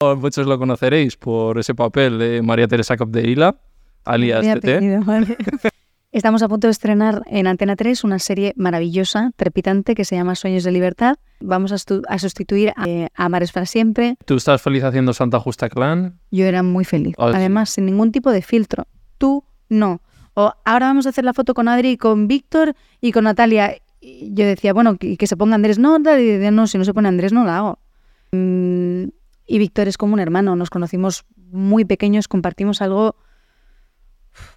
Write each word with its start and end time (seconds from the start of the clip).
Muchos 0.00 0.46
lo 0.46 0.56
conoceréis 0.60 1.16
por 1.16 1.58
ese 1.58 1.74
papel 1.74 2.20
de 2.20 2.40
María 2.40 2.68
Teresa 2.68 2.96
Capdevila, 2.96 3.56
alias 4.04 4.46
TT. 4.46 4.56
apellido, 4.56 5.02
vale. 5.02 5.36
Estamos 6.12 6.40
a 6.44 6.48
punto 6.48 6.68
de 6.68 6.70
estrenar 6.70 7.24
en 7.26 7.48
Antena 7.48 7.74
3 7.74 8.04
una 8.04 8.20
serie 8.20 8.52
maravillosa, 8.54 9.32
trepidante, 9.34 9.96
que 9.96 10.04
se 10.04 10.14
llama 10.14 10.36
Sueños 10.36 10.62
de 10.62 10.70
Libertad. 10.70 11.16
Vamos 11.40 11.72
a, 11.72 12.18
sustituir 12.18 12.72
a, 12.76 12.88
eh, 12.88 13.08
a 13.12 13.28
Mares 13.28 13.50
para 13.50 13.66
siempre. 13.66 14.14
¿Tú 14.24 14.36
estás 14.36 14.62
feliz 14.62 14.84
haciendo 14.84 15.12
Santa 15.12 15.40
Justa 15.40 15.68
Clan? 15.68 16.20
Yo 16.30 16.44
era 16.44 16.62
muy 16.62 16.84
feliz. 16.84 17.16
Ah, 17.18 17.30
sí. 17.32 17.36
Además, 17.36 17.70
sin 17.70 17.84
ningún 17.84 18.12
tipo 18.12 18.30
de 18.30 18.40
filtro. 18.40 18.86
Tú, 19.18 19.42
no. 19.68 20.00
O 20.34 20.52
ahora 20.64 20.86
vamos 20.86 21.06
a 21.06 21.08
hacer 21.08 21.24
la 21.24 21.34
foto 21.34 21.54
con 21.54 21.66
Adri, 21.66 21.96
con 21.96 22.28
Víctor 22.28 22.76
y 23.00 23.10
con 23.10 23.24
Natalia. 23.24 23.74
Y 24.00 24.32
yo 24.32 24.46
decía, 24.46 24.72
bueno, 24.72 24.96
que, 24.96 25.16
que 25.16 25.26
se 25.26 25.36
ponga 25.36 25.56
Andrés. 25.56 25.80
No, 25.80 26.00
tal, 26.00 26.20
y 26.20 26.26
decía, 26.26 26.52
no, 26.52 26.68
si 26.68 26.78
no 26.78 26.84
se 26.84 26.94
pone 26.94 27.08
Andrés, 27.08 27.32
no 27.32 27.42
la 27.42 27.58
hago. 27.58 27.78
Mm, 28.30 29.08
y 29.48 29.58
Víctor 29.58 29.88
es 29.88 29.96
como 29.96 30.12
un 30.14 30.20
hermano. 30.20 30.54
Nos 30.54 30.70
conocimos 30.70 31.24
muy 31.50 31.84
pequeños, 31.84 32.28
compartimos 32.28 32.82
algo 32.82 33.16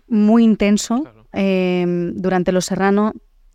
muy 0.08 0.44
intenso 0.44 1.02
Claro. 1.04 1.26
eh, 1.34 1.86
durante 2.16 2.52
Los 2.52 2.66
Serrano. 2.66 3.14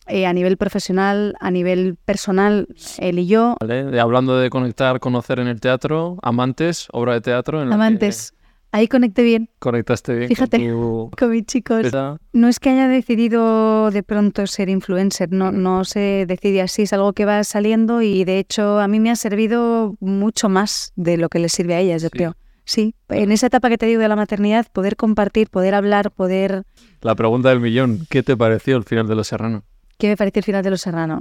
eh, 0.09 0.25
a 0.25 0.33
nivel 0.33 0.57
profesional, 0.57 1.35
a 1.41 1.51
nivel 1.51 1.97
personal, 1.97 2.69
él 2.99 3.19
y 3.19 3.27
yo, 3.27 3.57
hablando 4.01 4.39
de 4.39 4.51
conectar, 4.51 5.01
conocer 5.01 5.41
en 5.41 5.49
el 5.49 5.61
teatro, 5.61 6.19
Amantes, 6.23 6.87
obra 6.93 7.15
de 7.15 7.21
teatro 7.23 7.61
en 7.61 7.71
la 7.71 7.75
que 7.75 7.83
amantes. 7.83 8.33
Ahí 8.77 8.89
conecté 8.89 9.23
bien 9.23 9.49
conectaste 9.59 10.15
bien 10.15 10.29
Fíjate. 10.29 10.59
con 10.59 10.67
tu... 10.69 11.11
con 11.19 11.31
mis 11.31 11.47
chicos. 11.47 11.85
Esa- 11.87 12.19
No 12.35 12.49
es 12.49 12.61
que 12.61 12.71
haya 12.71 12.89
decidido 12.89 13.91
de 13.91 14.03
pronto 14.03 14.47
ser 14.47 14.69
influencer, 14.69 15.33
no, 15.33 15.51
no 15.51 15.85
se 15.85 16.25
decide 16.29 16.61
así, 16.61 16.83
es 16.83 16.93
algo 16.93 17.13
que 17.15 17.25
va 17.25 17.43
saliendo 17.45 18.03
y 18.03 18.25
de 18.25 18.39
hecho 18.39 18.79
a 18.79 18.87
mí 18.89 19.01
me 19.01 19.11
ha 19.11 19.17
servido 19.17 19.97
mucho 20.01 20.49
más 20.51 20.93
de 20.97 21.17
lo 21.17 21.29
que 21.31 21.39
les 21.39 21.53
sirve 21.53 21.75
a 21.75 21.81
ellas, 21.81 22.03
yo 22.03 22.09
Sí. 22.09 22.19
creo. 22.19 22.35
Sí, 22.69 22.95
en 23.09 23.31
esa 23.33 23.47
etapa 23.47 23.69
que 23.69 23.79
te 23.79 23.87
digo 23.87 24.01
de 24.03 24.09
la 24.09 24.17
maternidad, 24.17 24.67
poder 24.73 24.97
compartir, 24.97 25.49
poder 25.49 25.75
hablar, 25.75 26.11
poder... 26.11 26.65
La 27.01 27.15
pregunta 27.15 27.49
del 27.51 27.61
millón, 27.61 28.07
¿qué 28.11 28.23
te 28.25 28.37
pareció 28.37 28.77
el 28.77 28.83
final 28.85 29.07
de 29.07 29.15
Los 29.15 29.29
Serrano? 29.29 29.63
¿Qué 29.99 30.09
me 30.09 30.17
parece 30.17 30.41
el 30.41 30.45
final 30.45 30.63
de 30.65 30.71
Los 30.71 30.81
Serrano? 30.83 31.21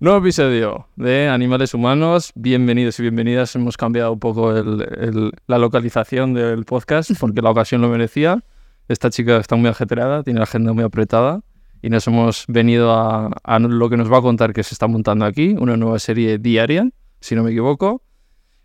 Nuevo 0.00 0.18
episodio 0.18 0.88
de 0.96 1.28
Animales 1.28 1.74
Humanos. 1.74 2.32
Bienvenidos 2.34 2.98
y 2.98 3.02
bienvenidas. 3.02 3.54
Hemos 3.54 3.76
cambiado 3.76 4.12
un 4.12 4.18
poco 4.18 4.56
el- 4.56 4.82
el- 4.98 5.32
la 5.46 5.58
localización 5.58 6.34
del 6.34 6.64
podcast 6.64 7.12
porque 7.20 7.40
la 7.40 7.50
ocasión 7.50 7.80
lo 7.82 7.88
merecía. 7.88 8.42
Esta 8.88 9.10
chica 9.10 9.36
está 9.36 9.54
muy 9.54 9.68
ajetreada, 9.70 10.24
tiene 10.24 10.40
la 10.40 10.44
agenda 10.44 10.72
muy 10.72 10.82
apretada 10.82 11.40
y 11.82 11.88
nos 11.88 12.06
hemos 12.08 12.44
venido 12.48 12.92
a, 12.92 13.30
a 13.44 13.58
lo 13.60 13.88
que 13.88 13.96
nos 13.96 14.12
va 14.12 14.18
a 14.18 14.22
contar 14.22 14.52
que 14.52 14.64
se 14.64 14.74
está 14.74 14.88
montando 14.88 15.24
aquí, 15.24 15.54
una 15.58 15.76
nueva 15.76 15.98
serie 16.00 16.38
diaria, 16.38 16.88
si 17.20 17.34
no 17.36 17.44
me 17.44 17.50
equivoco. 17.50 18.02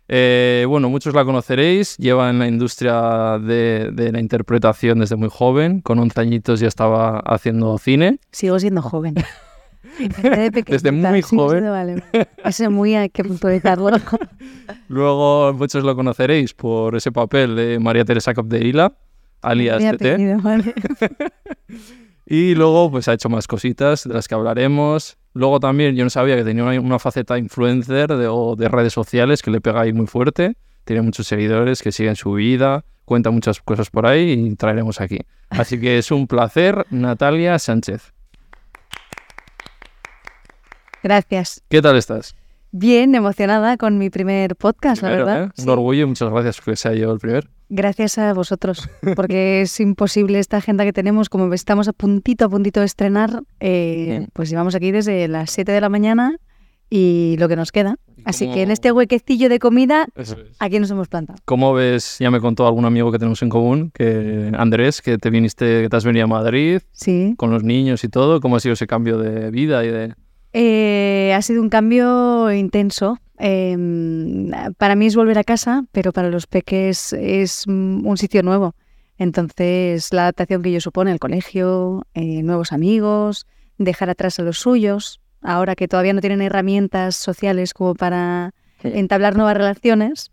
Eh, 0.08 0.64
bueno, 0.66 0.88
muchos 0.88 1.14
la 1.14 1.24
conoceréis, 1.24 1.96
lleva 1.98 2.30
en 2.30 2.38
la 2.38 2.48
industria 2.48 3.38
de, 3.38 3.90
de 3.92 4.10
la 4.10 4.20
interpretación 4.20 5.00
desde 5.00 5.16
muy 5.16 5.28
joven, 5.30 5.82
con 5.82 5.98
11 5.98 6.20
añitos 6.20 6.60
ya 6.60 6.68
estaba 6.68 7.20
haciendo 7.20 7.76
cine. 7.78 8.18
Sigo 8.32 8.58
siendo 8.58 8.80
joven. 8.82 9.14
Desde 10.66 10.92
muy 10.92 11.22
joven. 11.22 11.64
vale. 11.64 12.02
Eso 12.44 12.70
muy 12.70 12.94
hay 12.94 13.10
que 13.10 13.24
puntualizarlo. 13.24 13.90
Luego 14.88 15.52
muchos 15.54 15.84
lo 15.84 15.94
conoceréis 15.96 16.54
por 16.54 16.96
ese 16.96 17.10
papel 17.12 17.56
de 17.56 17.78
María 17.78 18.04
Teresa 18.04 18.34
Capdevila, 18.34 18.94
alias 19.42 19.82
TT. 19.96 20.42
vale. 20.42 20.74
Y 22.30 22.54
luego 22.54 22.90
pues 22.90 23.08
ha 23.08 23.14
hecho 23.14 23.30
más 23.30 23.46
cositas 23.46 24.04
de 24.04 24.12
las 24.12 24.28
que 24.28 24.34
hablaremos. 24.34 25.16
Luego 25.38 25.60
también 25.60 25.94
yo 25.94 26.02
no 26.02 26.10
sabía 26.10 26.34
que 26.34 26.42
tenía 26.42 26.64
una, 26.64 26.80
una 26.80 26.98
faceta 26.98 27.38
influencer 27.38 28.08
de, 28.16 28.26
o 28.26 28.56
de 28.56 28.68
redes 28.68 28.92
sociales 28.92 29.40
que 29.40 29.52
le 29.52 29.60
pega 29.60 29.82
ahí 29.82 29.92
muy 29.92 30.08
fuerte. 30.08 30.56
Tiene 30.82 31.00
muchos 31.00 31.28
seguidores 31.28 31.80
que 31.80 31.92
siguen 31.92 32.16
su 32.16 32.32
vida, 32.32 32.84
cuenta 33.04 33.30
muchas 33.30 33.60
cosas 33.60 33.88
por 33.88 34.04
ahí 34.04 34.32
y 34.32 34.56
traeremos 34.56 35.00
aquí. 35.00 35.20
Así 35.50 35.78
que 35.78 35.98
es 35.98 36.10
un 36.10 36.26
placer, 36.26 36.86
Natalia 36.90 37.56
Sánchez. 37.60 38.12
Gracias. 41.04 41.62
¿Qué 41.68 41.80
tal 41.80 41.96
estás? 41.96 42.34
Bien, 42.70 43.14
emocionada 43.14 43.76
con 43.76 43.96
mi 43.98 44.10
primer 44.10 44.54
podcast, 44.56 45.00
Primero, 45.02 45.24
la 45.24 45.32
verdad. 45.32 45.46
¿eh? 45.48 45.52
Sí. 45.56 45.62
Un 45.62 45.70
orgullo 45.70 46.02
y 46.02 46.06
muchas 46.06 46.30
gracias 46.30 46.60
que 46.60 46.76
sea 46.76 46.92
yo 46.94 47.12
el 47.12 47.18
primer. 47.18 47.48
Gracias 47.70 48.18
a 48.18 48.32
vosotros, 48.34 48.88
porque 49.16 49.62
es 49.62 49.80
imposible 49.80 50.38
esta 50.38 50.58
agenda 50.58 50.84
que 50.84 50.92
tenemos, 50.92 51.28
como 51.28 51.52
estamos 51.54 51.88
a 51.88 51.92
puntito, 51.92 52.44
a 52.44 52.48
puntito 52.48 52.80
de 52.80 52.86
estrenar, 52.86 53.42
eh, 53.60 54.26
pues 54.32 54.50
llevamos 54.50 54.74
aquí 54.74 54.90
desde 54.90 55.28
las 55.28 55.50
7 55.50 55.72
de 55.72 55.80
la 55.80 55.88
mañana 55.88 56.36
y 56.90 57.36
lo 57.38 57.48
que 57.48 57.56
nos 57.56 57.72
queda. 57.72 57.96
Así 58.24 58.50
que 58.52 58.62
en 58.62 58.70
este 58.70 58.92
huequecillo 58.92 59.48
de 59.48 59.58
comida, 59.58 60.06
es. 60.16 60.36
aquí 60.58 60.78
nos 60.78 60.90
hemos 60.90 61.08
plantado. 61.08 61.38
¿Cómo 61.46 61.72
ves? 61.72 62.16
Ya 62.18 62.30
me 62.30 62.40
contó 62.40 62.66
algún 62.66 62.84
amigo 62.84 63.10
que 63.12 63.18
tenemos 63.18 63.40
en 63.42 63.48
común, 63.48 63.90
que 63.94 64.50
Andrés, 64.56 65.00
que 65.00 65.16
te 65.18 65.30
viniste, 65.30 65.82
que 65.82 65.88
te 65.88 65.96
has 65.96 66.04
venido 66.04 66.24
a 66.24 66.28
Madrid 66.28 66.80
Sí. 66.92 67.34
con 67.38 67.50
los 67.50 67.62
niños 67.62 68.04
y 68.04 68.08
todo. 68.08 68.40
¿Cómo 68.40 68.56
ha 68.56 68.60
sido 68.60 68.74
ese 68.74 68.86
cambio 68.86 69.18
de 69.18 69.50
vida 69.50 69.84
y 69.84 69.88
de 69.88 70.14
Eh, 70.52 71.32
ha 71.34 71.42
sido 71.42 71.62
un 71.62 71.68
cambio 71.68 72.50
intenso. 72.52 73.18
Eh, 73.38 73.76
para 74.78 74.96
mí 74.96 75.06
es 75.06 75.16
volver 75.16 75.38
a 75.38 75.44
casa, 75.44 75.84
pero 75.92 76.12
para 76.12 76.28
los 76.30 76.46
peques 76.46 77.12
es 77.12 77.64
mm, 77.66 78.06
un 78.06 78.16
sitio 78.16 78.42
nuevo. 78.42 78.74
Entonces, 79.18 80.12
la 80.12 80.22
adaptación 80.22 80.62
que 80.62 80.70
ello 80.70 80.80
supone, 80.80 81.10
el 81.12 81.18
colegio, 81.18 82.06
eh, 82.14 82.42
nuevos 82.42 82.72
amigos, 82.72 83.46
dejar 83.76 84.10
atrás 84.10 84.38
a 84.38 84.42
los 84.42 84.58
suyos, 84.58 85.20
ahora 85.42 85.74
que 85.74 85.88
todavía 85.88 86.12
no 86.12 86.20
tienen 86.20 86.40
herramientas 86.40 87.16
sociales 87.16 87.74
como 87.74 87.94
para 87.94 88.54
entablar 88.82 89.36
nuevas 89.36 89.56
relaciones, 89.56 90.30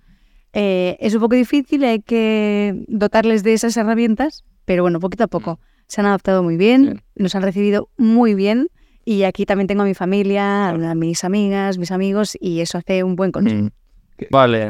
eh, 0.54 0.98
es 1.00 1.14
un 1.16 1.22
poco 1.22 1.36
difícil, 1.36 1.84
hay 1.84 2.02
que 2.02 2.86
dotarles 2.88 3.44
de 3.44 3.54
esas 3.54 3.76
herramientas, 3.76 4.46
pero 4.66 4.84
bueno, 4.84 5.00
poquito 5.00 5.26
a 5.26 5.28
poco. 5.28 5.60
Se 5.88 6.02
han 6.02 6.08
adaptado 6.08 6.44
muy 6.44 6.58
bien, 6.58 7.04
nos 7.16 7.36
han 7.36 7.44
recibido 7.44 7.90
muy 7.98 8.36
bien 8.36 8.70
y 9.06 9.24
aquí 9.24 9.46
también 9.46 9.68
tengo 9.68 9.84
a 9.84 9.86
mi 9.86 9.94
familia, 9.94 10.70
a 10.70 10.96
mis 10.96 11.24
amigas, 11.24 11.78
mis 11.78 11.92
amigos 11.92 12.36
y 12.42 12.60
eso 12.62 12.78
hace 12.80 13.04
un 13.04 13.16
buen 13.16 13.32
consumo. 13.32 13.64
Mm. 13.66 13.70
Vale, 14.32 14.70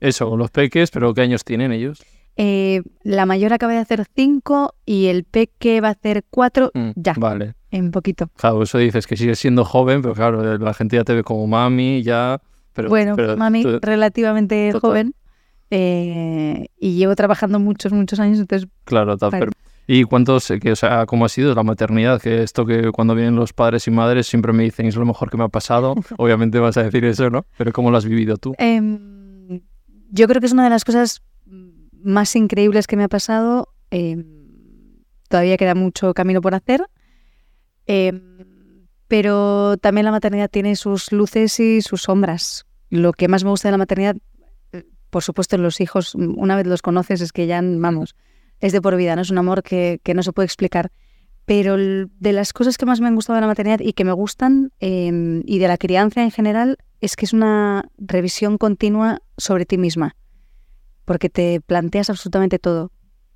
eso, 0.00 0.36
los 0.36 0.50
peques, 0.50 0.90
pero 0.90 1.12
¿qué 1.14 1.20
años 1.20 1.44
tienen 1.44 1.72
ellos? 1.72 2.02
Eh, 2.38 2.82
la 3.02 3.24
mayor 3.26 3.52
acaba 3.52 3.72
de 3.72 3.78
hacer 3.78 4.04
cinco 4.14 4.74
y 4.84 5.06
el 5.06 5.24
peque 5.24 5.80
va 5.80 5.88
a 5.88 5.92
hacer 5.92 6.24
cuatro 6.28 6.70
Mm, 6.74 6.90
ya, 6.94 7.14
Vale. 7.16 7.54
en 7.70 7.90
poquito. 7.90 8.28
Claro, 8.36 8.62
eso 8.62 8.78
dices 8.78 9.06
que 9.06 9.16
sigues 9.16 9.38
siendo 9.38 9.64
joven, 9.64 10.02
pero 10.02 10.14
claro, 10.14 10.58
la 10.58 10.74
gente 10.74 10.96
ya 10.96 11.04
te 11.04 11.14
ve 11.14 11.22
como 11.22 11.46
mami, 11.46 12.02
ya. 12.02 12.40
Pero, 12.74 12.88
bueno, 12.90 13.16
pero 13.16 13.36
mami, 13.38 13.62
tú- 13.62 13.78
relativamente 13.80 14.70
Total. 14.72 14.80
joven 14.80 15.14
eh, 15.70 16.66
y 16.78 16.96
llevo 16.96 17.14
trabajando 17.16 17.58
muchos, 17.58 17.92
muchos 17.92 18.20
años, 18.20 18.38
entonces 18.38 18.68
Claro, 18.84 19.16
tal, 19.16 19.30
Vale. 19.32 19.46
¿Y 19.86 20.04
cuántos, 20.04 20.50
eh, 20.50 20.58
que, 20.58 20.72
o 20.72 20.76
sea, 20.76 21.06
cómo 21.06 21.24
ha 21.24 21.28
sido 21.28 21.54
la 21.54 21.62
maternidad? 21.62 22.20
Que 22.20 22.42
esto 22.42 22.66
que 22.66 22.90
cuando 22.90 23.14
vienen 23.14 23.36
los 23.36 23.52
padres 23.52 23.86
y 23.86 23.90
madres 23.90 24.26
siempre 24.26 24.52
me 24.52 24.64
dicen, 24.64 24.86
es 24.86 24.96
lo 24.96 25.06
mejor 25.06 25.30
que 25.30 25.36
me 25.36 25.44
ha 25.44 25.48
pasado. 25.48 25.94
Obviamente 26.18 26.58
vas 26.58 26.76
a 26.76 26.82
decir 26.82 27.04
eso, 27.04 27.30
¿no? 27.30 27.46
Pero 27.56 27.72
¿cómo 27.72 27.90
lo 27.90 27.96
has 27.96 28.04
vivido 28.04 28.36
tú? 28.36 28.54
Em, 28.58 29.62
yo 30.10 30.26
creo 30.26 30.40
que 30.40 30.46
es 30.46 30.52
una 30.52 30.64
de 30.64 30.70
las 30.70 30.84
cosas 30.84 31.22
más 32.02 32.34
increíbles 32.34 32.86
que 32.86 32.96
me 32.96 33.04
ha 33.04 33.08
pasado. 33.08 33.68
Em, 33.90 34.24
todavía 35.28 35.56
queda 35.56 35.74
mucho 35.74 36.14
camino 36.14 36.40
por 36.40 36.54
hacer. 36.54 36.84
Em, 37.86 38.86
pero 39.06 39.76
también 39.76 40.04
la 40.04 40.10
maternidad 40.10 40.50
tiene 40.50 40.74
sus 40.74 41.12
luces 41.12 41.60
y 41.60 41.80
sus 41.80 42.02
sombras. 42.02 42.66
Lo 42.90 43.12
que 43.12 43.28
más 43.28 43.44
me 43.44 43.50
gusta 43.50 43.68
de 43.68 43.72
la 43.72 43.78
maternidad, 43.78 44.16
eh, 44.72 44.84
por 45.10 45.22
supuesto, 45.22 45.56
los 45.58 45.80
hijos, 45.80 46.16
una 46.16 46.56
vez 46.56 46.66
los 46.66 46.82
conoces, 46.82 47.20
es 47.20 47.32
que 47.32 47.46
ya, 47.46 47.60
vamos, 47.62 48.16
es 48.60 48.72
de 48.72 48.80
por 48.80 48.96
vida, 48.96 49.16
¿no? 49.16 49.22
Es 49.22 49.30
un 49.30 49.38
amor 49.38 49.62
que, 49.62 50.00
que 50.02 50.14
no 50.14 50.22
se 50.22 50.32
puede 50.32 50.46
explicar. 50.46 50.90
Pero 51.46 51.76
de 51.76 52.32
las 52.32 52.52
cosas 52.52 52.76
que 52.76 52.86
más 52.86 53.00
me 53.00 53.06
han 53.06 53.14
gustado 53.14 53.36
de 53.36 53.42
la 53.42 53.46
maternidad 53.46 53.78
y 53.80 53.92
que 53.92 54.04
me 54.04 54.12
gustan, 54.12 54.72
em, 54.80 55.42
y 55.46 55.58
de 55.58 55.68
la 55.68 55.78
crianza 55.78 56.22
en 56.22 56.32
general, 56.32 56.76
es 57.00 57.14
que 57.14 57.24
es 57.24 57.32
una 57.32 57.88
revisión 57.98 58.58
continua 58.58 59.22
sobre 59.38 59.64
ti 59.64 59.78
misma. 59.78 60.16
Porque 61.04 61.30
te 61.30 61.60
planteas 61.60 62.10
absolutamente 62.10 62.58
todo. 62.58 62.90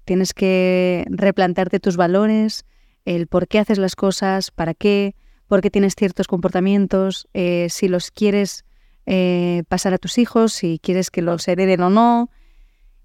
Tienes 0.05 0.35
que 0.35 1.05
replantearte 1.09 1.79
tus 1.79 1.97
valores, 1.97 2.65
el 3.05 3.29
por 3.29 3.47
qué 3.47 3.61
haces 3.61 3.79
las 3.79 3.95
cosas, 3.95 4.51
para 4.51 4.75
qué, 4.75 5.15
por 5.47 5.61
qué 5.61 5.71
tienes 5.71 5.95
ciertos 5.95 6.27
comportamientos, 6.27 7.29
eh, 7.33 7.69
si 7.71 7.87
los 7.87 8.11
quieres 8.11 8.65
eh, 9.07 9.63
pasar 9.69 9.95
a 9.95 9.99
tus 9.99 10.19
hijos, 10.19 10.53
si 10.53 10.81
quieres 10.83 11.13
que 11.13 11.23
los 11.23 11.47
hereden 11.47 11.83
o 11.83 11.91
no. 11.91 12.31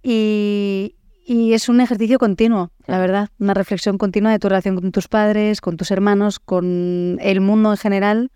Y, 0.01 0.95
y 1.25 1.53
es 1.53 1.69
un 1.69 1.81
ejercicio 1.81 2.19
continuo, 2.19 2.71
la 2.85 2.99
verdad, 2.99 3.29
una 3.39 3.55
reflexión 3.55 3.97
continua 3.97 4.31
de 4.31 4.39
tu 4.39 4.47
relación 4.47 4.75
con 4.75 4.91
tus 4.91 5.07
padres, 5.07 5.59
con 5.59 5.75
tus 5.75 5.89
hermanos, 5.89 6.39
con 6.39 7.17
el 7.19 7.41
mundo 7.41 7.71
en 7.71 7.77
general 7.77 8.31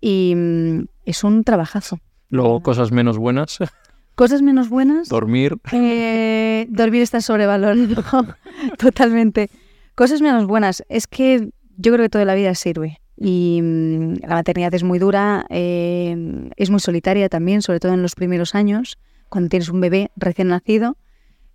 y 0.00 0.34
mm, 0.34 0.86
es 1.04 1.22
un 1.22 1.44
trabajazo. 1.44 1.98
Luego, 2.30 2.60
cosas 2.62 2.92
menos 2.92 3.18
buenas. 3.18 3.58
Cosas 4.14 4.42
menos 4.42 4.68
buenas. 4.68 5.08
Dormir. 5.08 5.56
Eh, 5.72 6.66
dormir 6.68 7.00
está 7.00 7.22
sobrevalorado, 7.22 8.36
totalmente. 8.78 9.48
Cosas 9.94 10.20
menos 10.20 10.46
buenas. 10.46 10.84
Es 10.90 11.06
que 11.06 11.48
yo 11.78 11.92
creo 11.92 12.04
que 12.04 12.10
toda 12.10 12.26
la 12.26 12.34
vida 12.34 12.54
sirve. 12.54 13.00
Y 13.16 13.60
mm, 13.62 14.16
la 14.26 14.34
maternidad 14.34 14.74
es 14.74 14.82
muy 14.82 14.98
dura, 14.98 15.46
eh, 15.48 16.50
es 16.56 16.68
muy 16.68 16.80
solitaria 16.80 17.30
también, 17.30 17.62
sobre 17.62 17.80
todo 17.80 17.94
en 17.94 18.02
los 18.02 18.14
primeros 18.14 18.54
años, 18.54 18.98
cuando 19.30 19.48
tienes 19.48 19.70
un 19.70 19.80
bebé 19.80 20.10
recién 20.16 20.48
nacido. 20.48 20.98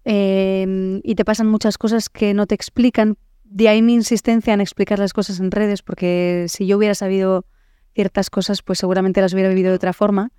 Eh, 0.05 1.01
y 1.03 1.15
te 1.15 1.25
pasan 1.25 1.47
muchas 1.47 1.77
cosas 1.77 2.09
que 2.09 2.33
no 2.33 2.45
te 2.47 2.55
explican. 2.55 3.17
De 3.43 3.69
ahí 3.69 3.81
mi 3.81 3.93
insistencia 3.93 4.53
en 4.53 4.61
explicar 4.61 4.99
las 4.99 5.13
cosas 5.13 5.39
en 5.39 5.51
redes, 5.51 5.81
porque 5.81 6.45
si 6.47 6.67
yo 6.67 6.77
hubiera 6.77 6.95
sabido 6.95 7.45
ciertas 7.93 8.29
cosas, 8.29 8.61
pues 8.61 8.79
seguramente 8.79 9.21
las 9.21 9.33
hubiera 9.33 9.49
vivido 9.49 9.69
de 9.69 9.75
otra 9.75 9.93
forma. 9.93 10.31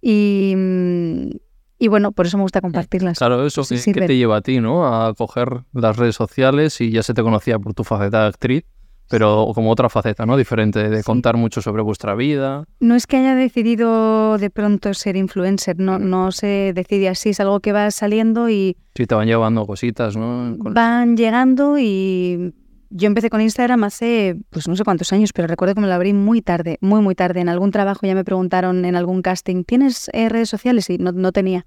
Y, 0.00 0.54
mm, 0.56 1.30
y 1.78 1.88
bueno, 1.88 2.12
por 2.12 2.26
eso 2.26 2.36
me 2.36 2.42
gusta 2.42 2.60
compartirlas. 2.60 3.18
Claro, 3.18 3.46
eso 3.46 3.62
Sí, 3.62 3.76
que, 3.84 4.00
que 4.00 4.06
te 4.06 4.16
lleva 4.16 4.38
a 4.38 4.40
ti, 4.40 4.60
¿no? 4.60 4.86
A 4.86 5.14
coger 5.14 5.64
las 5.72 5.96
redes 5.96 6.16
sociales 6.16 6.80
y 6.80 6.90
ya 6.90 7.02
se 7.02 7.14
te 7.14 7.22
conocía 7.22 7.58
por 7.58 7.74
tu 7.74 7.84
faceta 7.84 8.22
de 8.22 8.28
actriz, 8.28 8.64
pero 9.08 9.50
como 9.54 9.70
otra 9.70 9.88
faceta, 9.88 10.26
¿no? 10.26 10.36
Diferente, 10.36 10.88
de 10.88 10.98
Sí. 10.98 11.02
contar 11.04 11.36
mucho 11.36 11.62
sobre 11.62 11.82
vuestra 11.82 12.14
vida. 12.14 12.64
No 12.80 12.94
es 12.94 13.06
que 13.06 13.16
haya 13.16 13.34
decidido 13.34 14.38
de 14.38 14.50
pronto 14.50 14.92
ser 14.94 15.16
influencer, 15.16 15.78
no, 15.78 15.98
no 15.98 16.30
se 16.32 16.72
decide 16.74 17.08
así, 17.08 17.30
es 17.30 17.40
algo 17.40 17.60
que 17.60 17.72
va 17.72 17.90
saliendo 17.90 18.48
y 18.48 18.76
Sí, 18.94 19.06
te 19.06 19.14
van 19.14 19.26
llevando 19.26 19.66
cositas, 19.66 20.16
¿no? 20.16 20.56
Con- 20.58 20.74
van 20.74 21.16
llegando 21.16 21.78
y 21.78 22.52
yo 22.90 23.06
empecé 23.06 23.28
con 23.30 23.40
Instagram 23.40 23.84
hace 23.84 24.36
pues 24.50 24.66
no 24.68 24.74
sé 24.76 24.82
cuántos 24.84 25.12
años, 25.12 25.32
pero 25.34 25.46
recuerdo 25.48 25.74
que 25.74 25.80
me 25.82 25.86
lo 25.88 25.94
abrí 25.94 26.12
muy 26.12 26.40
tarde, 26.42 26.78
muy 26.80 27.00
muy 27.02 27.14
tarde. 27.14 27.40
En 27.40 27.48
algún 27.48 27.70
trabajo 27.70 28.06
ya 28.06 28.14
me 28.14 28.24
preguntaron 28.24 28.84
en 28.84 28.96
algún 28.96 29.22
casting, 29.22 29.64
¿tienes 29.64 30.10
eh, 30.12 30.28
redes 30.28 30.48
sociales? 30.48 30.88
Y 30.90 30.98
no, 30.98 31.12
no 31.12 31.32
tenía. 31.32 31.66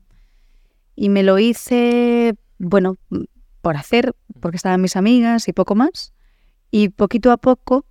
Y 0.96 1.10
me 1.10 1.24
lo 1.24 1.40
hice, 1.40 2.36
bueno, 2.60 2.96
por 3.62 3.78
hacer, 3.78 4.14
porque 4.40 4.58
estaban 4.58 4.82
mis 4.82 4.96
amigas 4.96 5.48
y 5.48 5.54
poco 5.54 5.74
más. 5.76 6.14
Y 6.72 6.90
poquito 6.90 7.32
a 7.32 7.38
poco 7.38 7.86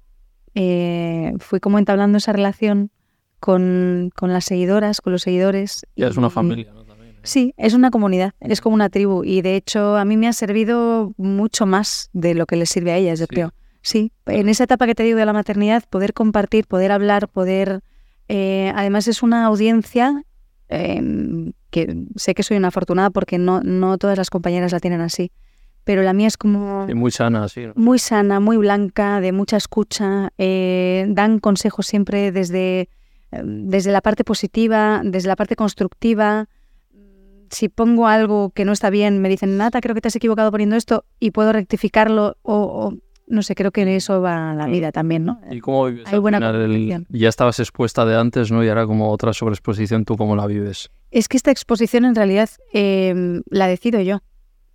eh, 0.54 1.34
fui 1.38 1.60
como 1.60 1.78
entablando 1.78 2.18
esa 2.18 2.32
relación 2.32 2.90
con, 3.38 4.10
con 4.16 4.32
las 4.32 4.44
seguidoras, 4.46 5.00
con 5.00 5.12
los 5.12 5.22
seguidores. 5.22 5.86
Ya 5.96 6.08
es 6.08 6.16
una 6.16 6.30
familia, 6.30 6.72
¿no? 6.72 6.84
También, 6.84 7.12
¿eh? 7.12 7.20
Sí, 7.22 7.54
es 7.56 7.74
una 7.74 7.90
comunidad, 7.90 8.32
es 8.40 8.60
como 8.60 8.74
una 8.74 8.88
tribu 8.88 9.22
y 9.24 9.42
de 9.42 9.56
hecho 9.56 9.96
a 9.96 10.04
mí 10.04 10.16
me 10.16 10.26
ha 10.28 10.32
servido 10.32 11.12
mucho 11.18 11.66
más 11.66 12.08
de 12.12 12.34
lo 12.34 12.46
que 12.46 12.56
les 12.56 12.70
sirve 12.70 12.92
a 12.92 12.96
ellas, 12.96 13.18
yo 13.20 13.26
Sí. 13.26 13.28
creo. 13.28 13.52
Sí, 13.82 14.12
en 14.26 14.48
esa 14.50 14.64
etapa 14.64 14.86
que 14.86 14.94
te 14.94 15.02
digo 15.04 15.18
de 15.18 15.24
la 15.24 15.32
maternidad, 15.32 15.84
poder 15.88 16.12
compartir, 16.12 16.66
poder 16.66 16.92
hablar, 16.92 17.28
poder... 17.28 17.80
eh, 18.28 18.72
además 18.74 19.08
es 19.08 19.22
una 19.22 19.46
audiencia 19.46 20.22
eh, 20.68 21.52
que 21.70 22.04
sé 22.16 22.34
que 22.34 22.42
soy 22.42 22.56
una 22.58 22.68
afortunada 22.68 23.10
porque 23.10 23.38
no, 23.38 23.60
no 23.62 23.96
todas 23.98 24.18
las 24.18 24.28
compañeras 24.30 24.72
la 24.72 24.80
tienen 24.80 25.00
así, 25.00 25.32
pero 25.84 26.02
la 26.02 26.12
mía 26.12 26.28
es 26.28 26.36
como 26.36 26.86
Sí, 26.86 26.94
muy 26.94 27.10
sana, 27.10 27.48
sí. 27.48 27.66
¿no? 27.66 27.72
muy 27.76 27.98
sana, 27.98 28.40
muy 28.40 28.56
blanca, 28.56 29.20
de 29.20 29.32
mucha 29.32 29.56
escucha, 29.56 30.30
eh, 30.38 31.06
dan 31.08 31.38
consejos 31.38 31.86
siempre 31.86 32.32
desde, 32.32 32.88
eh, 33.32 33.42
desde 33.44 33.92
la 33.92 34.00
parte 34.00 34.24
positiva, 34.24 35.00
desde 35.04 35.28
la 35.28 35.36
parte 35.36 35.56
constructiva. 35.56 36.48
Si 37.50 37.68
pongo 37.68 38.06
algo 38.06 38.50
que 38.50 38.64
no 38.64 38.72
está 38.72 38.90
bien, 38.90 39.20
me 39.20 39.28
dicen, 39.28 39.56
Nata, 39.56 39.80
creo 39.80 39.94
que 39.94 40.00
te 40.00 40.08
has 40.08 40.16
equivocado 40.16 40.50
poniendo 40.52 40.76
esto 40.76 41.04
y 41.18 41.32
puedo 41.32 41.52
rectificarlo 41.52 42.36
o, 42.42 42.54
o 42.54 42.94
no 43.30 43.42
sé, 43.42 43.54
creo 43.54 43.70
que 43.70 43.82
en 43.82 43.88
eso 43.88 44.20
va 44.20 44.54
la 44.54 44.66
vida 44.66 44.92
también, 44.92 45.24
¿no? 45.24 45.40
¿Y 45.50 45.60
cómo 45.60 45.86
vives 45.86 46.12
Hay 46.12 46.18
buena 46.18 46.38
el-. 46.50 47.06
Ya 47.08 47.28
estabas 47.28 47.60
expuesta 47.60 48.04
de 48.04 48.16
antes, 48.16 48.50
¿no? 48.50 48.62
Y 48.64 48.68
ahora 48.68 48.86
como 48.86 49.10
otra 49.10 49.32
sobreexposición, 49.32 50.04
¿tú 50.04 50.16
cómo 50.16 50.36
la 50.36 50.46
vives? 50.46 50.90
Es 51.10 51.28
que 51.28 51.36
esta 51.36 51.50
exposición 51.50 52.04
en 52.04 52.14
realidad 52.14 52.50
eh, 52.72 53.40
la 53.48 53.68
decido 53.68 54.00
yo. 54.00 54.20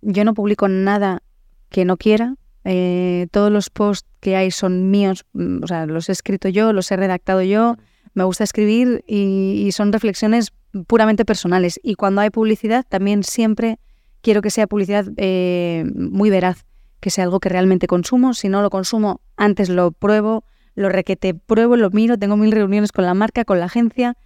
Yo 0.02 0.24
no 0.24 0.34
publico 0.34 0.68
nada 0.68 1.22
que 1.68 1.84
no 1.84 1.96
quiera. 1.96 2.36
Eh, 2.64 3.28
todos 3.30 3.52
los 3.52 3.70
posts 3.70 4.08
que 4.20 4.34
hay 4.34 4.50
son 4.50 4.90
míos, 4.90 5.24
mm, 5.34 5.62
o 5.62 5.66
sea, 5.66 5.86
los 5.86 6.08
he 6.08 6.12
escrito 6.12 6.48
yo, 6.48 6.72
los 6.72 6.90
he 6.90 6.96
redactado 6.96 7.42
yo. 7.42 7.76
Me 8.14 8.24
gusta 8.24 8.44
escribir 8.44 9.04
y, 9.06 9.70
son 9.72 9.92
reflexiones 9.92 10.52
puramente 10.86 11.24
personales. 11.24 11.78
Y 11.82 11.94
cuando 11.94 12.22
hay 12.22 12.30
publicidad, 12.30 12.84
también 12.88 13.22
siempre 13.22 13.78
quiero 14.20 14.42
que 14.42 14.50
sea 14.50 14.66
publicidad 14.66 15.06
eh, 15.16 15.84
muy 15.94 16.30
veraz, 16.30 16.64
que 17.00 17.10
sea 17.10 17.24
algo 17.24 17.40
que 17.40 17.50
realmente 17.50 17.86
consumo. 17.86 18.34
Si 18.34 18.48
no 18.48 18.62
lo 18.62 18.70
consumo, 18.70 19.20
antes 19.36 19.68
lo 19.68 19.92
pruebo, 19.92 20.44
lo 20.74 20.88
requete 20.88 21.34
pruebo, 21.34 21.76
lo 21.76 21.90
miro, 21.90 22.18
tengo 22.18 22.36
mil 22.36 22.52
reuniones 22.52 22.90
con 22.90 23.04
la 23.04 23.14
marca, 23.14 23.44
con 23.44 23.60
la 23.60 23.66
agencia. 23.66 24.16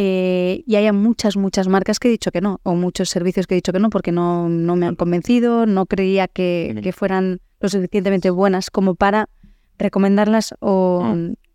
Eh, 0.00 0.62
y 0.64 0.76
hay 0.76 0.90
muchas, 0.92 1.36
muchas 1.36 1.66
marcas 1.66 1.98
que 1.98 2.06
he 2.06 2.10
dicho 2.12 2.30
que 2.30 2.40
no, 2.40 2.60
o 2.62 2.76
muchos 2.76 3.08
servicios 3.10 3.48
que 3.48 3.54
he 3.54 3.56
dicho 3.56 3.72
que 3.72 3.80
no, 3.80 3.90
porque 3.90 4.12
no, 4.12 4.48
no 4.48 4.76
me 4.76 4.86
han 4.86 4.94
convencido, 4.94 5.66
no 5.66 5.86
creía 5.86 6.28
que, 6.28 6.78
que 6.84 6.92
fueran 6.92 7.40
lo 7.58 7.68
suficientemente 7.68 8.30
buenas 8.30 8.70
como 8.70 8.94
para 8.94 9.28
recomendarlas 9.76 10.54
o, 10.60 11.04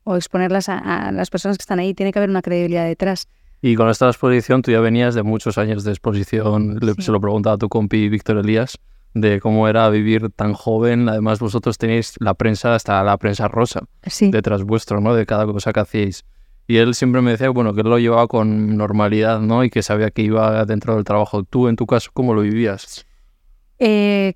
o 0.03 0.15
exponerlas 0.17 0.67
a, 0.67 0.77
a 0.77 1.11
las 1.13 1.29
personas 1.29 1.57
que 1.57 1.61
están 1.63 1.79
ahí. 1.79 1.93
Tiene 1.93 2.11
que 2.11 2.19
haber 2.19 2.29
una 2.29 2.41
credibilidad 2.41 2.85
detrás. 2.85 3.27
Y 3.61 3.75
con 3.75 3.87
esta 3.89 4.07
exposición 4.07 4.61
tú 4.61 4.71
ya 4.71 4.81
venías 4.81 5.15
de 5.15 5.23
muchos 5.23 5.57
años 5.57 5.85
de 5.85 5.91
exposición, 5.91 6.79
Sí. 6.81 7.01
se 7.01 7.11
lo 7.13 7.21
preguntaba 7.21 7.55
a 7.55 7.57
tu 7.57 7.69
compi 7.69 8.09
Víctor 8.09 8.37
Elías, 8.39 8.77
de 9.13 9.39
cómo 9.39 9.69
era 9.69 9.89
vivir 9.89 10.29
tan 10.31 10.51
joven. 10.53 11.07
Además 11.07 11.39
vosotros 11.39 11.77
tenéis 11.77 12.15
la 12.19 12.33
prensa, 12.33 12.75
hasta 12.75 13.01
la 13.03 13.15
prensa 13.17 13.47
rosa, 13.47 13.83
Sí. 14.05 14.31
detrás 14.31 14.63
vuestro, 14.63 14.99
¿no? 14.99 15.13
De 15.15 15.25
cada 15.25 15.45
cosa 15.45 15.71
que 15.71 15.79
hacíais. 15.79 16.25
Y 16.67 16.77
él 16.77 16.95
siempre 16.95 17.21
me 17.21 17.31
decía, 17.31 17.49
bueno, 17.49 17.73
que 17.73 17.81
él 17.81 17.89
lo 17.89 17.99
llevaba 17.99 18.27
con 18.27 18.77
normalidad, 18.77 19.41
¿no? 19.41 19.63
Y 19.63 19.69
que 19.69 19.83
sabía 19.83 20.11
que 20.11 20.21
iba 20.21 20.65
dentro 20.65 20.95
del 20.95 21.03
trabajo. 21.03 21.43
Tú, 21.43 21.67
en 21.67 21.75
tu 21.75 21.85
caso, 21.85 22.09
¿cómo 22.13 22.33
lo 22.33 22.41
vivías? 22.41 23.05
Eh, 23.79 24.35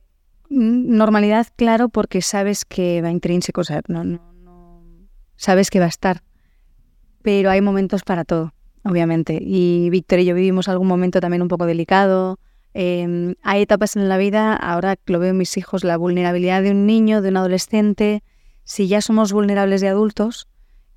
normalidad, 0.50 1.48
claro, 1.56 1.88
porque 1.90 2.22
sabes 2.22 2.66
que 2.66 3.02
va 3.02 3.12
intrínseco, 3.12 3.62
o 3.62 3.64
no, 3.88 4.20
sabes 5.38 5.70
que 5.70 5.80
va 5.80 5.86
a 5.86 5.90
estar. 5.90 6.22
Pero 7.22 7.50
hay 7.50 7.62
momentos 7.62 8.04
para 8.04 8.26
todo, 8.26 8.54
obviamente. 8.84 9.40
Y 9.42 9.90
Víctor 9.90 10.20
y 10.20 10.26
yo 10.26 10.36
vivimos 10.36 10.68
algún 10.68 10.88
momento 10.88 11.22
también 11.22 11.42
un 11.42 11.48
poco 11.48 11.66
delicado. 11.66 12.40
Eh, 12.74 13.36
hay 13.42 13.62
etapas 13.62 13.96
en 13.96 14.10
la 14.10 14.18
vida, 14.18 14.54
ahora 14.54 14.98
lo 15.06 15.20
veo 15.20 15.32
en 15.32 15.38
mis 15.38 15.58
hijos, 15.58 15.84
la 15.84 15.98
vulnerabilidad 15.98 16.62
de 16.62 16.72
un 16.72 16.86
niño, 16.86 17.22
de 17.22 17.30
un 17.30 17.38
adolescente. 17.38 18.22
Si 18.66 18.88
ya 18.88 19.02
somos 19.02 19.32
vulnerables 19.32 19.80
de 19.80 19.88
adultos, 19.88 20.48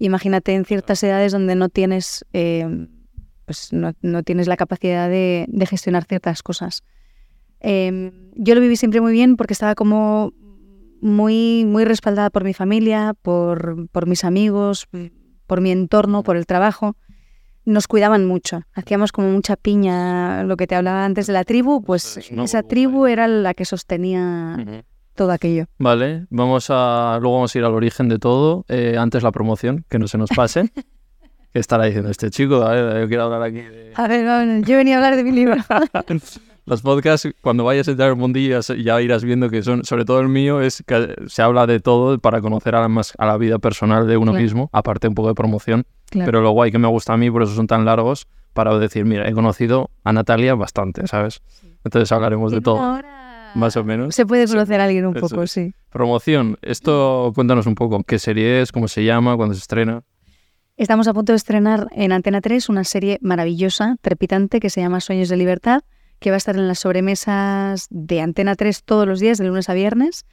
imagínate 0.00 0.54
en 0.54 0.64
ciertas 0.64 1.02
edades 1.04 1.33
donde 1.33 1.54
no 1.54 1.69
tienes, 1.69 2.25
eh, 2.33 2.88
pues 3.45 3.73
no, 3.73 3.92
no 4.02 4.23
tienes 4.23 4.49
la 4.49 4.57
capacidad 4.57 5.09
de, 5.09 5.47
de 5.49 5.66
gestionar 5.66 6.04
ciertas 6.04 6.42
cosas. 6.42 6.83
Eh, 7.61 8.11
yo 8.35 8.54
lo 8.54 8.61
viví 8.61 8.76
siempre 8.76 9.00
muy 9.00 9.12
bien 9.12 9.37
porque 9.37 9.52
estaba 9.52 9.75
como 9.75 10.33
muy, 11.00 11.64
muy 11.66 11.85
respaldada 11.85 12.30
por 12.30 12.45
mi 12.45 12.54
familia, 12.54 13.14
por, 13.23 13.88
por 13.90 14.07
mis 14.07 14.25
amigos, 14.25 14.88
por 15.47 15.61
mi 15.61 15.71
entorno, 15.71 16.23
por 16.23 16.37
el 16.37 16.47
trabajo. 16.47 16.97
Nos 17.66 17.87
cuidaban 17.87 18.26
mucho, 18.26 18.62
hacíamos 18.73 19.12
como 19.12 19.28
mucha 19.30 19.57
piña, 19.57 20.45
lo 20.45 20.57
que 20.57 20.66
te 20.66 20.75
hablaba 20.75 21.04
antes 21.04 21.26
de 21.26 21.35
la 21.35 21.45
tribu, 21.45 21.83
pues 21.83 22.16
esa 22.16 22.62
tribu 22.62 23.07
era 23.07 23.28
la 23.28 23.52
que 23.52 23.66
sostenía 23.66 24.85
todo 25.21 25.33
aquello. 25.33 25.67
Vale, 25.79 26.25
vamos 26.31 26.69
a, 26.71 27.19
luego 27.21 27.35
vamos 27.37 27.55
a 27.55 27.59
ir 27.59 27.65
al 27.67 27.75
origen 27.75 28.09
de 28.09 28.19
todo. 28.19 28.65
Eh, 28.69 28.97
antes 28.99 29.23
la 29.23 29.31
promoción, 29.31 29.85
que 29.91 29.99
no 29.99 30.09
se 30.09 30.17
nos 30.17 30.31
pase. 30.31 30.71
¿Qué 31.53 31.59
estará 31.59 31.85
diciendo 31.85 32.09
este 32.09 32.31
chico? 32.31 32.62
A 32.62 32.71
ver, 32.71 33.03
yo 33.03 33.09
quiero 33.09 33.25
hablar 33.25 33.43
aquí 33.43 33.61
de... 33.61 33.93
A 33.97 34.09
ver, 34.09 34.65
yo 34.65 34.79
venía 34.79 34.95
a 34.95 34.97
hablar 34.97 35.17
de 35.17 35.25
mi 35.25 35.33
libro. 35.33 35.57
Los 36.65 36.81
podcasts, 36.81 37.29
cuando 37.43 37.65
vayas 37.65 37.87
a 37.89 37.91
entrar 37.91 38.09
en 38.09 38.15
el 38.15 38.19
mundillo, 38.19 38.61
ya, 38.61 39.03
irás 39.03 39.23
viendo 39.23 39.50
que 39.50 39.62
son, 39.62 39.85
sobre 39.85 40.07
todo 40.07 40.21
el 40.21 40.29
mío, 40.29 40.62
es 40.62 40.83
que 40.87 41.15
se 41.27 41.43
habla 41.43 41.67
de 41.67 41.81
todo 41.81 42.19
para 42.19 42.41
conocer 42.41 42.75
a 42.75 42.81
la, 42.81 42.89
más, 42.89 43.12
a 43.19 43.27
la 43.27 43.37
vida 43.37 43.59
personal 43.59 44.07
de 44.07 44.17
uno 44.17 44.33
Claro. 44.33 44.43
mismo, 44.43 44.71
aparte 44.73 45.07
un 45.07 45.15
poco 45.15 45.29
de 45.29 45.35
promoción. 45.35 45.85
Claro. 46.09 46.27
Pero 46.31 46.41
lo 46.41 46.53
guay 46.53 46.73
que 46.73 46.79
me 46.79 46.89
gusta 46.89 47.12
a 47.12 47.17
mí, 47.19 47.31
por 47.31 47.43
eso 47.43 47.55
son 47.55 47.67
tan 47.67 47.85
largos, 47.85 48.27
para 48.55 48.79
decir, 48.79 49.05
mira, 49.05 49.29
he 49.29 49.33
conocido 49.35 49.91
a 50.03 50.15
Natalia 50.15 50.55
bastante, 50.55 51.07
¿sabes? 51.07 51.43
Entonces 51.85 52.11
hablaremos 52.11 52.53
de 52.53 52.62
todo, 52.62 52.79
Ahora 52.79 53.30
más 53.54 53.76
o 53.76 53.85
menos. 53.85 54.14
Se 54.14 54.26
puede 54.26 54.47
conocer 54.47 54.80
a 54.80 54.85
alguien 54.85 55.07
un 55.07 55.16
Eso 55.16 55.28
poco, 55.28 55.47
sí. 55.47 55.75
Promoción, 55.90 56.59
esto 56.62 57.33
cuéntanos 57.35 57.66
un 57.66 57.75
poco, 57.75 58.02
¿qué 58.04 58.19
serie 58.19 58.62
es? 58.62 58.73
¿Cómo 58.73 58.88
se 58.88 59.04
llama? 59.04 59.37
¿Cuándo 59.37 59.54
se 59.54 59.61
estrena? 59.61 60.02
Estamos 60.76 61.09
a 61.09 61.14
punto 61.14 61.33
de 61.33 61.37
estrenar 61.37 61.88
en 61.92 62.11
Antena 62.12 62.40
3 62.40 62.71
una 62.71 62.85
serie 62.85 63.19
maravillosa, 63.21 63.97
trepidante, 64.00 64.61
que 64.61 64.71
se 64.71 64.80
llama 64.80 65.00
Sueños 65.00 65.28
de 65.28 65.37
Libertad, 65.37 65.83
que 66.21 66.30
va 66.30 66.37
a 66.37 66.38
estar 66.38 66.57
en 66.57 66.69
las 66.69 66.78
sobremesas 66.78 67.87
de 67.90 68.21
Antena 68.23 68.54
3 68.54 68.85
todos 68.85 69.07
los 69.07 69.21
días, 69.21 69.37
de 69.37 69.45
lunes 69.45 69.69
a 69.69 69.75
viernes. 69.75 70.25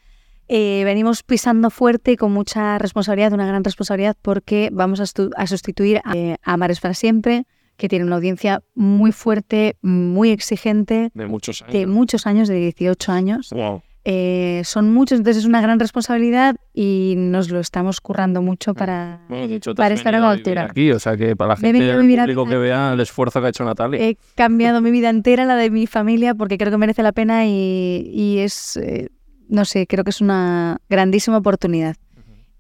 Eh, 0.48 0.84
venimos 0.86 1.24
pisando 1.24 1.70
fuerte 1.70 2.14
y 2.14 2.16
con 2.16 2.32
mucha 2.32 2.78
responsabilidad, 2.78 3.34
una 3.34 3.46
gran 3.46 3.64
responsabilidad, 3.64 4.16
porque 4.22 4.70
vamos 4.72 5.02
a 5.02 5.48
sustituir 5.48 6.00
a, 6.06 6.16
eh, 6.16 6.38
a 6.42 6.56
Mares 6.56 6.80
para 6.80 6.94
siempre, 6.94 7.46
que 7.78 7.88
tiene 7.88 8.06
una 8.06 8.16
audiencia 8.16 8.62
muy 8.76 9.12
fuerte, 9.12 9.78
muy 9.82 10.32
exigente, 10.32 11.12
De 11.14 11.26
muchos 11.28 11.62
años. 11.62 11.74
de 11.74 11.88
muchos 11.88 12.28
años, 12.28 12.48
de 12.48 12.56
18 12.56 13.12
años. 13.12 13.50
Wow. 13.52 13.82
Eh, 14.10 14.62
son 14.64 14.94
muchos, 14.94 15.18
entonces 15.20 15.44
es 15.44 15.48
una 15.50 15.60
gran 15.60 15.80
responsabilidad 15.82 16.56
y 16.74 17.16
nos 17.18 17.50
lo 17.50 17.60
estamos 17.60 18.00
currando 18.00 18.42
mucho 18.42 18.74
para, 18.74 19.20
Bueno, 19.28 19.60
para 19.76 19.96
estar 19.96 20.16
a 20.16 20.20
la 20.22 20.32
altura. 20.32 20.64
Aquí, 20.72 20.92
o 20.92 21.00
sea 21.00 21.18
que 21.18 21.36
para 21.36 21.50
la 21.50 21.56
gente 21.58 21.92
a- 21.92 21.98
público 21.98 22.46
que 22.46 22.56
vea 22.56 22.94
el 22.94 23.00
esfuerzo 23.02 23.42
que 23.42 23.48
ha 23.48 23.50
hecho 23.50 23.66
Natalia. 23.66 24.02
He 24.02 24.18
cambiado 24.36 24.80
mi 24.80 24.92
vida 24.92 25.10
entera, 25.10 25.44
la 25.44 25.58
de 25.58 25.70
mi 25.70 25.88
familia, 25.88 26.36
porque 26.36 26.58
creo 26.58 26.72
que 26.72 26.78
merece 26.78 27.04
la 27.04 27.12
pena 27.12 27.46
y, 27.48 28.10
y 28.14 28.38
es, 28.40 28.78
eh, 28.78 29.10
no 29.50 29.66
sé, 29.66 29.88
creo 29.88 30.06
que 30.06 30.12
es 30.12 30.22
una 30.22 30.78
grandísima 30.90 31.38
oportunidad 31.38 31.98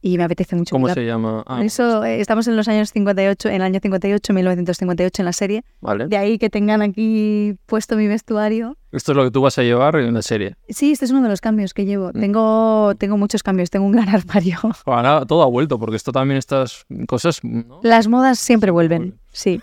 y 0.07 0.17
me 0.17 0.23
apetece 0.23 0.55
mucho. 0.55 0.73
¿Cómo 0.73 0.89
se 0.89 1.05
llama? 1.05 1.43
Ah, 1.45 1.63
eso 1.63 2.03
eh, 2.03 2.21
estamos 2.21 2.47
en 2.47 2.55
los 2.55 2.67
años 2.67 2.91
58, 2.91 3.49
en 3.49 3.55
el 3.55 3.61
año 3.61 3.79
58, 3.81 4.33
1958 4.33 5.21
en 5.21 5.25
la 5.25 5.33
serie. 5.33 5.63
vale. 5.81 6.07
De 6.07 6.17
ahí 6.17 6.37
que 6.37 6.49
tengan 6.49 6.81
aquí 6.81 7.55
puesto 7.65 7.97
mi 7.97 8.07
vestuario. 8.07 8.77
Esto 8.91 9.11
es 9.11 9.15
lo 9.17 9.25
que 9.25 9.31
tú 9.31 9.41
vas 9.41 9.57
a 9.57 9.63
llevar 9.63 9.97
en 9.97 10.13
la 10.13 10.21
serie. 10.21 10.55
Sí, 10.69 10.93
este 10.93 11.05
es 11.05 11.11
uno 11.11 11.23
de 11.23 11.29
los 11.29 11.41
cambios 11.41 11.73
que 11.73 11.85
llevo. 11.85 12.09
Mm. 12.13 12.19
Tengo, 12.19 12.93
tengo 12.97 13.17
muchos 13.17 13.43
cambios, 13.43 13.69
tengo 13.69 13.85
un 13.85 13.91
gran 13.91 14.07
armario. 14.15 14.59
Ahora 14.85 15.25
todo 15.25 15.43
ha 15.43 15.47
vuelto, 15.47 15.77
porque 15.77 15.97
esto 15.97 16.11
también 16.11 16.37
estas 16.37 16.85
cosas, 17.07 17.43
¿no? 17.43 17.81
Las 17.83 18.07
modas 18.07 18.39
siempre 18.39 18.71
vuelven. 18.71 19.15
Sí. 19.31 19.59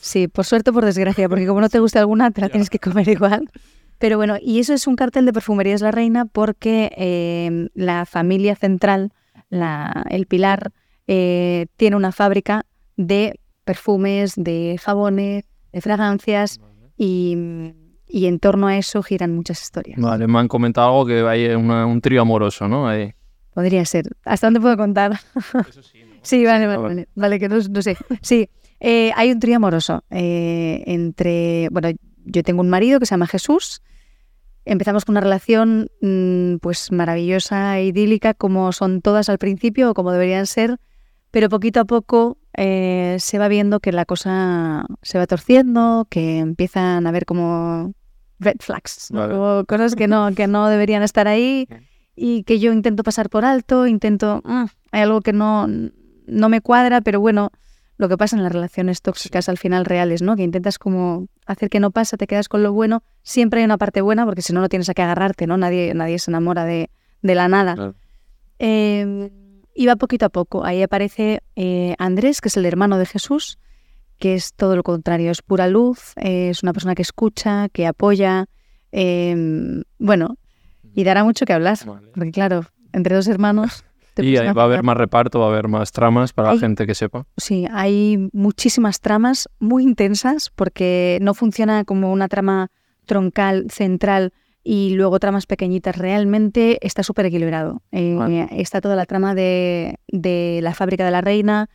Sí, 0.00 0.28
por 0.28 0.46
suerte 0.46 0.70
o 0.70 0.72
por 0.72 0.84
desgracia, 0.84 1.28
porque 1.28 1.46
como 1.46 1.60
no 1.60 1.68
te 1.68 1.78
guste 1.78 1.98
alguna, 1.98 2.30
te 2.30 2.40
la 2.40 2.48
tienes 2.48 2.70
que 2.70 2.78
comer 2.78 3.08
igual. 3.08 3.50
Pero 3.98 4.16
bueno, 4.16 4.36
y 4.40 4.60
eso 4.60 4.72
es 4.72 4.86
un 4.86 4.96
cartel 4.96 5.26
de 5.26 5.32
Perfumerías 5.34 5.82
La 5.82 5.90
Reina 5.90 6.24
porque 6.24 6.90
eh, 6.96 7.68
la 7.74 8.06
familia 8.06 8.56
central, 8.56 9.12
la, 9.50 10.04
el 10.10 10.26
pilar, 10.26 10.72
eh, 11.06 11.66
tiene 11.76 11.96
una 11.96 12.12
fábrica 12.12 12.64
de 12.96 13.38
perfumes, 13.64 14.34
de 14.36 14.78
jabones, 14.82 15.44
de 15.72 15.80
fragancias 15.80 16.58
y, 16.96 17.36
y 18.08 18.26
en 18.26 18.38
torno 18.40 18.66
a 18.68 18.76
eso 18.78 19.02
giran 19.02 19.34
muchas 19.34 19.60
historias. 19.62 19.98
Vale, 20.00 20.26
me 20.26 20.38
han 20.38 20.48
comentado 20.48 20.88
algo 20.88 21.06
que 21.06 21.20
hay 21.20 21.46
una- 21.54 21.86
un 21.86 22.00
trío 22.00 22.22
amoroso, 22.22 22.66
¿no? 22.68 22.88
Ahí. 22.88 23.12
Podría 23.54 23.84
ser. 23.84 24.06
¿Hasta 24.24 24.46
dónde 24.46 24.60
puedo 24.60 24.76
contar? 24.76 25.18
Sí, 26.22 26.44
vale, 26.44 26.66
vale, 26.66 26.74
a 26.74 26.78
ver. 26.78 26.78
vale. 26.88 27.08
Vale, 27.14 27.38
que 27.40 27.48
no, 27.48 27.56
no 27.70 27.80
sé. 27.82 27.96
Sí, 28.20 28.50
eh, 28.78 29.10
hay 29.16 29.32
un 29.32 29.40
trío 29.40 29.56
amoroso 29.56 30.04
eh, 30.10 30.82
entre. 30.86 31.68
Bueno, 31.70 31.88
yo 32.26 32.42
tengo 32.42 32.60
un 32.60 32.68
marido 32.68 33.00
que 33.00 33.06
se 33.06 33.12
llama 33.14 33.26
Jesús. 33.26 33.80
Empezamos 34.64 35.04
con 35.04 35.14
una 35.14 35.20
relación 35.22 35.88
mm, 36.02 36.56
pues 36.56 36.92
maravillosa, 36.92 37.80
idílica, 37.80 38.34
como 38.34 38.72
son 38.72 39.00
todas 39.00 39.28
al 39.28 39.38
principio 39.38 39.90
o 39.90 39.94
como 39.94 40.12
deberían 40.12 40.46
ser, 40.46 40.76
pero 41.30 41.48
poquito 41.48 41.80
a 41.80 41.84
poco 41.84 42.38
eh, 42.56 43.16
se 43.20 43.38
va 43.38 43.48
viendo 43.48 43.80
que 43.80 43.92
la 43.92 44.04
cosa 44.04 44.84
se 45.02 45.18
va 45.18 45.26
torciendo, 45.26 46.06
que 46.10 46.38
empiezan 46.38 47.06
a 47.06 47.12
ver 47.12 47.24
como 47.24 47.92
red 48.38 48.56
flags, 48.60 49.10
¿no? 49.10 49.20
Vale. 49.20 49.34
Como 49.34 49.64
cosas 49.66 49.94
que 49.94 50.08
no, 50.08 50.34
que 50.34 50.46
no 50.46 50.68
deberían 50.68 51.02
estar 51.02 51.26
ahí 51.28 51.66
y 52.16 52.42
que 52.42 52.58
yo 52.58 52.72
intento 52.72 53.02
pasar 53.02 53.30
por 53.30 53.44
alto, 53.44 53.86
intento, 53.86 54.42
"Mm, 54.44 54.64
hay 54.92 55.02
algo 55.02 55.20
que 55.20 55.32
no, 55.32 55.66
no 56.26 56.48
me 56.48 56.60
cuadra, 56.60 57.00
pero 57.00 57.20
bueno, 57.20 57.50
lo 58.00 58.08
que 58.08 58.16
pasa 58.16 58.34
en 58.34 58.42
las 58.42 58.50
relaciones 58.50 59.02
tóxicas 59.02 59.50
al 59.50 59.58
final 59.58 59.84
reales, 59.84 60.22
¿no? 60.22 60.34
Que 60.34 60.42
intentas 60.42 60.78
como 60.78 61.28
hacer 61.44 61.68
que 61.68 61.80
no 61.80 61.90
pasa, 61.90 62.16
te 62.16 62.26
quedas 62.26 62.48
con 62.48 62.62
lo 62.62 62.72
bueno, 62.72 63.02
siempre 63.22 63.60
hay 63.60 63.66
una 63.66 63.76
parte 63.76 64.00
buena 64.00 64.24
porque 64.24 64.40
si 64.40 64.54
no, 64.54 64.62
no 64.62 64.70
tienes 64.70 64.88
a 64.88 64.94
qué 64.94 65.02
agarrarte, 65.02 65.46
¿no? 65.46 65.58
Nadie, 65.58 65.92
nadie 65.92 66.18
se 66.18 66.30
enamora 66.30 66.64
de, 66.64 66.88
de 67.20 67.34
la 67.34 67.48
nada. 67.48 67.74
Claro. 67.74 67.94
Eh, 68.58 69.30
y 69.74 69.84
va 69.84 69.96
poquito 69.96 70.24
a 70.24 70.28
poco. 70.30 70.64
Ahí 70.64 70.82
aparece 70.82 71.42
eh, 71.56 71.94
Andrés, 71.98 72.40
que 72.40 72.48
es 72.48 72.56
el 72.56 72.64
hermano 72.64 72.96
de 72.96 73.04
Jesús, 73.04 73.58
que 74.18 74.34
es 74.34 74.54
todo 74.54 74.76
lo 74.76 74.82
contrario, 74.82 75.30
es 75.30 75.42
pura 75.42 75.68
luz, 75.68 76.14
eh, 76.16 76.48
es 76.48 76.62
una 76.62 76.72
persona 76.72 76.94
que 76.94 77.02
escucha, 77.02 77.68
que 77.68 77.86
apoya, 77.86 78.46
eh, 78.92 79.82
bueno, 79.98 80.38
y 80.94 81.04
dará 81.04 81.22
mucho 81.22 81.44
que 81.44 81.52
hablar, 81.52 81.76
Vale. 81.84 82.08
porque 82.14 82.32
claro, 82.32 82.64
entre 82.94 83.14
dos 83.14 83.28
hermanos... 83.28 83.84
Y 84.16 84.34
va 84.36 84.62
a 84.62 84.64
haber 84.64 84.82
más 84.82 84.96
reparto, 84.96 85.40
va 85.40 85.46
a 85.46 85.48
haber 85.50 85.68
más 85.68 85.92
tramas 85.92 86.32
para 86.32 86.50
Hay- 86.50 86.56
la 86.56 86.60
gente 86.60 86.86
que 86.86 86.94
sepa. 86.94 87.26
Sí, 87.36 87.66
hay 87.72 88.28
muchísimas 88.32 89.00
tramas 89.00 89.48
muy 89.58 89.82
intensas 89.84 90.50
porque 90.54 91.18
no 91.22 91.34
funciona 91.34 91.84
como 91.84 92.12
una 92.12 92.28
trama 92.28 92.68
troncal, 93.06 93.66
central 93.70 94.32
y 94.62 94.94
luego 94.94 95.18
tramas 95.18 95.46
pequeñitas. 95.46 95.96
Realmente 95.96 96.78
está 96.86 97.02
súper 97.02 97.26
equilibrado. 97.26 97.82
Eh. 97.92 98.46
Está 98.52 98.80
toda 98.80 98.94
la 98.96 99.06
trama 99.06 99.34
de, 99.34 99.96
de 100.08 100.60
la 100.62 100.74
fábrica 100.74 101.04
de 101.04 101.10
la 101.10 101.20
reina. 101.22 101.68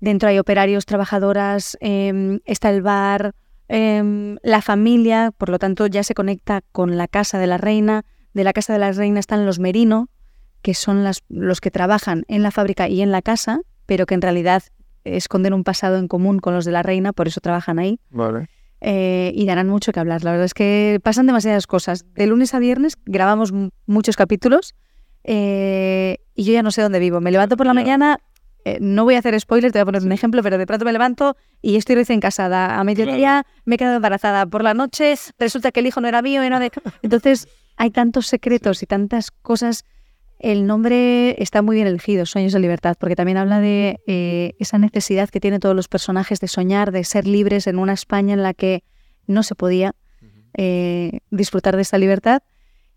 Dentro 0.00 0.28
hay 0.28 0.38
operarios, 0.38 0.84
trabajadoras, 0.84 1.78
em, 1.80 2.40
está 2.44 2.68
el 2.70 2.82
bar, 2.82 3.32
em, 3.68 4.36
la 4.42 4.60
familia, 4.60 5.30
por 5.36 5.48
lo 5.48 5.58
tanto 5.58 5.86
ya 5.86 6.02
se 6.02 6.14
conecta 6.14 6.60
con 6.72 6.98
la 6.98 7.08
casa 7.08 7.38
de 7.38 7.46
la 7.46 7.56
reina. 7.56 8.04
De 8.34 8.44
la 8.44 8.52
casa 8.52 8.72
de 8.74 8.80
la 8.80 8.92
reina 8.92 9.18
están 9.20 9.46
los 9.46 9.58
merino, 9.58 10.08
que 10.64 10.72
son 10.72 11.04
las, 11.04 11.22
los 11.28 11.60
que 11.60 11.70
trabajan 11.70 12.24
en 12.26 12.42
la 12.42 12.50
fábrica 12.50 12.88
y 12.88 13.02
en 13.02 13.12
la 13.12 13.20
casa, 13.20 13.60
pero 13.84 14.06
que 14.06 14.14
en 14.14 14.22
realidad 14.22 14.62
esconden 15.04 15.52
un 15.52 15.62
pasado 15.62 15.98
en 15.98 16.08
común 16.08 16.38
con 16.38 16.54
los 16.54 16.64
de 16.64 16.72
la 16.72 16.82
reina, 16.82 17.12
por 17.12 17.28
eso 17.28 17.42
trabajan 17.42 17.78
ahí. 17.78 18.00
Vale. 18.08 18.48
eh, 18.80 19.30
y 19.34 19.44
darán 19.44 19.68
mucho 19.68 19.92
que 19.92 20.00
hablar. 20.00 20.24
La 20.24 20.30
verdad 20.30 20.46
es 20.46 20.54
que 20.54 21.00
pasan 21.02 21.26
demasiadas 21.26 21.66
cosas. 21.66 22.06
De 22.14 22.26
lunes 22.26 22.54
a 22.54 22.58
viernes 22.58 22.96
grabamos 23.04 23.52
muchos 23.86 24.16
capítulos 24.16 24.74
eh, 25.22 26.16
y 26.34 26.44
yo 26.44 26.54
ya 26.54 26.62
no 26.62 26.70
sé 26.70 26.80
dónde 26.80 26.98
vivo. 26.98 27.20
Me 27.20 27.30
levanto 27.30 27.58
por 27.58 27.66
la 27.66 27.74
mañana, 27.74 28.18
eh, 28.64 28.78
no 28.80 29.04
voy 29.04 29.16
a 29.16 29.18
hacer 29.18 29.38
spoilers, 29.38 29.72
te 29.72 29.78
voy 29.78 29.82
a 29.82 29.84
poner 29.84 30.02
un 30.02 30.12
ejemplo, 30.12 30.42
pero 30.42 30.56
de 30.56 30.66
pronto 30.66 30.86
me 30.86 30.92
levanto 30.92 31.36
y 31.60 31.76
estoy 31.76 31.96
recién 31.96 32.20
casada. 32.20 32.78
A 32.80 32.84
mediodía 32.84 33.44
me 33.66 33.74
he 33.74 33.78
quedado 33.78 33.96
embarazada. 33.96 34.46
Por 34.46 34.62
la 34.62 34.72
noche 34.72 35.14
resulta 35.38 35.72
que 35.72 35.80
el 35.80 35.86
hijo 35.86 36.00
no 36.00 36.08
era 36.08 36.22
mío. 36.22 36.40
no 36.48 36.58
de... 36.58 36.70
Entonces 37.02 37.48
hay 37.76 37.90
tantos 37.90 38.26
secretos 38.28 38.82
y 38.82 38.86
tantas 38.86 39.30
cosas. 39.30 39.84
El 40.44 40.66
nombre 40.66 41.42
está 41.42 41.62
muy 41.62 41.74
bien 41.74 41.88
elegido, 41.88 42.26
Sueños 42.26 42.52
de 42.52 42.60
Libertad, 42.60 42.96
porque 43.00 43.16
también 43.16 43.38
habla 43.38 43.60
de 43.60 43.98
eh, 44.06 44.52
esa 44.58 44.76
necesidad 44.76 45.30
que 45.30 45.40
tienen 45.40 45.58
todos 45.58 45.74
los 45.74 45.88
personajes 45.88 46.38
de 46.38 46.48
soñar, 46.48 46.92
de 46.92 47.02
ser 47.04 47.26
libres 47.26 47.66
en 47.66 47.78
una 47.78 47.94
España 47.94 48.34
en 48.34 48.42
la 48.42 48.52
que 48.52 48.84
no 49.26 49.42
se 49.42 49.54
podía 49.54 49.94
eh, 50.52 51.20
disfrutar 51.30 51.76
de 51.76 51.80
esta 51.80 51.96
libertad. 51.96 52.42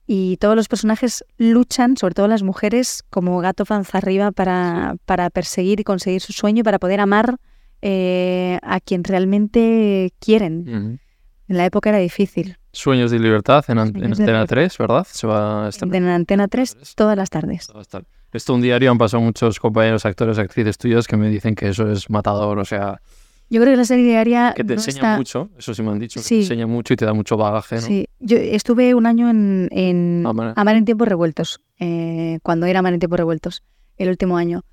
Y 0.06 0.36
todos 0.42 0.58
los 0.58 0.68
personajes 0.68 1.24
luchan, 1.38 1.96
sobre 1.96 2.16
todo 2.16 2.28
las 2.28 2.44
mujeres, 2.44 3.06
como 3.10 3.40
gato 3.40 3.64
panza 3.64 4.00
arriba 4.00 4.34
para, 4.34 4.98
para 5.06 5.30
perseguir 5.30 5.80
y 5.80 5.86
conseguir 5.86 6.20
su 6.20 6.34
sueño 6.34 6.60
y 6.60 6.64
para 6.64 6.80
poder 6.80 7.00
amar 7.00 7.38
eh, 7.82 8.60
a 8.62 8.82
quien 8.82 9.06
realmente 9.06 10.12
quieren. 10.20 11.00
En 11.48 11.58
la 11.58 11.64
época 11.64 11.92
era 11.92 12.00
difícil. 12.00 12.58
Sueños 12.78 13.10
de 13.12 13.20
libertad 13.20 13.66
en, 13.70 13.80
an- 13.80 13.88
Antena 13.88 14.14
libertad. 14.16 14.46
3, 14.48 14.78
¿verdad? 14.78 15.08
Se 15.10 15.26
va 15.28 15.66
a 15.66 15.70
estrenar. 15.70 15.96
En 15.98 16.08
Antena 16.10 16.48
3 16.48 16.78
todas 16.96 17.18
las 17.18 17.30
tardes. 17.30 17.68
Estar. 17.80 18.04
Esto 18.34 18.54
un 18.54 18.62
diario 18.62 18.92
han 18.92 18.98
pasado 18.98 19.22
muchos 19.24 19.60
compañeros, 19.60 20.06
actores, 20.06 20.38
actrices 20.38 20.78
tuyos 20.78 21.08
que 21.08 21.18
me 21.18 21.30
dicen 21.30 21.56
que 21.56 21.70
eso 21.70 21.90
es 21.92 22.10
matador, 22.10 22.60
o 22.60 22.66
sea, 22.66 23.02
Yo 23.50 23.62
creo 23.62 23.74
que 23.74 23.78
la 23.78 23.86
serie 23.86 24.04
diaria 24.06 24.54
que 24.56 24.64
te 24.64 24.76
no 24.76 24.80
enseña 24.82 24.96
está- 24.98 25.18
mucho, 25.18 25.50
eso 25.58 25.74
sí 25.74 25.82
me 25.82 25.92
han 25.92 26.00
dicho, 26.00 26.20
que 26.20 26.24
Sí. 26.26 26.36
te 26.36 26.42
enseña 26.42 26.68
mucho 26.68 26.94
y 26.94 26.98
te 26.98 27.06
da 27.06 27.14
mucho 27.14 27.38
bagaje, 27.38 27.76
¿no? 27.78 27.82
Sí, 27.82 28.08
yo 28.20 28.36
estuve 28.38 28.94
un 28.94 29.06
año 29.06 29.30
en, 29.30 29.70
en 29.72 30.24
Amar- 30.28 30.54
Amar 30.58 30.76
en 30.76 30.84
tiempos 30.86 31.08
revueltos, 31.08 31.62
eh, 31.80 32.40
cuando 32.44 32.66
era 32.66 32.80
Amar 32.80 32.94
en 32.94 33.00
tiempos 33.00 33.18
revueltos, 33.18 33.64
el 33.98 34.10
último 34.10 34.36
año. 34.38 34.64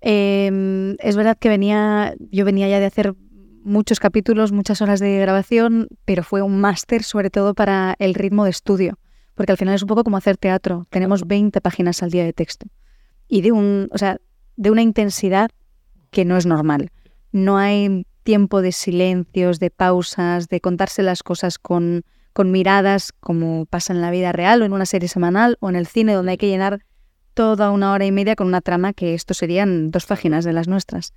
Eh, 0.00 0.96
es 1.00 1.16
verdad 1.16 1.36
que 1.38 1.48
venía, 1.48 2.14
yo 2.30 2.44
venía 2.44 2.68
ya 2.68 2.78
de 2.80 2.86
hacer 2.86 3.14
muchos 3.64 4.00
capítulos, 4.00 4.52
muchas 4.52 4.80
horas 4.82 5.00
de 5.00 5.18
grabación, 5.18 5.88
pero 6.04 6.22
fue 6.22 6.42
un 6.42 6.60
máster 6.60 7.02
sobre 7.02 7.30
todo 7.30 7.54
para 7.54 7.94
el 7.98 8.14
ritmo 8.14 8.44
de 8.44 8.50
estudio, 8.50 8.98
porque 9.34 9.52
al 9.52 9.58
final 9.58 9.74
es 9.74 9.82
un 9.82 9.88
poco 9.88 10.04
como 10.04 10.16
hacer 10.16 10.36
teatro. 10.36 10.86
Tenemos 10.90 11.26
20 11.26 11.60
páginas 11.60 12.02
al 12.02 12.10
día 12.10 12.24
de 12.24 12.32
texto 12.32 12.66
y 13.28 13.42
de 13.42 13.52
un, 13.52 13.88
o 13.92 13.98
sea, 13.98 14.18
de 14.56 14.70
una 14.70 14.82
intensidad 14.82 15.50
que 16.10 16.24
no 16.24 16.36
es 16.36 16.46
normal. 16.46 16.90
No 17.32 17.58
hay 17.58 18.06
tiempo 18.22 18.62
de 18.62 18.72
silencios, 18.72 19.58
de 19.58 19.70
pausas, 19.70 20.48
de 20.48 20.60
contarse 20.60 21.02
las 21.02 21.22
cosas 21.22 21.58
con, 21.58 22.04
con 22.32 22.50
miradas 22.50 23.12
como 23.20 23.66
pasa 23.66 23.92
en 23.92 24.00
la 24.00 24.10
vida 24.10 24.32
real 24.32 24.62
o 24.62 24.64
en 24.64 24.72
una 24.72 24.86
serie 24.86 25.08
semanal 25.08 25.56
o 25.60 25.68
en 25.68 25.76
el 25.76 25.86
cine 25.86 26.14
donde 26.14 26.32
hay 26.32 26.38
que 26.38 26.48
llenar 26.48 26.80
toda 27.34 27.70
una 27.70 27.92
hora 27.92 28.04
y 28.04 28.12
media 28.12 28.34
con 28.34 28.48
una 28.48 28.60
trama 28.60 28.92
que 28.92 29.14
esto 29.14 29.32
serían 29.32 29.90
dos 29.90 30.06
páginas 30.06 30.44
de 30.44 30.52
las 30.52 30.66
nuestras. 30.66 31.12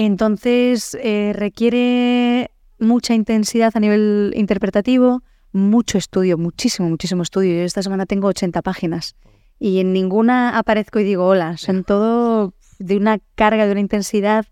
Entonces 0.00 0.96
eh, 1.02 1.32
requiere 1.34 2.52
mucha 2.78 3.14
intensidad 3.14 3.72
a 3.74 3.80
nivel 3.80 4.32
interpretativo, 4.36 5.24
mucho 5.50 5.98
estudio, 5.98 6.38
muchísimo, 6.38 6.88
muchísimo 6.88 7.24
estudio. 7.24 7.56
Yo 7.56 7.62
esta 7.62 7.82
semana 7.82 8.06
tengo 8.06 8.28
80 8.28 8.62
páginas 8.62 9.16
y 9.58 9.80
en 9.80 9.92
ninguna 9.92 10.56
aparezco 10.56 11.00
y 11.00 11.02
digo 11.02 11.26
hola. 11.26 11.56
Son 11.56 11.82
todo 11.82 12.54
de 12.78 12.96
una 12.96 13.18
carga, 13.34 13.66
de 13.66 13.72
una 13.72 13.80
intensidad 13.80 14.46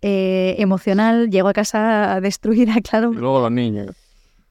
eh, 0.00 0.54
emocional. 0.58 1.28
Llego 1.28 1.48
a 1.48 1.54
casa 1.54 2.20
destruida, 2.20 2.74
claro. 2.88 3.12
Y 3.12 3.16
luego 3.16 3.40
los 3.40 3.50
niños. 3.50 3.96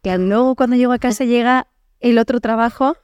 Que 0.02 0.18
luego 0.18 0.56
cuando 0.56 0.76
llego 0.76 0.92
a 0.92 1.00
casa 1.00 1.24
llega 1.24 1.68
el 2.02 2.18
otro 2.18 2.42
trabajo 2.42 2.98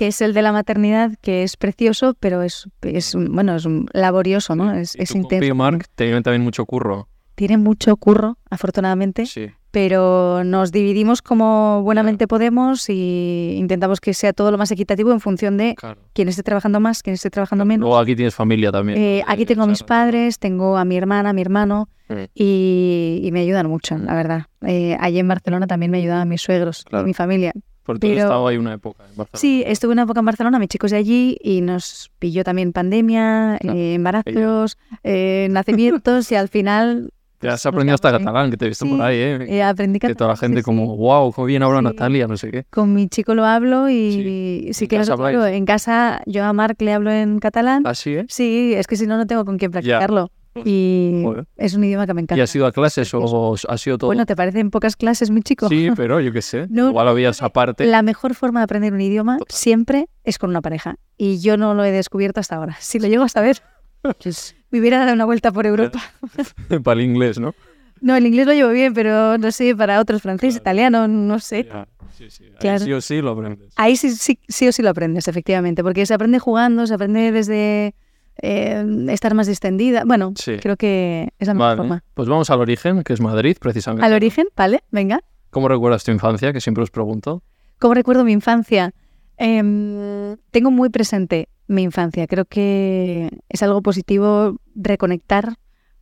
que 0.00 0.06
es 0.06 0.22
el 0.22 0.32
de 0.32 0.40
la 0.40 0.50
maternidad, 0.50 1.10
que 1.20 1.42
es 1.42 1.58
precioso, 1.58 2.14
pero 2.18 2.40
es, 2.40 2.66
es 2.80 3.14
bueno, 3.14 3.54
es 3.54 3.66
laborioso, 3.92 4.56
¿no? 4.56 4.72
Es, 4.72 4.96
Y 4.96 5.02
es 5.02 5.14
intenso. 5.14 5.54
Mark, 5.54 5.84
tienen 5.94 6.22
también 6.22 6.40
mucho 6.42 6.64
curro. 6.64 7.06
Tiene 7.34 7.58
mucho 7.58 7.94
curro, 7.98 8.38
afortunadamente, 8.48 9.26
Sí. 9.26 9.48
pero 9.70 10.42
nos 10.42 10.72
dividimos 10.72 11.20
como 11.20 11.82
buenamente 11.82 12.26
podemos 12.26 12.88
y 12.88 13.56
intentamos 13.58 14.00
que 14.00 14.14
sea 14.14 14.32
todo 14.32 14.50
lo 14.50 14.56
más 14.56 14.70
equitativo 14.70 15.12
en 15.12 15.20
función 15.20 15.58
de 15.58 15.74
Claro. 15.74 16.00
quién 16.14 16.28
esté 16.28 16.42
trabajando 16.42 16.80
más, 16.80 17.02
quién 17.02 17.12
esté 17.12 17.28
trabajando 17.28 17.66
menos. 17.66 17.80
Luego 17.86 17.98
aquí 17.98 18.16
tienes 18.16 18.34
familia 18.34 18.72
también. 18.72 18.96
Eh, 18.98 19.22
aquí 19.26 19.44
tengo 19.44 19.64
a 19.64 19.66
mis 19.66 19.82
padres, 19.82 20.38
tengo 20.38 20.78
a 20.78 20.86
mi 20.86 20.96
hermana, 20.96 21.28
a 21.28 21.32
mi 21.34 21.42
hermano 21.42 21.90
y, 22.34 23.20
y 23.22 23.32
me 23.32 23.40
ayudan 23.40 23.68
mucho, 23.68 23.98
la 23.98 24.14
verdad. 24.14 24.42
Eh, 24.66 24.96
allí 24.98 25.18
en 25.18 25.28
Barcelona 25.28 25.66
también 25.66 25.90
me 25.92 25.98
ayudaban 25.98 26.26
mis 26.26 26.40
suegros, 26.40 26.84
Claro. 26.84 27.04
mi 27.06 27.12
familia. 27.12 27.52
Porque 27.82 28.00
tú 28.00 28.06
has 28.06 28.12
pero- 28.12 28.22
estado 28.24 28.46
ahí 28.48 28.56
una 28.56 28.74
época 28.74 29.02
en 29.04 29.16
Barcelona. 29.16 29.38
Sí, 29.40 29.62
estuve 29.66 29.92
una 29.92 30.02
época 30.02 30.20
en 30.20 30.26
Barcelona, 30.26 30.58
mis 30.58 30.68
chicos 30.68 30.90
de 30.90 30.98
allí, 30.98 31.36
y 31.42 31.60
nos 31.60 32.10
pilló 32.18 32.44
también 32.44 32.72
pandemia, 32.72 33.58
Claro, 33.60 33.78
eh, 33.78 33.94
embarazos, 33.94 34.78
eh, 35.02 35.48
nacimientos, 35.50 36.30
y 36.30 36.34
al 36.34 36.48
final 36.48 37.10
Ya 37.42 37.54
has 37.54 37.64
nos 37.64 37.66
aprendido 37.66 37.94
hasta 37.94 38.12
catalán, 38.12 38.50
que 38.50 38.58
te 38.58 38.66
he 38.66 38.68
visto 38.68 38.84
Sí, 38.84 38.90
por 38.92 39.00
ahí, 39.02 39.16
¿eh? 39.16 39.46
eh, 39.48 39.62
aprendí 39.62 39.98
que 39.98 40.14
toda 40.14 40.28
la 40.28 40.34
catalán, 40.34 40.50
gente 40.50 40.60
sí. 40.60 40.64
como, 40.64 40.94
wow, 40.96 41.32
cómo 41.32 41.46
bien 41.46 41.62
habla 41.62 41.78
Sí. 41.78 41.84
Natalia, 41.84 42.26
no 42.26 42.36
sé 42.36 42.50
qué. 42.50 42.64
Con 42.70 42.92
mi 42.94 43.08
chico 43.08 43.34
lo 43.34 43.46
hablo 43.46 43.88
y 43.88 44.72
Sí. 44.74 44.84
¿En 44.84 44.88
claro, 45.04 45.46
en 45.46 45.64
casa 45.64 46.20
yo 46.26 46.44
a 46.44 46.52
Marc 46.52 46.80
le 46.82 46.92
hablo 46.92 47.10
en 47.10 47.38
catalán. 47.38 47.86
Así, 47.86 48.10
¿eh? 48.14 48.26
Sí, 48.28 48.74
es 48.76 48.86
que 48.86 48.96
si 48.96 49.06
no, 49.06 49.16
no 49.16 49.26
tengo 49.26 49.46
con 49.46 49.56
quién 49.56 49.70
practicarlo. 49.70 50.30
Y 50.64 51.22
Joder. 51.24 51.46
es 51.56 51.74
un 51.74 51.84
idioma 51.84 52.06
que 52.06 52.14
me 52.14 52.20
encanta. 52.22 52.38
¿Y 52.38 52.42
has 52.42 52.54
ido 52.56 52.66
a 52.66 52.72
clases 52.72 53.12
o 53.14 53.54
ha 53.68 53.78
sido 53.78 53.98
todo? 53.98 54.08
Bueno, 54.08 54.26
¿te 54.26 54.34
parecen 54.34 54.70
pocas 54.70 54.96
clases, 54.96 55.30
mi 55.30 55.42
chico? 55.42 55.68
Sí, 55.68 55.90
pero 55.96 56.20
yo 56.20 56.32
qué 56.32 56.42
sé. 56.42 56.66
No, 56.70 56.88
Igual 56.90 57.08
habías 57.08 57.42
aparte. 57.42 57.84
La 57.86 58.02
mejor 58.02 58.34
forma 58.34 58.60
de 58.60 58.64
aprender 58.64 58.92
un 58.92 59.00
idioma 59.00 59.38
Total. 59.38 59.56
siempre 59.56 60.08
es 60.24 60.38
con 60.38 60.50
una 60.50 60.60
pareja. 60.60 60.96
Y 61.16 61.38
yo 61.40 61.56
no 61.56 61.74
lo 61.74 61.84
he 61.84 61.92
descubierto 61.92 62.40
hasta 62.40 62.56
ahora. 62.56 62.76
Si 62.80 62.98
lo 62.98 63.06
llego 63.08 63.22
a 63.24 63.28
saber, 63.28 63.58
me 64.70 64.80
hubiera 64.80 64.98
dado 64.98 65.12
una 65.12 65.24
vuelta 65.24 65.52
por 65.52 65.66
Europa. 65.66 66.00
para 66.84 67.00
el 67.00 67.06
inglés, 67.06 67.38
¿no? 67.38 67.54
No, 68.00 68.16
el 68.16 68.26
inglés 68.26 68.46
lo 68.46 68.54
llevo 68.54 68.70
bien, 68.70 68.94
pero 68.94 69.36
no 69.36 69.52
sé, 69.52 69.76
para 69.76 70.00
otros, 70.00 70.22
francés, 70.22 70.54
Claro. 70.54 70.62
italiano, 70.62 71.06
no 71.08 71.38
sé. 71.38 71.68
Sí, 72.16 72.30
sí. 72.30 72.44
Ahí 72.44 72.54
Claro. 72.58 72.84
sí 72.84 72.92
o 72.94 73.00
sí 73.02 73.20
lo 73.20 73.30
aprendes. 73.32 73.72
Ahí 73.76 73.94
sí, 73.96 74.10
sí, 74.10 74.38
sí 74.48 74.66
o 74.68 74.72
sí 74.72 74.82
lo 74.82 74.88
aprendes, 74.88 75.28
efectivamente, 75.28 75.82
porque 75.84 76.06
se 76.06 76.14
aprende 76.14 76.38
jugando, 76.38 76.86
se 76.86 76.94
aprende 76.94 77.30
desde 77.30 77.94
eh, 78.42 78.84
estar 79.08 79.34
más 79.34 79.46
distendida. 79.46 80.04
Bueno, 80.06 80.32
Sí. 80.36 80.56
creo 80.60 80.76
que 80.76 81.28
es 81.38 81.48
la 81.48 81.54
mejor 81.54 81.66
Vale, 81.68 81.76
forma. 81.76 82.04
pues 82.14 82.28
vamos 82.28 82.50
al 82.50 82.60
origen, 82.60 83.02
que 83.02 83.12
es 83.12 83.20
Madrid, 83.20 83.56
precisamente. 83.60 84.06
Al 84.06 84.12
origen, 84.14 84.46
¿vale? 84.56 84.82
Venga. 84.90 85.20
¿Cómo 85.50 85.68
recuerdas 85.68 86.04
tu 86.04 86.10
infancia? 86.12 86.52
Que 86.52 86.60
siempre 86.60 86.82
os 86.84 86.90
pregunto. 86.90 87.42
¿Cómo 87.78 87.94
recuerdo 87.94 88.24
mi 88.24 88.32
infancia? 88.32 88.92
Em, 89.36 90.36
tengo 90.50 90.70
muy 90.70 90.90
presente 90.90 91.48
mi 91.66 91.82
infancia. 91.82 92.26
Creo 92.26 92.44
que 92.44 93.30
es 93.48 93.62
algo 93.62 93.80
positivo 93.82 94.56
reconectar 94.74 95.54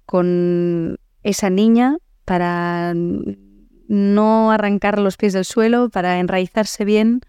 con 0.06 0.98
esa 1.22 1.50
niña 1.50 1.98
para 2.24 2.94
no 3.88 4.50
arrancar 4.50 4.98
los 4.98 5.16
pies 5.16 5.32
del 5.32 5.44
suelo, 5.44 5.88
para 5.88 6.18
enraizarse 6.20 6.84
bien, 6.84 7.20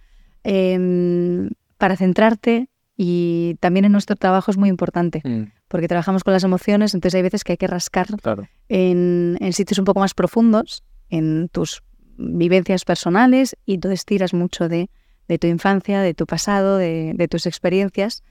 em, 0.44 1.50
para 1.78 1.96
centrarte 1.96 2.70
y 3.02 3.56
también 3.62 3.86
en 3.86 3.94
nuestro 3.94 4.18
trabajo 4.18 4.52
es 4.52 4.58
muy 4.58 4.68
importante 4.68 5.22
Mm, 5.24 5.54
porque 5.70 5.88
trabajamos 5.88 6.26
con 6.26 6.34
las 6.34 6.44
emociones, 6.44 6.94
entonces 6.94 7.16
hay 7.16 7.22
veces 7.22 7.46
que 7.46 7.54
hay 7.54 7.58
que 7.58 7.68
rascar 7.68 8.08
claro. 8.22 8.50
en, 8.68 9.38
en 9.40 9.54
sitios 9.54 9.80
un 9.80 9.86
poco 9.86 10.02
más 10.02 10.14
profundos, 10.14 10.84
en 11.10 11.48
tus 11.48 11.82
vivencias 12.18 12.84
personales, 12.84 13.56
y 13.66 13.76
entonces 13.76 14.04
tiras 14.04 14.34
mucho 14.34 14.68
de, 14.68 14.90
de 15.30 15.38
tu 15.38 15.48
infancia, 15.48 16.02
de 16.02 16.14
tu 16.14 16.26
pasado, 16.26 16.76
de, 16.76 17.14
de 17.16 17.28
tus 17.30 17.46
experiencias. 17.46 18.22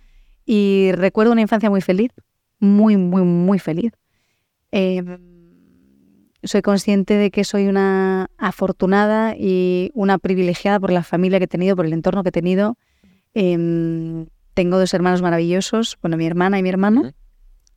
Y 0.44 0.90
recuerdo 0.92 1.32
una 1.32 1.40
infancia 1.40 1.70
muy 1.70 1.80
feliz, 1.80 2.12
muy, 2.58 2.98
muy, 2.98 3.22
muy 3.22 3.58
feliz. 3.58 3.92
Eh, 4.70 5.02
soy 6.42 6.60
consciente 6.60 7.14
de 7.14 7.30
que 7.30 7.44
soy 7.44 7.68
una 7.68 8.28
afortunada 8.36 9.34
y 9.34 9.92
una 9.94 10.18
privilegiada 10.18 10.78
por 10.78 10.92
la 10.92 11.04
familia 11.04 11.38
que 11.38 11.46
he 11.46 11.48
tenido, 11.48 11.74
por 11.74 11.86
el 11.86 11.94
entorno 11.94 12.22
que 12.22 12.28
he 12.28 12.32
tenido. 12.32 12.76
Eh, 13.32 14.26
tengo 14.58 14.76
dos 14.76 14.92
hermanos 14.92 15.22
maravillosos, 15.22 15.98
bueno, 16.02 16.16
mi 16.16 16.26
hermana 16.26 16.58
y 16.58 16.64
mi 16.64 16.68
hermano. 16.68 17.12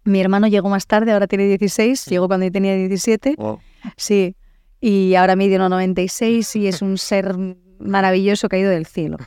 Mi 0.04 0.20
hermano 0.20 0.48
llegó 0.48 0.68
más 0.68 0.88
tarde, 0.88 1.12
ahora 1.12 1.28
tiene 1.28 1.46
16, 1.46 2.08
llegó 2.08 2.28
cuando 2.28 2.48
yo 2.48 2.52
tenía 2.52 2.76
17. 2.76 3.36
Wow. 3.38 3.60
Sí, 3.98 4.36
y 4.80 5.14
ahora 5.14 5.36
mide 5.36 5.60
1,96 5.60 6.60
y 6.60 6.66
es 6.66 6.82
un 6.82 6.98
ser 6.98 7.36
maravilloso 7.78 8.50
caído 8.50 8.72
del 8.72 8.88
cielo. 8.88 9.18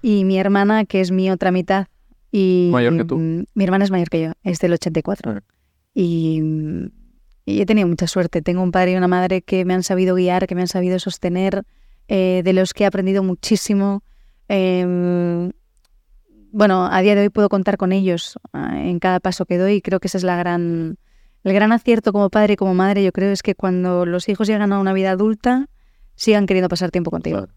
Y 0.00 0.22
mi 0.24 0.38
hermana, 0.38 0.84
que 0.84 1.00
es 1.00 1.10
mi 1.10 1.28
otra 1.28 1.50
mitad. 1.50 1.88
Y, 2.30 2.68
Mayor 2.70 2.98
que 2.98 3.04
tú. 3.04 3.18
mm, 3.18 3.46
Mi 3.54 3.64
hermana 3.64 3.84
es 3.84 3.90
mayor 3.90 4.08
que 4.08 4.20
yo, 4.22 4.32
es 4.44 4.60
del 4.60 4.72
84. 4.74 5.32
Ah. 5.32 5.40
Y, 5.92 6.40
mm, 6.40 6.86
y 7.46 7.60
he 7.62 7.66
tenido 7.66 7.88
mucha 7.88 8.06
suerte. 8.06 8.42
Tengo 8.42 8.62
un 8.62 8.70
padre 8.70 8.92
y 8.92 8.96
una 8.96 9.08
madre 9.08 9.42
que 9.42 9.64
me 9.64 9.74
han 9.74 9.82
sabido 9.82 10.14
guiar, 10.14 10.46
que 10.46 10.54
me 10.54 10.60
han 10.60 10.68
sabido 10.68 11.00
sostener, 11.00 11.64
eh, 12.06 12.42
de 12.44 12.52
los 12.52 12.74
que 12.74 12.84
he 12.84 12.86
aprendido 12.86 13.24
muchísimo. 13.24 14.04
Em, 14.46 15.50
bueno, 16.56 16.88
a 16.90 17.00
día 17.02 17.14
de 17.14 17.20
hoy 17.22 17.28
puedo 17.28 17.48
contar 17.48 17.76
con 17.76 17.92
ellos 17.92 18.38
ah, 18.52 18.80
en 18.80 18.98
cada 18.98 19.20
paso 19.20 19.44
que 19.44 19.58
doy 19.58 19.74
y 19.74 19.82
creo 19.82 20.00
que 20.00 20.08
ese 20.08 20.16
es 20.18 20.24
la 20.24 20.36
gran, 20.36 20.96
el 21.44 21.52
gran 21.52 21.70
acierto 21.72 22.12
como 22.12 22.30
padre 22.30 22.54
y 22.54 22.56
como 22.56 22.74
madre, 22.74 23.04
yo 23.04 23.12
creo, 23.12 23.30
es 23.30 23.42
que 23.42 23.54
cuando 23.54 24.06
los 24.06 24.28
hijos 24.28 24.48
llegan 24.48 24.72
a 24.72 24.78
una 24.78 24.92
vida 24.94 25.10
adulta, 25.10 25.68
sigan 26.14 26.46
queriendo 26.46 26.68
pasar 26.68 26.90
tiempo 26.90 27.10
contigo. 27.10 27.38
Claro. 27.38 27.52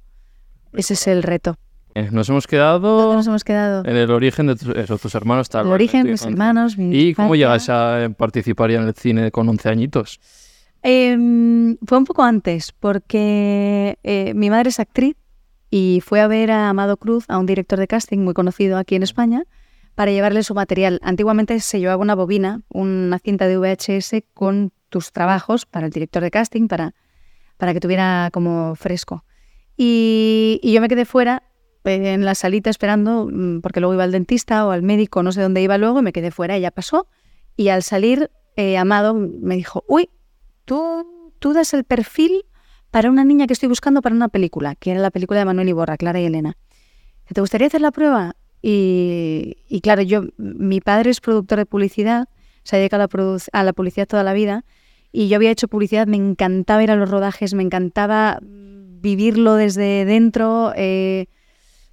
Ese 0.74 0.94
es 0.96 1.08
el 1.08 1.24
reto. 1.24 1.56
Eh, 1.96 2.10
Nos 2.12 2.30
hemos 2.30 2.44
¿Dónde 2.46 2.50
quedado 2.58 3.14
nos 3.16 3.26
hemos 3.28 3.44
quedado? 3.44 3.84
en 3.86 3.96
el 3.96 4.12
origen 4.12 4.48
de 4.48 4.56
tu- 4.58 4.72
eso, 4.74 4.98
tus 4.98 5.16
hermanos. 5.16 5.50
tal 5.50 5.66
El 5.66 5.72
origen, 5.74 6.04
tu 6.04 6.10
mis 6.12 6.22
hermanos, 6.24 6.78
mi 6.78 6.96
¿Y 6.96 7.14
cómo 7.16 7.36
llegas 7.36 7.70
a 7.70 8.04
eh, 8.04 8.10
participar 8.12 8.70
ya 8.70 8.80
en 8.80 8.88
el 8.88 8.94
cine 8.94 9.32
con 9.32 9.48
11 9.50 9.70
añitos? 9.70 10.20
Em, 10.84 11.78
fue 11.86 11.98
un 11.98 12.06
poco 12.06 12.24
antes, 12.24 12.72
porque 12.80 13.98
eh, 14.04 14.34
mi 14.36 14.50
madre 14.50 14.70
es 14.70 14.80
actriz 14.80 15.16
y 15.70 16.02
fue 16.04 16.22
a 16.22 16.28
ver 16.28 16.52
a 16.52 16.70
Amado 16.70 16.98
Cruz, 16.98 17.26
a 17.28 17.38
un 17.38 17.46
director 17.46 17.80
de 17.80 17.88
casting 17.88 18.20
muy 18.20 18.34
conocido 18.34 18.78
aquí 18.78 18.96
en 18.96 19.04
España, 19.04 19.44
para 19.96 20.12
llevarle 20.12 20.44
su 20.44 20.54
material. 20.54 21.00
Antiguamente 21.04 21.60
se 21.60 21.80
llevaba 21.80 22.02
una 22.02 22.16
bobina, 22.16 22.62
una 22.70 23.20
cinta 23.20 23.48
de 23.48 23.58
VHS 23.58 24.24
con 24.34 24.72
tus 24.90 25.12
trabajos 25.12 25.66
para 25.66 25.88
el 25.88 25.92
director 25.92 26.24
de 26.24 26.32
casting, 26.32 26.68
para, 26.68 26.96
para 27.58 27.74
que 27.74 27.80
tuviera 27.80 28.30
como 28.32 28.76
fresco. 28.76 29.24
Y, 29.78 30.60
yo 30.64 30.82
me 30.82 30.88
quedé 30.88 31.06
fuera 31.06 31.44
eh, 31.84 32.14
en 32.14 32.26
la 32.26 32.36
salita 32.36 32.70
esperando, 32.70 33.28
mm, 33.32 33.62
porque 33.62 33.80
luego 33.80 33.94
iba 33.94 34.04
al 34.04 34.12
dentista 34.12 34.66
o 34.66 34.72
al 34.72 34.82
médico, 34.82 35.22
no 35.22 35.32
sé 35.32 35.42
dónde 35.42 35.62
iba 35.62 35.78
luego, 35.78 36.00
y 36.00 36.04
me 36.04 36.14
quedé 36.14 36.32
fuera, 36.32 36.58
ya 36.58 36.72
pasó. 36.72 37.08
Y 37.56 37.70
al 37.70 37.84
salir, 37.84 38.32
eh, 38.56 38.78
Amado 38.78 39.14
me 39.14 39.56
dijo, 39.56 39.84
uy, 39.88 40.10
tú, 40.66 41.34
tú 41.40 41.54
das 41.54 41.74
el 41.74 41.84
perfil 41.84 42.46
para 42.92 43.10
una 43.10 43.24
niña 43.24 43.48
que 43.48 43.54
estoy 43.54 43.70
buscando 43.70 44.02
para 44.02 44.16
una 44.16 44.30
película, 44.30 44.76
que 44.76 44.92
era 44.92 45.00
la 45.00 45.12
película 45.12 45.40
de 45.40 45.46
Manuel 45.46 45.70
Iborra, 45.70 45.98
Clara 45.98 46.20
y 46.20 46.26
Elena. 46.26 46.58
¿Te 47.32 47.42
gustaría 47.42 47.68
hacer 47.68 47.82
la 47.82 47.92
prueba? 47.92 48.36
Y, 48.62 49.56
claro, 49.84 50.02
yo, 50.02 50.24
mi 50.38 50.82
padre 50.82 51.12
es 51.12 51.22
productor 51.22 51.60
de 51.60 51.66
publicidad, 51.66 52.28
se 52.64 52.76
ha 52.76 52.80
dedicado 52.80 53.04
a, 53.04 53.60
a 53.60 53.64
la 53.64 53.74
publicidad 53.74 54.08
toda 54.08 54.24
la 54.24 54.34
vida, 54.34 54.66
y 55.12 55.28
yo 55.28 55.38
había 55.38 55.52
hecho 55.52 55.68
publicidad, 55.68 56.08
me 56.08 56.18
encantaba 56.18 56.84
ir 56.84 56.92
a 56.92 56.96
los 56.96 57.10
rodajes, 57.10 57.54
me 57.54 57.64
encantaba 57.64 58.40
vivirlo 58.42 59.56
desde 59.56 60.06
dentro, 60.06 60.74
eh, 60.76 61.28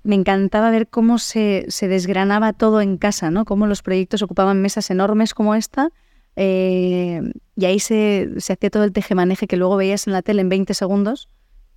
me 0.03 0.15
encantaba 0.15 0.71
ver 0.71 0.89
cómo 0.89 1.19
se, 1.19 1.67
se 1.69 1.89
desgranaba 1.89 2.53
todo 2.53 2.81
en 2.81 2.97
casa, 2.97 3.31
¿no? 3.31 3.45
Cómo 3.45 3.67
los 3.67 3.83
proyectos 3.83 4.23
ocupaban 4.23 4.61
mesas 4.61 4.91
enormes 4.91 5.35
como 5.35 5.55
esta, 5.55 5.91
eh, 6.37 7.23
y 7.57 7.65
ahí 7.65 7.81
se, 7.81 8.31
se 8.39 8.53
hacía 8.53 8.71
todo 8.71 8.85
el 8.85 8.93
tejemaneje 8.93 9.47
que 9.47 9.57
luego 9.57 9.77
veías 9.77 10.07
en 10.07 10.13
la 10.13 10.23
tele 10.23 10.43
en 10.43 10.51
20 10.51 10.75
segundos 10.75 11.29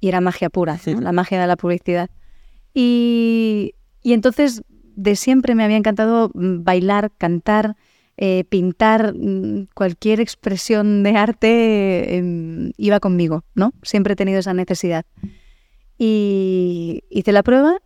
y 0.01 0.09
era 0.09 0.21
magia 0.21 0.49
pura, 0.49 0.79
¿no? 0.85 1.01
la 1.01 1.11
magia 1.11 1.39
de 1.39 1.47
la 1.47 1.55
publicidad. 1.55 2.09
Y, 2.73 3.75
y 4.03 4.13
entonces 4.13 4.63
de 4.95 5.15
siempre 5.15 5.55
me 5.55 5.63
había 5.63 5.77
encantado 5.77 6.29
mm, 6.33 6.63
bailar, 6.63 7.11
cantar, 7.17 7.75
eh, 8.17 8.43
pintar, 8.49 9.13
mm, 9.15 9.67
cualquier 9.73 10.19
expresión 10.19 11.03
de 11.03 11.15
arte 11.15 12.17
eh, 12.17 12.71
iba 12.75 12.99
conmigo, 12.99 13.45
¿no? 13.55 13.73
Siempre 13.81 14.13
he 14.13 14.15
tenido 14.17 14.39
esa 14.39 14.53
necesidad. 14.53 15.05
Y 15.97 17.03
hice 17.09 17.31
la 17.31 17.43
prueba 17.43 17.77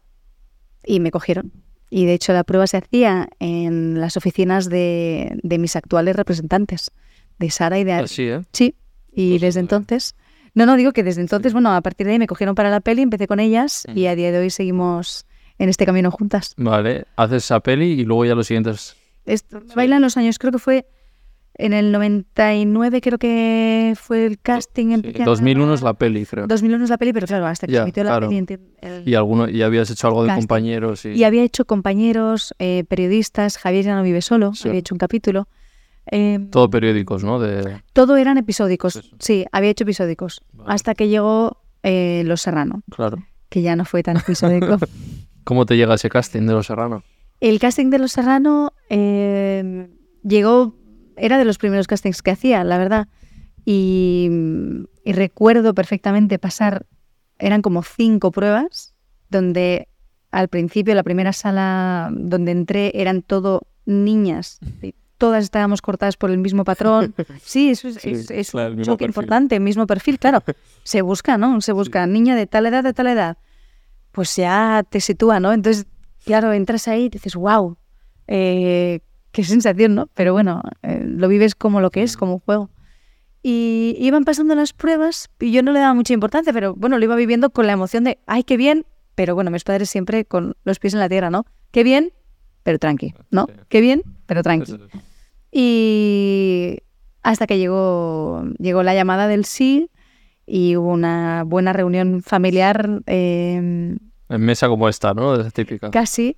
y 0.85 0.99
me 0.99 1.11
cogieron. 1.11 1.62
Y 1.95 2.07
de 2.07 2.15
hecho 2.15 2.33
la 2.33 2.43
prueba 2.43 2.65
se 2.65 2.77
hacía 2.77 3.29
en 3.37 4.01
las 4.01 4.17
oficinas 4.17 4.67
de, 4.67 5.37
de 5.43 5.59
mis 5.59 5.75
actuales 5.75 6.15
representantes, 6.15 6.89
de 7.37 7.51
Sara 7.51 7.77
y 7.77 7.83
de 7.83 7.91
Ari. 7.91 8.05
Así, 8.05 8.23
¿eh? 8.23 8.41
Sí, 8.51 8.75
y 9.11 9.33
Pues 9.33 9.41
desde 9.41 9.59
entonces... 9.59 10.15
No, 10.55 10.65
no, 10.65 10.75
digo 10.75 10.91
que 10.91 11.03
desde 11.03 11.21
entonces, 11.21 11.53
bueno, 11.53 11.71
a 11.71 11.81
partir 11.81 12.07
de 12.07 12.13
ahí 12.13 12.19
me 12.19 12.25
cogieron 12.25 12.55
para 12.55 12.71
la 12.71 12.79
peli, 12.79 13.03
empecé 13.03 13.27
con 13.27 13.39
ellas 13.39 13.85
y 13.93 14.07
a 14.07 14.15
día 14.15 14.31
de 14.31 14.39
hoy 14.39 14.49
seguimos 14.49 15.27
en 15.59 15.69
este 15.69 15.85
camino 15.85 16.09
juntas. 16.09 16.55
Vale, 16.57 17.05
haces 17.15 17.43
esa 17.43 17.59
peli 17.59 17.91
y 17.91 18.05
luego 18.05 18.25
ya 18.25 18.33
los 18.33 18.47
siguientes. 18.47 18.95
Esto, 19.25 19.61
Bailan 19.75 20.01
los 20.01 20.17
años, 20.17 20.39
creo 20.39 20.51
que 20.51 20.59
fue 20.59 20.87
En 21.55 21.73
el 21.73 21.91
99 21.91 22.99
creo 23.01 23.17
que 23.19 23.93
fue 23.95 24.25
el 24.25 24.39
casting. 24.39 24.87
Sí, 24.87 24.93
empecé 24.93 25.21
a 25.21 25.25
2001 25.25 25.73
es 25.75 25.81
la 25.83 25.93
peli, 25.93 26.25
creo. 26.25 26.47
2001 26.47 26.83
es 26.85 26.89
la 26.89 26.97
peli, 26.97 27.13
pero 27.13 27.27
claro, 27.27 27.45
hasta 27.45 27.67
que 27.67 27.73
Ya, 27.73 27.79
se 27.79 27.83
emitió 27.83 28.03
la 28.03 28.09
claro. 28.11 28.29
peli. 28.29 28.41
enti- 28.41 28.59
el- 28.81 29.07
Y, 29.07 29.13
alguno, 29.15 29.47
y 29.47 29.61
habías 29.61 29.89
hecho 29.91 30.07
algo 30.07 30.23
de 30.23 30.29
Casting. 30.29 30.41
compañeros. 30.41 31.05
Y... 31.05 31.09
Y 31.09 31.23
había 31.23 31.43
hecho 31.43 31.65
compañeros, 31.65 32.55
eh, 32.59 32.85
periodistas, 32.87 33.57
Javier 33.59 33.85
ya 33.85 33.95
no 33.95 34.01
vive 34.03 34.21
solo, 34.21 34.53
Sí. 34.55 34.67
había 34.67 34.79
hecho 34.79 34.95
un 34.95 34.99
capítulo. 34.99 35.47
Eh, 36.11 36.39
Todo 36.51 36.69
periódicos, 36.69 37.23
¿no? 37.23 37.39
De... 37.39 37.81
todo 37.93 38.17
eran 38.17 38.37
episódicos, 38.37 38.95
Eso. 38.97 39.15
sí, 39.19 39.45
había 39.51 39.69
hecho 39.69 39.83
episódicos. 39.85 40.41
Vale. 40.53 40.73
Hasta 40.73 40.95
que 40.95 41.07
llegó 41.07 41.57
eh, 41.83 42.23
Los 42.25 42.41
Serrano, 42.41 42.81
Claro. 42.89 43.19
que 43.49 43.61
ya 43.61 43.75
no 43.75 43.85
fue 43.85 44.01
tan 44.03 44.17
episódico. 44.17 44.77
¿Cómo 45.45 45.65
te 45.65 45.77
llega 45.77 45.93
ese 45.95 46.09
casting 46.09 46.41
de 46.47 46.53
Los 46.53 46.65
Serrano? 46.67 47.03
El 47.39 47.59
casting 47.59 47.89
de 47.89 47.99
Los 47.99 48.11
Serrano 48.13 48.71
eh, 48.89 49.87
llegó, 50.23 50.75
era 51.17 51.37
de 51.37 51.45
los 51.45 51.57
primeros 51.57 51.87
castings 51.87 52.21
que 52.21 52.31
hacía, 52.31 52.63
la 52.63 52.77
verdad. 52.77 53.07
Y, 53.65 54.29
y 55.03 55.13
recuerdo 55.13 55.73
perfectamente 55.73 56.39
pasar, 56.39 56.85
eran 57.39 57.61
como 57.61 57.81
cinco 57.83 58.31
pruebas, 58.31 58.93
donde 59.29 59.87
al 60.31 60.47
principio, 60.47 60.95
la 60.95 61.03
primera 61.03 61.31
sala 61.33 62.09
donde 62.11 62.51
entré, 62.51 62.91
eran 62.95 63.21
todo 63.21 63.61
niñas. 63.85 64.59
y 64.81 64.95
Todas 65.17 65.43
estábamos 65.43 65.81
cortadas 65.81 66.17
por 66.17 66.31
el 66.31 66.37
mismo 66.39 66.63
patrón. 66.65 67.13
Sí, 67.43 67.69
eso 67.69 67.87
es, 67.87 67.95
Sí, 67.95 68.09
es- 68.11 68.31
es 68.31 68.51
claro, 68.51 68.73
un 68.73 68.81
choque 68.81 69.05
importante, 69.05 69.59
mismo 69.59 69.85
perfil, 69.87 70.17
claro. 70.19 70.43
Se 70.83 71.01
busca, 71.01 71.37
¿no? 71.37 71.61
Se 71.61 71.71
busca 71.71 72.05
niña 72.07 72.35
de 72.35 72.47
tal 72.47 72.65
edad, 72.65 72.83
de 72.83 72.93
tal 72.93 73.07
edad. 73.07 73.37
Pues 74.11 74.35
ya 74.35 74.83
te 74.89 74.99
sitúa, 75.01 75.39
¿no? 75.39 75.53
Entonces, 75.53 75.85
claro, 76.25 76.51
entras 76.53 76.87
ahí 76.87 77.05
y 77.05 77.09
dices, 77.09 77.35
wow, 77.35 77.77
qué 79.33 79.43
sensación, 79.43 79.95
¿no? 79.95 80.07
Pero 80.13 80.31
bueno, 80.31 80.61
eh, 80.83 81.03
lo 81.05 81.27
vives 81.27 81.55
como 81.55 81.81
lo 81.81 81.89
que 81.89 82.03
es, 82.03 82.15
como 82.15 82.35
un 82.35 82.39
juego. 82.39 82.69
Y 83.41 83.97
iban 83.99 84.23
pasando 84.23 84.55
las 84.55 84.71
pruebas 84.71 85.29
y 85.41 85.51
yo 85.51 85.63
no 85.63 85.73
le 85.73 85.79
daba 85.79 85.93
mucha 85.93 86.13
importancia, 86.13 86.53
pero 86.53 86.75
bueno, 86.75 86.97
lo 86.97 87.03
iba 87.03 87.15
viviendo 87.17 87.49
con 87.49 87.67
la 87.67 87.73
emoción 87.73 88.05
de, 88.05 88.19
ay, 88.25 88.43
qué 88.43 88.55
bien, 88.55 88.85
pero 89.15 89.35
bueno, 89.35 89.51
mis 89.51 89.65
padres 89.65 89.89
siempre 89.89 90.23
con 90.23 90.55
los 90.63 90.79
pies 90.79 90.93
en 90.93 91.01
la 91.01 91.09
tierra, 91.09 91.29
¿no? 91.29 91.45
Qué 91.71 91.83
bien, 91.83 92.13
pero 92.61 92.79
tranqui, 92.79 93.15
¿no? 93.31 93.47
Qué 93.67 93.81
bien, 93.81 94.03
pero 94.27 94.43
tranqui. 94.43 94.79
Y 95.51 96.77
hasta 97.23 97.47
que 97.47 97.57
llegó, 97.57 98.45
llegó 98.59 98.83
la 98.83 98.93
llamada 98.93 99.27
del 99.27 99.45
sí 99.45 99.89
y 100.45 100.77
hubo 100.77 100.91
una 100.91 101.43
buena 101.43 101.73
reunión 101.73 102.21
familiar 102.21 103.01
eh, 103.07 103.55
En 104.29 104.41
mesa 104.41 104.67
como 104.67 104.87
esta, 104.87 105.13
¿no? 105.13 105.35
Es 105.35 105.51
típica. 105.53 105.89
casi 105.89 106.37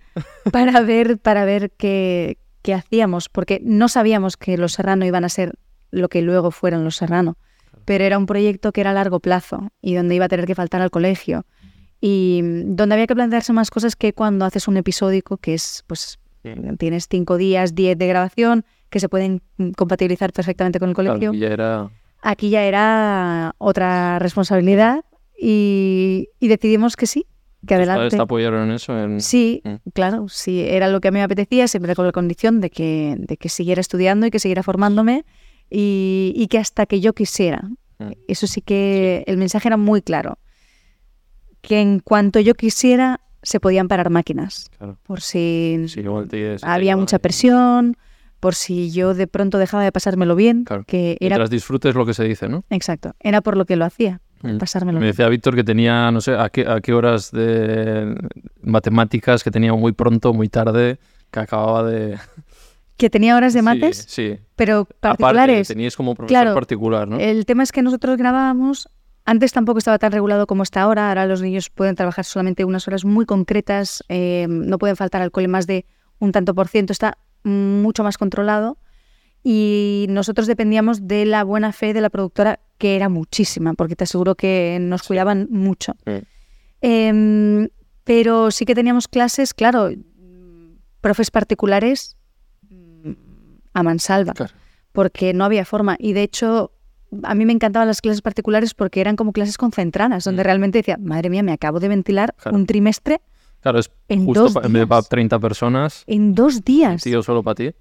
para 0.51 0.81
ver, 0.81 1.17
para 1.19 1.45
ver 1.45 1.71
qué, 1.71 2.38
qué 2.65 2.73
hacíamos, 2.73 3.30
porque 3.30 3.62
no 3.63 3.88
sabíamos 3.88 4.38
que 4.38 4.58
los 4.58 4.73
Serrano 4.73 5.06
iban 5.06 5.23
a 5.23 5.30
ser 5.30 5.54
lo 5.91 6.10
que 6.10 6.23
luego 6.23 6.49
fueron 6.49 6.84
los 6.84 6.95
Serrano, 6.95 7.38
pero 7.86 8.04
era 8.04 8.17
un 8.17 8.25
proyecto 8.25 8.71
que 8.71 8.82
era 8.82 8.89
a 8.89 8.93
largo 8.93 9.19
plazo 9.19 9.69
y 9.84 9.93
donde 9.93 10.15
iba 10.15 10.25
a 10.25 10.28
tener 10.30 10.47
que 10.47 10.56
faltar 10.56 10.82
al 10.82 10.89
colegio. 10.89 11.45
Y 12.01 12.41
donde 12.65 12.95
había 12.95 13.06
que 13.06 13.13
plantearse 13.13 13.54
más 13.54 13.69
cosas 13.69 13.95
que 13.95 14.13
cuando 14.13 14.45
haces 14.45 14.67
un 14.67 14.78
episódico 14.78 15.38
que 15.38 15.54
es, 15.54 15.84
pues, 15.86 16.17
tienes 16.80 17.08
cinco 17.08 17.38
días, 17.38 17.75
diez 17.75 17.99
de 17.99 18.08
grabación 18.08 18.65
que 18.89 18.99
se 18.99 19.10
pueden 19.10 19.43
compatibilizar 19.78 20.34
perfectamente 20.34 20.80
con 20.80 20.89
el 20.89 20.95
colegio. 20.95 21.34
ya 21.34 21.49
era... 21.49 21.89
Aquí 22.23 22.49
ya 22.49 22.63
era 22.63 23.54
otra 23.60 24.17
responsabilidad 24.17 25.06
y, 25.39 26.30
y 26.39 26.47
decidimos 26.47 26.95
que 26.95 27.06
sí, 27.06 27.28
que 27.65 27.75
¿Tus 27.75 27.80
padres 27.86 27.89
adelante. 27.89 28.15
te 28.17 28.21
apoyaron 28.21 28.69
en 28.69 28.75
eso? 28.75 28.97
En... 28.97 29.21
Sí, 29.21 29.62
Mm. 29.63 29.75
claro, 29.93 30.28
sí, 30.30 30.62
era 30.62 30.88
lo 30.88 31.01
que 31.01 31.08
a 31.08 31.12
mí 31.12 31.17
me 31.19 31.23
apetecía, 31.23 31.67
siempre 31.67 31.95
con 31.95 32.06
la 32.06 32.12
condición 32.12 32.62
de 32.62 32.69
que, 32.69 33.15
de 33.17 33.38
que 33.38 33.49
siguiera 33.49 33.82
estudiando 33.82 34.25
y 34.28 34.32
que 34.32 34.39
siguiera 34.39 34.63
formándome 34.63 35.25
y, 35.69 36.34
y 36.36 36.47
que 36.47 36.58
hasta 36.60 36.86
que 36.86 37.01
yo 37.01 37.13
quisiera. 37.13 37.62
Mm. 37.99 38.12
Eso 38.28 38.45
sí 38.47 38.62
que 38.62 39.23
el 39.28 39.38
mensaje 39.38 39.67
era 39.67 39.78
muy 39.78 40.01
claro, 40.01 40.38
que 41.62 41.82
en 41.82 41.99
cuanto 41.99 42.39
yo 42.39 42.54
quisiera 42.54 43.21
se 43.41 43.60
podían 43.60 43.88
parar 43.88 44.10
máquinas, 44.10 44.69
Claro. 44.78 44.97
por 45.04 45.21
si 45.21 45.86
Sí, 45.88 46.01
te- 46.30 46.58
te 46.58 46.65
había 46.65 46.97
mucha 46.97 47.19
presión, 47.19 47.95
por 48.39 48.56
si 48.56 48.91
yo 48.91 49.13
de 49.13 49.28
pronto 49.28 49.58
dejaba 49.58 49.84
de 49.84 49.91
pasármelo 49.91 50.36
bien, 50.36 50.63
Claro. 50.65 50.84
que 50.86 51.17
era, 51.19 51.36
Mientras 51.36 51.49
disfrutes 51.49 51.95
lo 51.95 52.06
que 52.06 52.13
se 52.13 52.23
dice, 52.23 52.47
¿no? 52.49 52.63
exacto, 52.69 53.13
era 53.19 53.41
por 53.41 53.56
lo 53.58 53.65
que 53.65 53.75
lo 53.75 53.86
hacía. 53.86 54.21
Pasármelo 54.60 54.99
Me 54.99 55.08
decía 55.08 55.27
Víctor 55.29 55.55
que 55.55 55.63
tenía, 55.63 56.12
no 56.12 56.21
sé, 56.21 56.36
a 56.36 56.49
qué, 56.49 56.65
a 56.67 56.81
qué 56.81 56.93
horas 56.93 57.31
de 57.31 58.15
matemáticas, 58.62 59.43
que 59.43 59.51
tenía 59.51 59.73
muy 59.73 59.91
pronto, 59.93 60.34
muy 60.34 60.49
tarde, 60.49 60.99
que 61.31 61.39
acababa 61.39 61.84
de... 61.84 62.17
Que 62.97 63.10
tenía 63.10 63.36
horas 63.36 63.53
de 63.53 63.60
Sí, 63.60 63.65
mates, 63.65 64.05
Sí, 64.08 64.39
pero 64.55 64.81
Aparte, 64.81 64.97
particulares. 65.01 65.67
teníais 65.67 65.97
como 65.97 66.15
profesor 66.15 66.29
Claro, 66.43 66.53
particular, 66.55 67.05
¿no? 67.10 67.19
El 67.19 67.45
tema 67.45 67.62
es 67.63 67.73
que 67.73 67.81
nosotros 67.81 68.15
grabábamos, 68.15 68.88
antes 69.25 69.51
tampoco 69.51 69.79
estaba 69.79 69.99
tan 69.99 70.13
regulado 70.13 70.47
como 70.47 70.63
está 70.63 70.81
ahora, 70.84 71.10
ahora 71.10 71.25
los 71.25 71.41
niños 71.41 71.69
pueden 71.69 71.95
trabajar 71.95 72.23
solamente 72.23 72.63
unas 72.63 72.88
horas 72.88 73.03
muy 73.03 73.25
concretas, 73.25 74.01
eh, 74.08 74.45
no 74.49 74.77
pueden 74.77 74.95
faltar 74.95 75.21
al 75.21 75.31
cole 75.31 75.49
más 75.49 75.67
de 75.67 75.86
un 76.19 76.31
tanto 76.31 76.55
por 76.55 76.69
ciento, 76.69 76.93
está 76.93 77.17
mucho 77.43 78.01
más 78.01 78.17
controlado 78.17 78.77
y 79.43 80.05
nosotros 80.10 80.47
dependíamos 80.47 81.05
de 81.05 81.25
la 81.25 81.43
buena 81.43 81.73
fe 81.73 81.93
de 81.93 81.99
la 81.99 82.10
productora, 82.10 82.62
que 82.77 82.95
era 82.95 83.09
muchísima, 83.09 83.73
porque 83.73 83.95
te 83.95 84.03
aseguro 84.03 84.35
que 84.35 84.77
nos 84.81 85.03
cuidaban 85.03 85.47
mucho. 85.49 85.93
Mm. 86.05 86.17
Em, 86.81 87.69
pero 88.03 88.51
sí 88.51 88.65
que 88.65 88.75
teníamos 88.75 89.07
clases, 89.07 89.53
claro, 89.53 89.89
profes 91.01 91.31
particulares 91.31 92.17
mm, 92.69 93.11
a 93.73 93.83
mansalva 93.83 94.33
Claro. 94.33 94.53
porque 94.91 95.33
no 95.33 95.45
había 95.45 95.65
forma. 95.65 95.95
Y 95.99 96.13
de 96.13 96.23
hecho, 96.23 96.71
a 97.23 97.33
mí 97.35 97.45
me 97.45 97.53
encantaban 97.53 97.88
las 97.88 98.01
clases 98.01 98.21
particulares 98.21 98.73
porque 98.73 99.01
eran 99.01 99.15
como 99.15 99.31
clases 99.31 99.57
concentradas, 99.57 100.23
donde 100.25 100.43
Mm. 100.43 100.45
realmente 100.45 100.79
decía, 100.79 100.97
madre 100.99 101.29
mía, 101.29 101.43
me 101.43 101.53
acabo 101.53 101.79
de 101.79 101.88
ventilar 101.88 102.35
Claro. 102.38 102.57
un 102.57 102.65
trimestre 102.65 103.21
Claro, 103.61 103.79
es 103.79 103.89
en 104.09 104.25
justo 104.25 104.43
dos 104.43 104.53
pa- 104.53 104.61
en 104.65 104.73
vez 104.73 104.81
de 104.81 104.88
para 104.88 105.01
días. 105.01 105.09
30 105.09 105.39
personas, 105.39 106.03
en 106.05 106.35
dos 106.35 106.63
días. 106.63 107.01
tío, 107.01 107.23
solo 107.23 107.41
para 107.41 107.55
ti. 107.55 107.71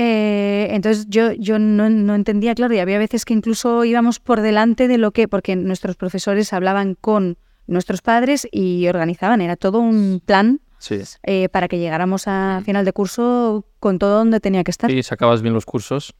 Eh, 0.00 0.68
entonces 0.70 1.06
yo, 1.08 1.32
yo 1.32 1.58
no, 1.58 1.90
no 1.90 2.14
entendía, 2.14 2.54
claro, 2.54 2.72
y 2.72 2.78
había 2.78 2.98
veces 2.98 3.24
que 3.24 3.34
incluso 3.34 3.84
íbamos 3.84 4.20
por 4.20 4.40
delante 4.42 4.86
de 4.86 4.96
lo 4.96 5.10
que, 5.10 5.26
porque 5.26 5.56
nuestros 5.56 5.96
profesores 5.96 6.52
hablaban 6.52 6.94
con 6.94 7.36
nuestros 7.66 8.00
padres 8.00 8.46
y 8.52 8.86
organizaban, 8.86 9.40
era 9.40 9.56
todo 9.56 9.80
un 9.80 10.22
plan 10.24 10.60
Sí. 10.78 11.00
eh, 11.24 11.48
para 11.48 11.66
que 11.66 11.78
llegáramos 11.80 12.28
a 12.28 12.62
final 12.64 12.84
de 12.84 12.92
curso 12.92 13.66
con 13.80 13.98
todo 13.98 14.18
donde 14.18 14.38
tenía 14.38 14.62
que 14.62 14.70
estar. 14.70 14.88
Y 14.88 15.02
sacabas 15.02 15.42
bien 15.42 15.52
los 15.52 15.66
cursos. 15.66 16.14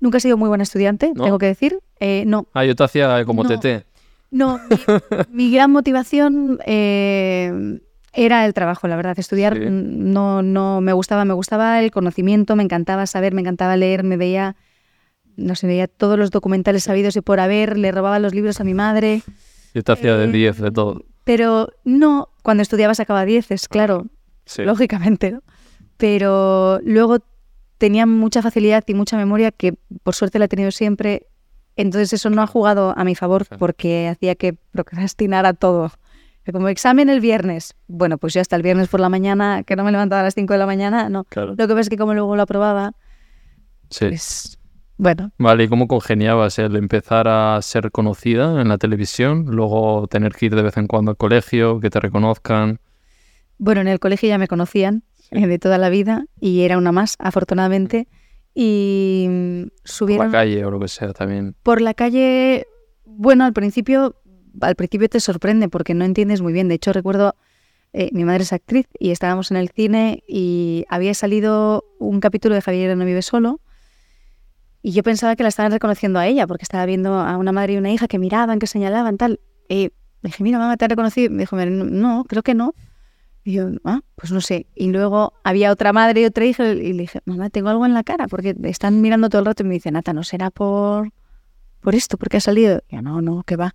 Nunca 0.00 0.16
he 0.16 0.20
sido 0.22 0.38
muy 0.38 0.48
buena 0.48 0.62
estudiante, 0.64 1.12
¿No? 1.14 1.24
tengo 1.24 1.36
que 1.36 1.44
decir. 1.46 1.78
Eh, 2.00 2.24
no, 2.26 2.46
Ah, 2.54 2.64
yo 2.64 2.74
te 2.74 2.84
hacía 2.84 3.22
como 3.26 3.44
No. 3.44 3.50
TT. 3.50 3.84
No, 4.30 4.58
mi, 5.28 5.44
mi 5.48 5.52
gran 5.52 5.70
motivación 5.72 6.58
eh, 6.64 7.80
era 8.12 8.44
el 8.46 8.54
trabajo, 8.54 8.88
la 8.88 8.96
verdad. 8.96 9.18
Estudiar 9.18 9.54
Sí. 9.54 9.60
mm, 9.60 10.12
no, 10.12 10.42
no 10.42 10.80
me 10.80 10.92
gustaba, 10.92 11.24
me 11.24 11.34
gustaba 11.34 11.80
el 11.80 11.90
conocimiento, 11.90 12.56
me 12.56 12.62
encantaba 12.62 13.06
saber, 13.06 13.34
me 13.34 13.40
encantaba 13.40 13.76
leer, 13.76 14.02
me 14.04 14.16
veía, 14.16 14.56
no 15.36 15.54
sé, 15.54 15.66
veía 15.66 15.86
todos 15.88 16.18
los 16.18 16.30
documentales 16.30 16.84
sabidos 16.84 17.16
y 17.16 17.20
por 17.20 17.40
haber, 17.40 17.78
le 17.78 17.92
robaba 17.92 18.18
los 18.18 18.34
libros 18.34 18.60
a 18.60 18.64
mi 18.64 18.74
madre. 18.74 19.22
Yo 19.74 19.82
te 19.82 19.92
hacía 19.92 20.16
de 20.16 20.24
Eh, 20.24 20.32
10 20.32 20.58
de 20.60 20.70
todo. 20.72 21.04
Pero 21.24 21.68
no, 21.84 22.28
cuando 22.42 22.62
estudiaba 22.62 22.94
sacaba 22.94 23.24
dieces, 23.24 23.68
claro, 23.68 24.06
Sí. 24.46 24.62
lógicamente, 24.64 25.30
¿no? 25.30 25.42
Pero 25.96 26.80
luego 26.82 27.18
tenía 27.78 28.06
mucha 28.06 28.42
facilidad 28.42 28.82
y 28.86 28.94
mucha 28.94 29.16
memoria 29.16 29.52
que 29.52 29.74
por 30.02 30.14
suerte 30.14 30.38
la 30.38 30.46
he 30.46 30.48
tenido 30.48 30.70
siempre. 30.70 31.26
Entonces 31.76 32.12
eso 32.12 32.30
no 32.30 32.42
ha 32.42 32.46
jugado 32.46 32.92
a 32.96 33.04
mi 33.04 33.14
favor 33.14 33.46
Claro. 33.46 33.58
porque 33.58 34.08
hacía 34.08 34.34
que 34.34 34.54
procrastinara 34.54 35.52
todo. 35.54 35.92
Como 36.52 36.68
examen 36.68 37.08
el 37.08 37.20
viernes. 37.20 37.74
Bueno, 37.86 38.18
pues 38.18 38.34
yo 38.34 38.40
hasta 38.40 38.56
el 38.56 38.62
viernes 38.62 38.88
por 38.88 39.00
la 39.00 39.08
mañana, 39.08 39.62
que 39.64 39.76
no 39.76 39.84
me 39.84 39.92
levantaba 39.92 40.20
a 40.20 40.24
las 40.24 40.34
5 40.34 40.52
de 40.54 40.58
la 40.58 40.66
mañana, 40.66 41.08
no. 41.08 41.24
Claro. 41.24 41.50
Lo 41.56 41.66
que 41.66 41.68
pasa 41.68 41.80
es 41.80 41.88
que 41.90 41.96
como 41.96 42.14
luego 42.14 42.36
lo 42.36 42.42
aprobaba, 42.42 42.92
Sí. 43.90 44.06
pues 44.08 44.56
bueno, 44.96 45.32
Vale, 45.38 45.64
¿y 45.64 45.68
cómo 45.68 45.88
congeniabas 45.88 46.58
el 46.58 46.76
empezar 46.76 47.26
a 47.26 47.60
ser 47.62 47.90
conocida 47.90 48.60
en 48.60 48.68
la 48.68 48.76
televisión, 48.76 49.46
luego 49.46 50.06
tener 50.08 50.32
que 50.34 50.46
ir 50.46 50.54
de 50.54 50.62
vez 50.62 50.76
en 50.76 50.86
cuando 50.86 51.10
al 51.12 51.16
colegio, 51.16 51.80
que 51.80 51.88
te 51.90 51.98
reconozcan? 52.00 52.80
Bueno, 53.58 53.80
en 53.80 53.88
el 53.88 53.98
colegio 53.98 54.28
ya 54.28 54.36
me 54.38 54.46
conocían 54.46 55.02
eh, 55.30 55.46
de 55.46 55.58
toda 55.58 55.78
la 55.78 55.88
vida 55.88 56.24
y 56.38 56.62
era 56.62 56.76
una 56.78 56.92
más, 56.92 57.16
afortunadamente. 57.18 58.08
Y 58.54 59.26
mm, 59.28 59.62
Por 59.62 59.70
subieron 59.84 60.26
la 60.26 60.32
calle 60.32 60.64
o 60.64 60.70
lo 60.70 60.78
que 60.80 60.88
sea 60.88 61.12
también. 61.12 61.54
por 61.62 61.80
la 61.80 61.94
calle. 61.94 62.66
Bueno, 63.04 63.44
al 63.44 63.52
principio, 63.52 64.16
al 64.60 64.74
principio 64.76 65.08
te 65.08 65.20
sorprende 65.20 65.68
porque 65.68 65.94
no 65.94 66.04
entiendes 66.04 66.40
muy 66.42 66.52
bien. 66.52 66.68
De 66.68 66.74
hecho, 66.74 66.92
recuerdo 66.92 67.34
eh, 67.92 68.10
mi 68.12 68.24
madre 68.24 68.44
es 68.44 68.52
actriz 68.52 68.86
y 68.98 69.10
estábamos 69.10 69.50
en 69.50 69.56
el 69.56 69.68
cine 69.70 70.22
y 70.28 70.84
había 70.88 71.12
salido 71.14 71.84
un 71.98 72.20
capítulo 72.20 72.54
de 72.54 72.62
Javier 72.62 72.96
no 72.96 73.04
vive 73.04 73.22
solo. 73.22 73.60
Y 74.82 74.92
yo 74.92 75.02
pensaba 75.02 75.36
que 75.36 75.42
la 75.42 75.50
estaban 75.50 75.72
reconociendo 75.72 76.18
a 76.18 76.26
ella, 76.26 76.46
porque 76.46 76.62
estaba 76.62 76.86
viendo 76.86 77.14
a 77.14 77.36
una 77.36 77.52
madre 77.52 77.74
y 77.74 77.76
una 77.76 77.90
hija 77.90 78.08
que 78.08 78.18
miraban, 78.18 78.58
que 78.58 78.66
señalaban, 78.66 79.18
tal. 79.18 79.40
Y 79.68 79.90
dije, 80.22 80.42
mira, 80.42 80.58
mamá, 80.58 80.76
¿te 80.76 80.86
ha 80.86 80.88
reconocido? 80.88 81.30
Me 81.30 81.42
dijo, 81.42 81.56
no, 81.56 82.24
creo 82.24 82.42
que 82.42 82.54
no. 82.54 82.74
Y 83.44 83.52
yo, 83.52 83.68
ah, 83.84 84.00
pues 84.16 84.32
no 84.32 84.40
sé. 84.40 84.66
Y 84.74 84.88
luego 84.88 85.34
había 85.44 85.70
otra 85.70 85.92
madre 85.92 86.22
y 86.22 86.24
otra 86.24 86.44
hija 86.44 86.66
y 86.68 86.92
le 86.92 87.02
dije, 87.02 87.20
mamá, 87.24 87.50
tengo 87.50 87.68
algo 87.68 87.84
en 87.84 87.94
la 87.94 88.04
cara 88.04 88.26
porque 88.26 88.54
están 88.64 89.00
mirando 89.02 89.28
todo 89.28 89.40
el 89.40 89.46
rato 89.46 89.62
y 89.62 89.66
me 89.66 89.74
dicen, 89.74 89.94
Nata, 89.94 90.12
¿no 90.12 90.22
será 90.24 90.50
por, 90.50 91.12
por 91.80 91.94
esto? 91.94 92.16
porque 92.16 92.38
ha 92.38 92.40
salido? 92.40 92.82
Y 92.88 92.96
yo, 92.96 93.02
no, 93.02 93.20
no, 93.20 93.42
que 93.42 93.56
va. 93.56 93.74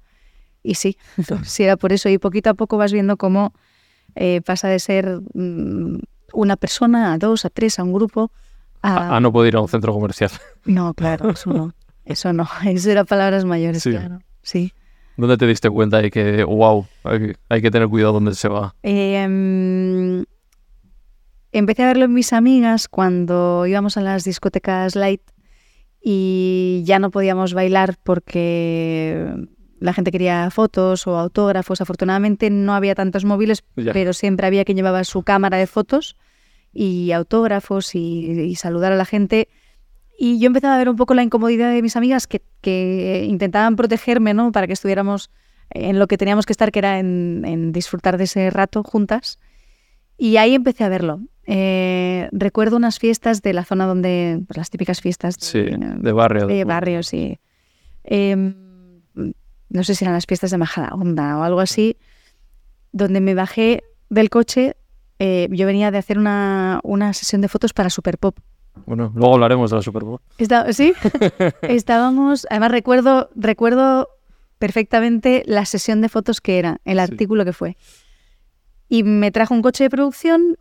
Y 0.66 0.76
sí, 0.76 0.98
sí 1.44 1.64
era 1.64 1.78
por 1.78 1.94
eso. 1.94 2.10
Y 2.10 2.18
poquito 2.18 2.50
a 2.50 2.54
poco 2.56 2.78
vas 2.78 2.92
viendo 2.92 3.18
cómo 3.18 3.54
eh, 4.16 4.42
pasa 4.42 4.68
de 4.68 4.80
ser 4.80 5.22
mm, 5.34 6.00
una 6.34 6.56
persona 6.58 7.14
a 7.14 7.18
dos, 7.18 7.46
a 7.46 7.50
tres, 7.50 7.80
a 7.80 7.84
un 7.84 7.94
grupo. 7.94 8.32
A, 8.82 9.20
no 9.20 9.32
poder 9.32 9.54
ir 9.54 9.58
a 9.58 9.62
un 9.62 9.68
centro 9.68 9.94
comercial. 9.94 10.32
No, 10.66 10.94
claro, 10.96 11.30
eso 11.30 11.54
no. 11.54 11.74
Eso 12.06 12.34
no. 12.34 12.48
Eso 12.66 12.92
era 12.92 13.04
palabras 13.04 13.46
mayores, 13.46 13.84
claro. 13.84 14.20
Sí. 14.42 14.74
¿Dónde 15.18 15.38
te 15.38 15.48
diste 15.48 15.70
cuenta 15.70 16.02
de 16.02 16.12
que, 16.12 16.44
wow, 16.44 16.86
hay, 17.50 17.62
que 17.62 17.72
tener 17.72 17.88
cuidado 17.88 18.14
dónde 18.14 18.36
se 18.36 18.50
va? 18.50 18.76
Em, 18.84 20.26
empecé 21.52 21.84
a 21.84 21.88
verlo 21.88 22.06
en 22.06 22.14
mis 22.14 22.34
amigas 22.34 22.88
cuando 22.90 23.66
íbamos 23.66 23.96
a 23.98 24.02
las 24.02 24.24
discotecas 24.26 24.96
light 24.96 25.22
y 26.02 26.84
ya 26.86 27.00
no 27.00 27.12
podíamos 27.12 27.54
bailar 27.54 27.96
porque 28.04 29.48
la 29.80 29.94
gente 29.94 30.12
quería 30.12 30.50
fotos 30.52 31.08
o 31.08 31.18
autógrafos. 31.18 31.82
Afortunadamente 31.82 32.50
no 32.50 32.74
había 32.74 32.96
tantos 32.96 33.26
móviles, 33.26 33.64
pero 33.76 34.14
siempre 34.14 34.48
había 34.48 34.66
quien 34.66 34.78
llevaba 34.78 35.04
su 35.04 35.24
cámara 35.24 35.58
de 35.58 35.68
fotos 35.68 36.16
y 36.74 37.12
autógrafos 37.12 37.96
y 37.96 38.56
saludar 38.56 38.92
a 38.92 38.96
la 38.96 39.06
gente. 39.06 39.48
Y 40.18 40.40
yo 40.40 40.48
empezaba 40.48 40.76
a 40.76 40.78
ver 40.78 40.90
un 40.90 40.96
poco 40.96 41.14
la 41.14 41.24
incomodidad 41.24 41.72
de 41.72 41.82
mis 41.82 41.96
amigas 41.96 42.28
que, 42.28 43.26
intentaban 43.28 43.76
protegerme, 43.76 44.34
¿no? 44.34 44.52
Para 44.52 44.68
que 44.68 44.74
estuviéramos 44.74 45.30
en 45.70 46.00
lo 46.00 46.08
que 46.08 46.18
teníamos 46.18 46.46
que 46.46 46.54
estar, 46.54 46.72
que 46.72 46.80
era 46.80 47.00
en, 47.00 47.72
disfrutar 47.72 48.18
de 48.18 48.26
ese 48.26 48.50
rato 48.50 48.84
juntas. 48.84 49.40
Y 50.18 50.38
ahí 50.38 50.56
empecé 50.56 50.84
a 50.86 50.90
verlo. 50.90 51.20
Eh, 51.48 52.30
recuerdo 52.32 52.78
unas 52.78 52.98
fiestas 52.98 53.42
de 53.42 53.54
la 53.54 53.66
zona 53.66 53.86
donde, 53.86 54.42
pues 54.48 54.58
las 54.58 54.70
típicas 54.70 55.02
fiestas 55.02 55.38
de, 55.38 55.46
sí, 55.46 55.66
de 55.98 56.12
barrio. 56.12 56.48
De 56.48 56.64
barrio, 56.64 57.04
sí. 57.04 57.40
Em, 58.04 58.65
no 59.76 59.84
sé 59.84 59.94
si 59.94 60.06
eran 60.06 60.16
las 60.16 60.26
fiestas 60.26 60.52
de 60.52 60.58
Majadahonda 60.58 61.38
o 61.38 61.44
algo 61.44 61.60
así, 61.60 61.98
donde 62.92 63.20
me 63.20 63.36
bajé 63.36 63.84
del 64.10 64.30
coche. 64.30 64.76
Eh, 65.20 65.48
yo 65.52 65.66
venía 65.66 65.92
de 65.92 65.98
hacer 65.98 66.18
una, 66.18 66.80
una 66.84 67.14
sesión 67.14 67.42
de 67.42 67.50
fotos 67.50 67.74
para 67.74 67.90
Super 67.90 68.18
Pop. 68.18 68.38
Bueno, 68.86 69.12
luego 69.16 69.34
hablaremos 69.34 69.72
de 69.72 69.78
la 69.78 69.82
Super 69.82 70.04
Bowl. 70.04 70.20
sí, 70.72 70.94
estábamos, 71.62 72.48
además 72.50 72.72
recuerdo, 72.72 73.30
recuerdo 73.36 74.10
perfectamente 74.60 75.44
la 75.46 75.66
sesión 75.66 76.02
de 76.02 76.10
fotos 76.10 76.42
que 76.42 76.60
era, 76.60 76.80
el 76.86 77.00
artículo 77.00 77.46
que 77.46 77.54
fue. 77.54 77.78
Y 78.88 79.04
me 79.04 79.32
trajo 79.32 79.54
un 79.54 79.62
coche 79.62 79.86
de 79.86 79.90
producción 79.90 80.58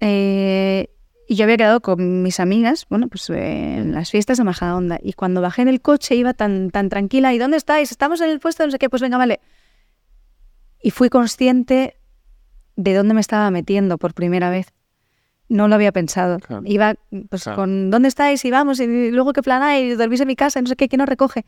eh, 0.00 0.88
y 1.30 1.34
yo 1.34 1.44
había 1.44 1.58
quedado 1.58 1.80
con 1.82 2.22
mis 2.22 2.40
amigas, 2.40 2.86
bueno, 2.88 3.08
pues 3.08 3.28
eh, 3.28 3.76
en 3.76 3.92
las 3.92 4.10
fiestas 4.10 4.38
de 4.38 4.44
Majadahonda. 4.44 4.98
Y 5.02 5.12
cuando 5.12 5.42
bajé 5.42 5.60
en 5.60 5.68
el 5.68 5.82
coche 5.82 6.14
iba 6.14 6.32
tan, 6.32 6.70
tan 6.70 6.88
tranquila, 6.88 7.34
¿y 7.34 7.38
dónde 7.38 7.58
estáis? 7.58 7.90
Estamos 7.90 8.22
en 8.22 8.30
el 8.30 8.40
puesto, 8.40 8.64
no 8.64 8.72
sé 8.72 8.78
qué, 8.78 8.88
pues 8.88 9.02
venga, 9.02 9.18
vale. 9.18 9.38
Y 10.82 10.90
fui 10.90 11.10
consciente 11.10 12.00
de 12.76 12.94
dónde 12.94 13.12
me 13.12 13.20
estaba 13.20 13.50
metiendo 13.50 13.98
por 13.98 14.14
primera 14.14 14.48
vez. 14.48 14.72
No 15.50 15.68
lo 15.68 15.74
había 15.74 15.92
pensado. 15.92 16.38
Iba 16.64 16.94
pues 17.28 17.44
con 17.44 17.90
¿dónde 17.90 18.08
estáis? 18.08 18.42
Y 18.46 18.50
vamos, 18.50 18.80
y 18.80 19.10
luego 19.10 19.34
qué 19.34 19.42
planáis, 19.42 19.98
dormís 19.98 20.22
en 20.22 20.28
mi 20.28 20.36
casa, 20.36 20.62
no 20.62 20.66
sé 20.66 20.76
qué, 20.76 20.88
¿quién 20.88 21.00
nos 21.00 21.10
recoge? 21.10 21.44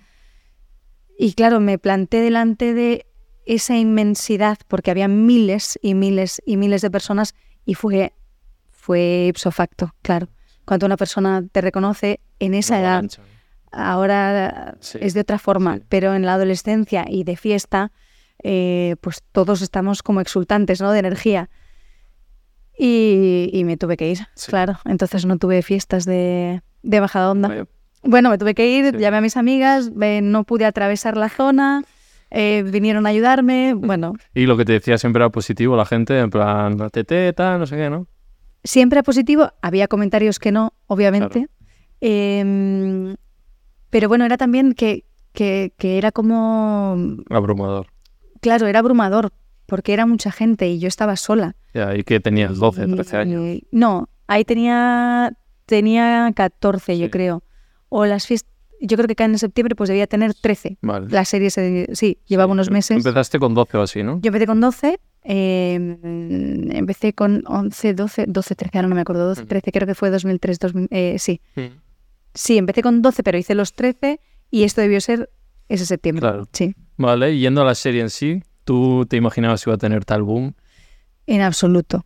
Y 1.18 1.32
claro, 1.32 1.58
me 1.58 1.78
planté 1.78 2.20
delante 2.20 2.74
de 2.74 3.06
esa 3.46 3.78
inmensidad, 3.78 4.58
porque 4.68 4.90
había 4.90 5.08
miles 5.08 5.78
y 5.80 5.94
miles 5.94 6.42
y 6.44 6.58
miles 6.58 6.82
de 6.82 6.90
personas, 6.90 7.34
y 7.64 7.74
fue, 7.74 8.12
fue 8.80 9.26
ipso 9.28 9.50
facto, 9.50 9.94
claro. 10.02 10.28
Cuando 10.64 10.86
una 10.86 10.96
persona 10.96 11.44
te 11.52 11.60
reconoce 11.60 12.20
en 12.38 12.54
esa 12.54 12.80
edad, 12.80 13.04
ahora 13.70 14.76
es 15.00 15.14
de 15.14 15.20
otra 15.20 15.38
forma, 15.38 15.80
pero 15.88 16.14
en 16.14 16.24
la 16.24 16.34
adolescencia 16.34 17.04
y 17.08 17.24
de 17.24 17.36
fiesta, 17.36 17.92
eh, 18.42 18.96
pues 19.00 19.22
todos 19.32 19.60
estamos 19.60 20.02
como 20.02 20.20
exultantes, 20.20 20.80
¿no? 20.80 20.92
De 20.92 21.00
energía. 21.00 21.50
Y, 22.78 23.62
me 23.66 23.76
tuve 23.76 23.98
que 23.98 24.10
ir, 24.10 24.20
claro. 24.46 24.78
Entonces 24.86 25.26
no 25.26 25.36
tuve 25.36 25.60
fiestas 25.60 26.06
de, 26.06 26.62
de 26.82 27.00
bajada 27.00 27.32
onda. 27.32 27.66
Bueno, 28.02 28.30
me 28.30 28.38
tuve 28.38 28.54
que 28.54 28.66
ir, 28.66 28.96
llamé 28.96 29.18
a 29.18 29.20
mis 29.20 29.36
amigas, 29.36 29.90
no 29.92 30.44
pude 30.44 30.64
atravesar 30.64 31.18
la 31.18 31.28
zona, 31.28 31.84
eh, 32.30 32.64
vinieron 32.66 33.04
a 33.04 33.10
ayudarme, 33.10 33.74
bueno. 33.74 34.14
Y 34.34 34.46
lo 34.46 34.56
que 34.56 34.64
te 34.64 34.72
decía 34.72 34.96
siempre 34.96 35.22
era 35.22 35.28
positivo 35.28 35.76
la 35.76 35.84
gente, 35.84 36.18
en 36.18 36.30
plan, 36.30 36.78
tete, 36.90 37.34
tal, 37.34 37.58
no 37.58 37.66
sé 37.66 37.76
qué, 37.76 37.90
¿no? 37.90 38.06
Siempre 38.64 38.98
era 38.98 39.02
positivo, 39.02 39.52
había 39.62 39.88
comentarios 39.88 40.38
que 40.38 40.52
no, 40.52 40.74
obviamente. 40.86 41.48
Em, 42.00 43.16
pero 43.90 44.08
bueno, 44.08 44.24
era 44.24 44.36
también 44.36 44.74
que, 44.74 45.04
que, 45.32 45.72
que 45.76 45.98
era 45.98 46.12
como... 46.12 46.96
Abrumador. 47.30 47.86
Claro, 48.40 48.66
era 48.66 48.78
abrumador, 48.78 49.32
porque 49.66 49.92
era 49.92 50.06
mucha 50.06 50.30
gente 50.30 50.68
y 50.68 50.78
yo 50.78 50.88
estaba 50.88 51.16
sola. 51.16 51.56
Ya, 51.74 51.96
¿y 51.96 52.04
que 52.04 52.20
tenías 52.20 52.58
12, 52.58 52.86
13 52.86 53.16
años? 53.16 53.60
no, 53.70 54.08
ahí 54.26 54.44
tenía, 54.44 55.36
tenía 55.66 56.30
14, 56.34 56.98
yo 56.98 57.10
creo. 57.10 57.42
O 57.88 58.06
las 58.06 58.26
fiestas, 58.26 58.49
yo 58.80 58.96
creo 58.96 59.06
que 59.06 59.14
caen 59.14 59.32
en 59.32 59.38
septiembre, 59.38 59.74
pues 59.74 59.88
debía 59.88 60.06
tener 60.06 60.34
13. 60.34 60.78
Vale. 60.82 61.08
La 61.10 61.24
serie, 61.24 61.50
sí, 61.50 62.18
llevaba 62.26 62.52
unos 62.52 62.70
meses. 62.70 62.96
Empezaste 62.96 63.38
con 63.38 63.54
12 63.54 63.76
o 63.78 63.82
así, 63.82 64.02
¿no? 64.02 64.20
Yo 64.22 64.28
empecé 64.28 64.46
con 64.46 64.60
12, 64.60 64.98
em, 65.22 66.70
empecé 66.72 67.12
con 67.12 67.42
11, 67.46 67.94
12, 67.94 68.24
12, 68.28 68.54
13, 68.54 68.78
ahora 68.78 68.88
no 68.88 68.94
me 68.94 69.02
acuerdo, 69.02 69.26
12, 69.28 69.46
13, 69.46 69.72
creo 69.72 69.86
que 69.86 69.94
fue 69.94 70.10
2003, 70.10 70.58
2000, 70.58 70.88
eh, 70.90 71.16
sí. 71.18 71.40
Sí, 72.34 72.58
empecé 72.58 72.82
con 72.82 73.02
12, 73.02 73.22
pero 73.22 73.38
hice 73.38 73.54
los 73.54 73.74
13 73.74 74.20
y 74.50 74.62
esto 74.64 74.80
debió 74.80 75.00
ser 75.00 75.30
ese 75.68 75.86
septiembre. 75.86 76.20
Claro. 76.20 76.48
Sí. 76.52 76.74
Vale, 76.96 77.38
yendo 77.38 77.62
a 77.62 77.64
la 77.64 77.74
serie 77.74 78.02
en 78.02 78.10
sí, 78.10 78.42
¿Tú 78.70 79.06
te 79.08 79.16
imaginabas 79.16 79.64
que 79.64 79.70
iba 79.70 79.74
a 79.74 79.78
tener 79.78 80.04
tal 80.04 80.22
boom? 80.22 80.54
En 81.26 81.40
absoluto. 81.40 82.04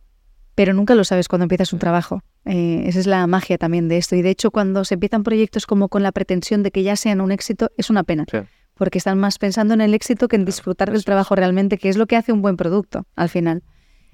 Pero 0.55 0.73
nunca 0.73 0.95
lo 0.95 1.03
sabes 1.03 1.27
cuando 1.27 1.43
empiezas 1.43 1.73
un 1.73 1.79
trabajo. 1.79 2.23
Eh, 2.45 2.83
esa 2.87 2.99
es 2.99 3.07
la 3.07 3.27
magia 3.27 3.57
también 3.57 3.89
de 3.89 3.97
esto. 3.97 4.15
Y 4.15 4.21
de 4.21 4.29
hecho, 4.29 4.51
cuando 4.51 4.85
se 4.85 4.93
empiezan 4.93 5.23
proyectos 5.23 5.65
como 5.65 5.89
con 5.89 6.01
la 6.01 6.13
pretensión 6.13 6.63
de 6.63 6.71
que 6.71 6.81
ya 6.83 6.95
sean 6.95 7.19
un 7.19 7.31
éxito, 7.31 7.71
es 7.77 7.89
una 7.89 8.03
pena. 8.03 8.25
Porque 8.73 8.97
están 8.97 9.19
más 9.19 9.37
pensando 9.37 9.73
en 9.73 9.81
el 9.81 9.93
éxito 9.93 10.27
que 10.27 10.37
en 10.37 10.45
disfrutar 10.45 10.91
del 10.91 11.03
trabajo 11.03 11.35
realmente, 11.35 11.77
que 11.77 11.89
es 11.89 11.97
lo 11.97 12.07
que 12.07 12.15
hace 12.15 12.31
un 12.31 12.41
buen 12.41 12.55
producto 12.55 13.05
al 13.15 13.29
final. 13.29 13.63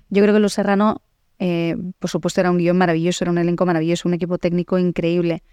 Yo 0.10 0.22
creo 0.24 0.34
que 0.34 0.40
Los 0.40 0.54
Serrano, 0.54 1.02
eh, 1.40 1.76
por 2.00 2.10
supuesto, 2.10 2.42
era 2.42 2.52
un 2.52 2.58
guion 2.58 2.78
maravilloso, 2.78 3.24
era 3.24 3.32
un 3.32 3.38
elenco 3.38 3.66
maravilloso, 3.66 4.08
un 4.08 4.16
equipo 4.16 4.40
técnico 4.40 4.80
increíble. 4.80 5.44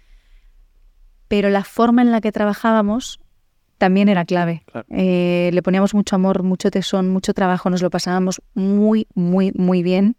Pero 1.27 1.49
la 1.49 1.63
forma 1.63 2.01
en 2.01 2.11
la 2.11 2.19
que 2.19 2.31
trabajábamos 2.31 3.19
también 3.77 4.09
era 4.09 4.25
clave. 4.25 4.63
Eh, 4.89 5.49
le 5.53 5.61
poníamos 5.63 5.93
mucho 5.93 6.15
amor, 6.15 6.43
mucho 6.43 6.69
tesón, 6.69 7.09
mucho 7.09 7.33
trabajo, 7.33 7.69
nos 7.69 7.81
lo 7.81 7.89
pasábamos 7.89 8.41
muy, 8.53 9.07
muy, 9.15 9.51
muy 9.55 9.81
bien. 9.81 10.17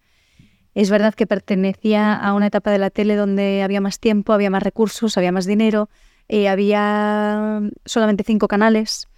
Es 0.75 0.91
verdad 0.91 1.15
que 1.15 1.27
pertenecía 1.27 2.15
a 2.15 2.33
una 2.35 2.47
etapa 2.47 2.71
de 2.71 2.79
la 2.79 2.91
tele 2.91 3.17
donde 3.17 3.63
había 3.63 3.81
más 3.81 3.99
tiempo, 3.99 4.33
había 4.33 4.51
más 4.51 4.63
recursos, 4.63 5.17
había 5.17 5.33
más 5.33 5.47
dinero, 5.47 5.89
eh, 6.29 6.49
había 6.49 7.61
solamente 7.85 8.23
cinco 8.25 8.47
canales, 8.47 9.09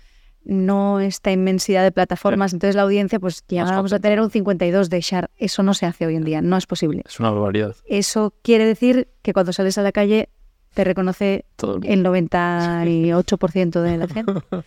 no 0.45 1.01
esta 1.01 1.31
inmensidad 1.31 1.83
de 1.83 1.93
plataformas, 1.93 2.53
entonces 2.53 2.75
la 2.75 2.83
audiencia 2.83 3.21
pues 3.21 3.45
llegábamos 3.47 3.93
a 3.93 4.01
tener 4.01 4.21
un 4.21 4.31
52 4.31 4.91
de 4.91 5.01
Shar. 5.01 5.31
Eso 5.37 5.63
no 5.63 5.75
se 5.75 5.87
hace 5.87 6.07
hoy 6.07 6.17
en 6.17 6.25
día, 6.25 6.43
no 6.43 6.57
es 6.57 6.67
posible. 6.67 7.03
Es 7.07 7.21
una 7.21 7.31
barbaridad. 7.31 7.77
Eso 7.85 8.35
quiere 8.43 8.67
decir 8.67 9.09
que 9.23 9.33
cuando 9.33 9.53
sales 9.53 9.79
a 9.79 9.83
la 9.83 9.93
calle 9.93 10.31
te 10.75 10.85
reconoce 10.85 11.45
el 11.83 12.05
98% 12.05 13.81
de 13.83 13.97
la 13.99 14.09
gente. 14.09 14.33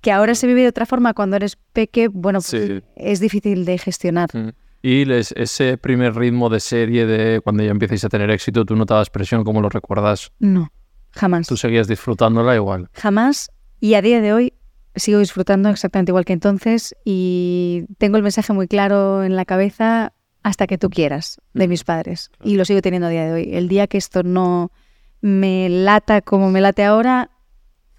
que 0.00 0.12
ahora 0.12 0.34
se 0.34 0.46
vive 0.48 0.62
de 0.62 0.68
otra 0.68 0.84
forma 0.84 1.14
cuando 1.14 1.36
eres 1.36 1.56
peque, 1.72 2.08
bueno, 2.08 2.40
pues 2.40 2.82
es 2.96 3.20
difícil 3.20 3.64
de 3.64 3.78
gestionar. 3.78 4.28
Mm. 4.34 4.50
Y 4.82 5.10
ese 5.12 5.78
primer 5.78 6.16
ritmo 6.16 6.50
de 6.50 6.58
serie 6.58 7.06
de 7.06 7.40
cuando 7.40 7.62
ya 7.62 7.70
empiezas 7.70 8.04
a 8.04 8.08
tener 8.08 8.30
éxito, 8.30 8.64
¿tú 8.64 8.74
notabas 8.74 9.10
presión? 9.10 9.44
¿Cómo 9.44 9.60
lo 9.60 9.68
recuerdas? 9.68 10.32
No, 10.40 10.72
jamás. 11.12 11.46
¿Tú 11.46 11.56
seguías 11.56 11.86
disfrutándola 11.86 12.56
igual? 12.56 12.90
Jamás. 12.92 13.52
Y 13.78 13.94
a 13.94 14.02
día 14.02 14.20
de 14.20 14.32
hoy 14.32 14.54
sigo 14.96 15.20
disfrutando 15.20 15.68
exactamente 15.68 16.10
igual 16.10 16.24
que 16.24 16.32
entonces 16.32 16.94
y 17.04 17.84
tengo 17.98 18.16
el 18.16 18.22
mensaje 18.22 18.52
muy 18.52 18.68
claro 18.68 19.24
en 19.24 19.36
la 19.36 19.44
cabeza 19.44 20.12
hasta 20.42 20.66
que 20.66 20.78
tú 20.78 20.90
quieras 20.90 21.40
de 21.54 21.68
mis 21.68 21.84
padres. 21.84 22.30
Y 22.42 22.56
lo 22.56 22.64
sigo 22.64 22.82
teniendo 22.82 23.06
a 23.06 23.10
día 23.10 23.24
de 23.24 23.32
hoy. 23.32 23.50
El 23.52 23.68
día 23.68 23.86
que 23.86 23.98
esto 23.98 24.24
no 24.24 24.72
me 25.20 25.68
lata 25.68 26.20
como 26.20 26.50
me 26.50 26.60
late 26.60 26.84
ahora 26.84 27.30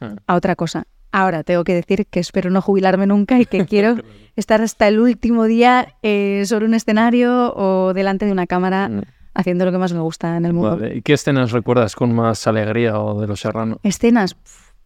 ah. 0.01 0.15
a 0.27 0.35
otra 0.35 0.57
cosa. 0.57 0.85
Ahora 1.13 1.43
tengo 1.43 1.63
que 1.63 1.75
decir 1.75 2.07
que 2.07 2.19
espero 2.19 2.49
no 2.49 2.59
jubilarme 2.59 3.05
nunca 3.05 3.39
y 3.39 3.45
que 3.45 3.65
quiero 3.67 3.97
estar 4.35 4.61
hasta 4.61 4.87
el 4.87 4.99
último 4.99 5.45
día 5.45 5.93
eh, 6.01 6.43
sobre 6.47 6.65
un 6.65 6.73
escenario 6.73 7.53
o 7.55 7.93
delante 7.93 8.25
de 8.25 8.31
una 8.31 8.47
cámara 8.47 8.89
mm. 8.89 9.01
haciendo 9.35 9.63
lo 9.63 9.71
que 9.71 9.77
más 9.77 9.93
me 9.93 9.99
gusta 9.99 10.35
en 10.35 10.45
el 10.45 10.53
mundo. 10.53 10.87
¿Y 10.87 11.03
qué 11.03 11.13
escenas 11.13 11.51
recuerdas 11.51 11.95
con 11.95 12.15
más 12.15 12.47
alegría 12.47 12.99
o 12.99 13.21
de 13.21 13.27
los 13.27 13.41
serranos? 13.41 13.77
Escenas, 13.83 14.35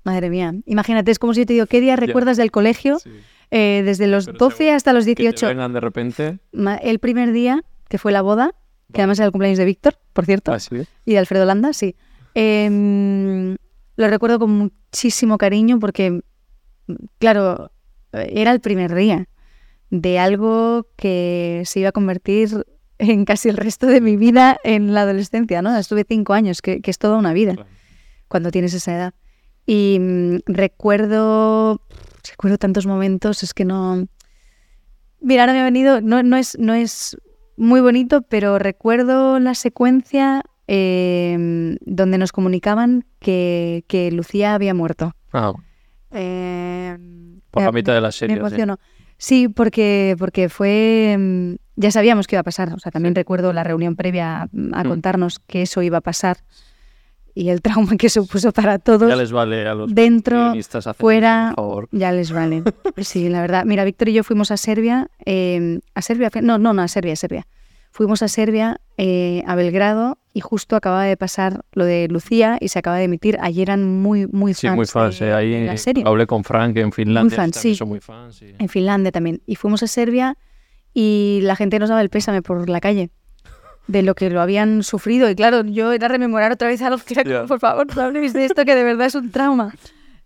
madre 0.04 0.30
mía. 0.30 0.54
Imagínate, 0.66 1.12
es 1.12 1.18
como 1.18 1.34
si 1.34 1.40
yo 1.40 1.46
te 1.46 1.54
digo, 1.54 1.66
¿qué 1.66 1.80
día 1.80 1.96
recuerdas 1.96 2.36
del 2.36 2.52
colegio? 2.52 2.98
Eh, 3.50 3.82
desde 3.86 4.08
los 4.08 4.26
Pero 4.26 4.38
12 4.38 4.58
seguro 4.58 4.76
hasta 4.76 4.92
los 4.92 5.06
Que 5.06 5.16
te 5.16 5.22
18. 5.24 5.48
vengan 5.48 5.72
de 5.72 5.80
repente. 5.80 6.40
El 6.82 7.00
primer 7.00 7.32
día, 7.32 7.64
que 7.88 7.98
fue 7.98 8.12
la 8.12 8.22
boda, 8.22 8.52
que 8.92 9.00
además 9.02 9.20
era 9.20 9.28
el 9.28 9.32
cumpleaños 9.32 9.60
de 9.60 9.66
Víctor, 9.66 9.98
por 10.12 10.26
cierto, 10.26 10.52
Así. 10.52 10.84
y 11.06 11.14
de 11.14 11.20
Alfredo 11.20 11.46
Landa, 11.46 11.72
sí. 11.72 11.96
Em, 12.34 13.57
lo 13.98 14.08
recuerdo 14.08 14.40
con 14.40 14.52
muchísimo 14.52 15.38
cariño 15.38 15.80
porque, 15.80 16.22
claro, 17.20 17.72
era 18.14 18.52
el 18.52 18.62
primer 18.62 18.96
día 18.96 19.28
de 19.90 20.20
algo 20.20 20.88
que 20.96 21.64
se 21.66 21.80
iba 21.82 21.90
a 21.90 21.94
convertir 21.94 22.66
en 23.00 23.26
casi 23.26 23.50
el 23.50 23.58
resto 23.58 23.88
de 23.88 24.02
mi 24.02 24.16
vida 24.16 24.58
en 24.64 24.94
la 24.94 25.02
adolescencia, 25.02 25.62
¿no? 25.62 25.76
Estuve 25.76 26.06
cinco 26.08 26.34
años, 26.34 26.62
que, 26.62 26.82
que 26.82 26.92
es 26.92 26.98
toda 26.98 27.18
una 27.18 27.34
vida 27.34 27.54
Claro. 27.54 27.70
cuando 28.28 28.52
tienes 28.52 28.74
esa 28.74 28.96
edad. 28.96 29.14
Y 29.66 29.98
mm, 30.00 30.38
recuerdo, 30.46 31.82
recuerdo 32.30 32.58
tantos 32.58 32.86
momentos, 32.86 33.44
es 33.44 33.54
que 33.54 33.66
no... 33.66 34.08
Mira, 35.20 35.44
ahora 35.44 35.54
me 35.54 35.62
ha 35.62 35.66
venido, 35.66 36.02
no, 36.02 36.22
no, 36.24 36.38
es, 36.38 36.58
no 36.60 36.74
es 36.74 37.18
muy 37.56 37.82
bonito, 37.82 38.22
pero 38.22 38.60
recuerdo 38.60 39.40
la 39.40 39.56
secuencia 39.56 40.44
eh, 40.68 41.78
donde 41.86 42.18
nos 42.18 42.32
comunicaban 42.32 43.06
que, 43.20 43.84
que 43.88 44.12
Lucía 44.12 44.54
había 44.54 44.74
muerto. 44.74 45.14
Ah, 45.34 45.54
Eh, 46.12 46.98
por 47.52 47.64
la 47.64 47.72
me- 47.72 47.80
mitad 47.80 47.94
de 47.94 48.02
la 48.02 48.12
serie. 48.12 48.36
me 48.36 48.42
sí. 48.42 48.48
emocionó. 48.48 48.80
Sí, 49.18 49.48
porque, 49.48 50.16
porque 50.20 50.48
fue. 50.50 51.58
Ya 51.76 51.92
sabíamos 51.92 52.28
que 52.28 52.36
iba 52.36 52.42
a 52.42 52.44
pasar. 52.44 52.74
O 52.74 52.80
sea, 52.80 52.92
también 52.92 53.16
recuerdo 53.16 53.52
la 53.54 53.64
reunión 53.64 53.96
previa 53.96 54.44
a 54.44 54.50
Mm. 54.52 54.88
contarnos 54.88 55.40
que 55.40 55.64
eso 55.64 55.82
iba 55.82 55.98
a 55.98 56.02
pasar 56.02 56.38
y 57.34 57.50
el 57.50 57.62
trauma 57.62 57.98
que 57.98 58.10
supuso 58.10 58.52
para 58.52 58.78
todos. 58.80 59.10
Ya 59.10 59.16
les 59.16 59.32
vale 59.32 59.68
a 59.68 59.74
los 59.76 59.94
Dentro, 59.94 60.54
fuera, 60.98 61.54
eso, 61.58 61.88
ya 61.92 62.12
les 62.12 62.32
vale. 62.32 62.64
Sí, 62.98 63.30
la 63.30 63.42
verdad. 63.42 63.64
Mira, 63.66 63.84
Víctor 63.86 64.10
y 64.10 64.14
yo 64.14 64.24
fuimos 64.24 64.52
a 64.52 64.58
Serbia. 64.58 65.10
eh, 65.26 65.80
a 65.96 66.02
Serbia, 66.02 66.30
no, 66.42 66.58
no, 66.58 66.74
no, 66.74 66.82
a 66.82 66.88
Serbia, 66.88 67.14
a 67.14 67.16
Serbia. 67.16 67.48
Fuimos 67.98 68.22
a 68.22 68.28
Serbia, 68.28 68.80
eh, 68.98 69.42
a 69.48 69.56
Belgrado, 69.56 70.20
y 70.32 70.40
justo 70.42 70.76
acababa 70.76 71.04
de 71.06 71.18
pasar 71.18 71.62
lo 71.72 71.84
de 71.84 72.08
Lucía 72.12 72.60
y 72.62 72.68
se 72.68 72.78
acaba 72.78 72.98
de 72.98 73.06
emitir. 73.06 73.40
Ayer 73.42 73.70
eran 73.70 74.02
muy, 74.04 74.28
muy 74.28 74.54
Sí, 74.54 74.68
fans, 74.68 74.76
muy 74.78 74.86
fans. 74.86 75.18
de, 75.20 75.30
eh, 75.30 75.34
Ahí 75.34 75.50
de 75.50 75.66
la 75.66 75.78
serie. 75.78 76.04
hablé 76.06 76.28
con 76.28 76.44
Frank 76.44 76.78
en 76.78 76.92
Finlandia. 76.92 77.36
fans, 77.36 77.56
también 77.56 77.74
sí. 77.74 77.76
Son 77.76 77.88
muy 77.88 78.00
fans. 78.00 78.36
sí. 78.36 78.54
en 78.60 78.70
Finlandia 78.70 79.12
también. 79.12 79.42
Y 79.48 79.56
fuimos 79.56 79.82
a 79.82 79.88
Serbia 79.88 80.38
y 80.94 81.40
la 81.42 81.56
gente 81.56 81.80
nos 81.80 81.90
daba 81.90 82.02
el 82.02 82.10
pésame 82.12 82.44
por 82.44 82.70
la 82.70 82.80
calle 82.82 83.10
de 83.88 84.04
lo 84.04 84.14
que 84.14 84.30
lo 84.30 84.42
habían 84.42 84.84
sufrido. 84.84 85.28
Y 85.32 85.34
claro, 85.34 85.64
yo 85.66 85.92
era 85.92 86.08
rememorar 86.08 86.52
otra 86.52 86.68
vez 86.68 86.84
algo 86.84 87.00
que 87.04 87.16
era 87.16 87.24
como, 87.24 87.34
Ya. 87.36 87.46
por 87.48 87.60
favor, 87.60 87.88
no 87.96 88.02
habléis 88.04 88.32
de 88.34 88.46
esto, 88.46 88.64
que 88.64 88.76
de 88.76 88.84
verdad 88.84 89.08
es 89.08 89.16
un 89.16 89.32
trauma. 89.32 89.74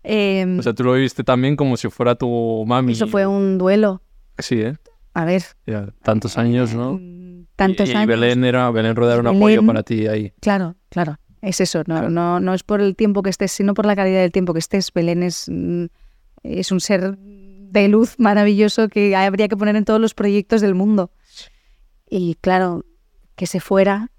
Eh, 0.04 0.56
O 0.58 0.62
sea, 0.62 0.74
tú 0.74 0.84
lo 0.84 0.92
viste 0.92 1.24
también 1.24 1.56
como 1.56 1.78
si 1.78 1.88
fuera 1.88 2.16
tu 2.16 2.64
mami. 2.66 2.92
eso 2.92 3.06
fue 3.06 3.26
un 3.26 3.56
duelo. 3.56 4.02
Sí, 4.38 4.60
¿eh? 4.60 4.76
A 5.14 5.24
ver, 5.24 5.42
Ya, 5.66 5.86
tantos 6.02 6.36
años, 6.36 6.74
¿no? 6.74 7.00
Tantos 7.56 7.88
y, 7.88 7.92
y 7.92 7.94
años. 7.94 8.08
Belén 8.08 8.44
era 8.44 8.70
Belén 8.70 8.96
Rueda 8.96 9.12
era 9.14 9.20
un 9.20 9.26
Belén- 9.26 9.36
apoyo 9.58 9.66
para 9.66 9.82
ti 9.82 10.06
ahí. 10.06 10.32
Claro, 10.40 10.76
claro. 10.88 11.18
Es 11.40 11.60
eso, 11.60 11.82
no, 11.86 12.08
no, 12.08 12.38
no 12.38 12.54
es 12.54 12.62
por 12.62 12.80
el 12.80 12.94
tiempo 12.94 13.22
que 13.22 13.30
estés, 13.30 13.50
sino 13.50 13.74
por 13.74 13.84
la 13.84 13.96
calidad 13.96 14.20
del 14.20 14.30
tiempo 14.30 14.52
que 14.52 14.60
estés. 14.60 14.92
Belén 14.92 15.22
es, 15.24 15.46
mm, 15.50 15.86
es 16.44 16.70
un 16.70 16.80
ser 16.80 17.16
de 17.18 17.88
luz 17.88 18.14
maravilloso 18.18 18.88
que 18.88 19.16
habría 19.16 19.48
que 19.48 19.56
poner 19.56 19.74
en 19.76 19.84
todos 19.84 20.00
los 20.00 20.14
proyectos 20.14 20.60
del 20.60 20.74
mundo. 20.76 21.10
Y 22.08 22.36
claro, 22.40 22.84
que 23.34 23.46
se 23.46 23.58
fuera. 23.58 24.10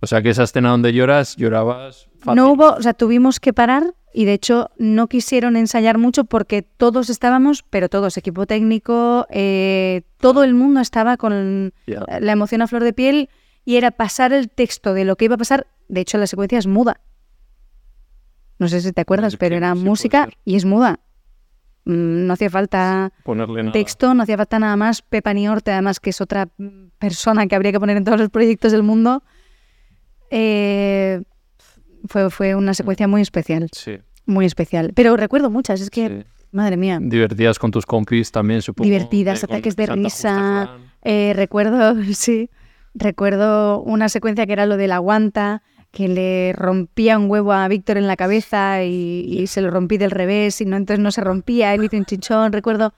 O 0.00 0.06
sea, 0.08 0.22
que 0.22 0.30
esa 0.30 0.42
escena 0.42 0.70
donde 0.70 0.92
lloras, 0.92 1.36
llorabas 1.36 2.08
fácil. 2.18 2.34
No 2.42 2.50
hubo, 2.50 2.70
o 2.72 2.82
sea, 2.82 2.94
tuvimos 2.94 3.38
que 3.38 3.52
parar 3.52 3.94
y 4.14 4.24
de 4.26 4.32
hecho 4.34 4.70
no 4.78 5.08
quisieron 5.08 5.56
ensayar 5.56 5.98
mucho 5.98 6.24
porque 6.24 6.62
todos 6.62 7.08
estábamos, 7.10 7.62
pero 7.68 7.88
todos, 7.88 8.16
equipo 8.16 8.46
técnico, 8.46 9.26
eh, 9.30 10.02
todo 10.18 10.44
el 10.44 10.54
mundo 10.54 10.80
estaba 10.80 11.16
con 11.16 11.72
la 11.86 12.32
emoción 12.32 12.62
a 12.62 12.66
flor 12.66 12.84
de 12.84 12.92
piel 12.92 13.28
y 13.64 13.76
era 13.76 13.90
pasar 13.90 14.32
el 14.32 14.50
texto 14.50 14.92
de 14.94 15.04
lo 15.04 15.16
que 15.16 15.24
iba 15.26 15.36
a 15.36 15.38
pasar. 15.38 15.66
De 15.88 16.00
hecho, 16.00 16.18
la 16.18 16.26
secuencia 16.26 16.58
es 16.58 16.66
muda. 16.66 17.00
No 18.58 18.68
sé 18.68 18.80
si 18.80 18.92
te 18.92 19.00
acuerdas, 19.00 19.32
Sí, 19.32 19.36
pero 19.38 19.56
era 19.56 19.74
sí, 19.74 19.80
música 19.82 20.28
y 20.44 20.56
es 20.56 20.64
muda. 20.64 21.00
Mm, 21.84 22.26
No 22.26 22.32
hacía 22.34 22.48
falta 22.50 23.12
Ponerle 23.24 23.62
nada. 23.62 23.72
texto, 23.72 24.14
no 24.14 24.22
hacía 24.22 24.36
falta 24.36 24.58
nada 24.58 24.76
más. 24.76 25.02
Pepa 25.02 25.32
Niorte, 25.32 25.72
además, 25.72 26.00
que 26.00 26.10
es 26.10 26.20
otra 26.20 26.48
persona 26.98 27.46
que 27.46 27.56
habría 27.56 27.72
que 27.72 27.80
poner 27.80 27.96
en 27.96 28.04
todos 28.04 28.20
los 28.20 28.28
proyectos 28.30 28.70
del 28.72 28.82
mundo. 28.84 29.22
Eh, 30.30 31.22
fue, 32.06 32.30
fue 32.30 32.54
una 32.54 32.74
secuencia 32.74 33.06
muy 33.08 33.22
especial, 33.22 33.68
Sí, 33.72 33.98
muy 34.26 34.46
especial. 34.46 34.92
Pero 34.94 35.16
recuerdo 35.16 35.50
muchas, 35.50 35.80
es 35.80 35.90
que, 35.90 36.08
sí. 36.08 36.14
madre 36.52 36.76
mía. 36.76 36.98
Divertidas 37.00 37.58
con 37.58 37.70
tus 37.70 37.86
compis 37.86 38.30
también, 38.32 38.62
supongo. 38.62 38.84
Divertidas, 38.86 39.42
Eh, 39.42 39.46
ataques 39.46 39.76
de 39.76 39.86
risa. 39.86 40.70
Eh, 41.02 41.32
recuerdo, 41.34 41.94
sí, 42.14 42.50
recuerdo 42.94 43.80
una 43.82 44.08
secuencia 44.08 44.46
que 44.46 44.52
era 44.52 44.66
lo 44.66 44.76
de 44.76 44.88
la 44.88 44.98
guanta, 44.98 45.62
que 45.90 46.08
le 46.08 46.52
rompía 46.54 47.18
un 47.18 47.30
huevo 47.30 47.52
a 47.52 47.68
Víctor 47.68 47.98
en 47.98 48.06
la 48.06 48.16
cabeza 48.16 48.82
y, 48.82 49.26
y 49.28 49.46
se 49.46 49.60
lo 49.60 49.70
rompí 49.70 49.98
del 49.98 50.10
revés 50.10 50.60
y 50.60 50.64
no, 50.64 50.76
entonces 50.76 51.02
no 51.02 51.10
se 51.10 51.20
rompía, 51.20 51.74
él 51.74 51.84
hizo 51.84 51.96
un 51.98 52.06
chinchón, 52.06 52.52
recuerdo 52.52 52.94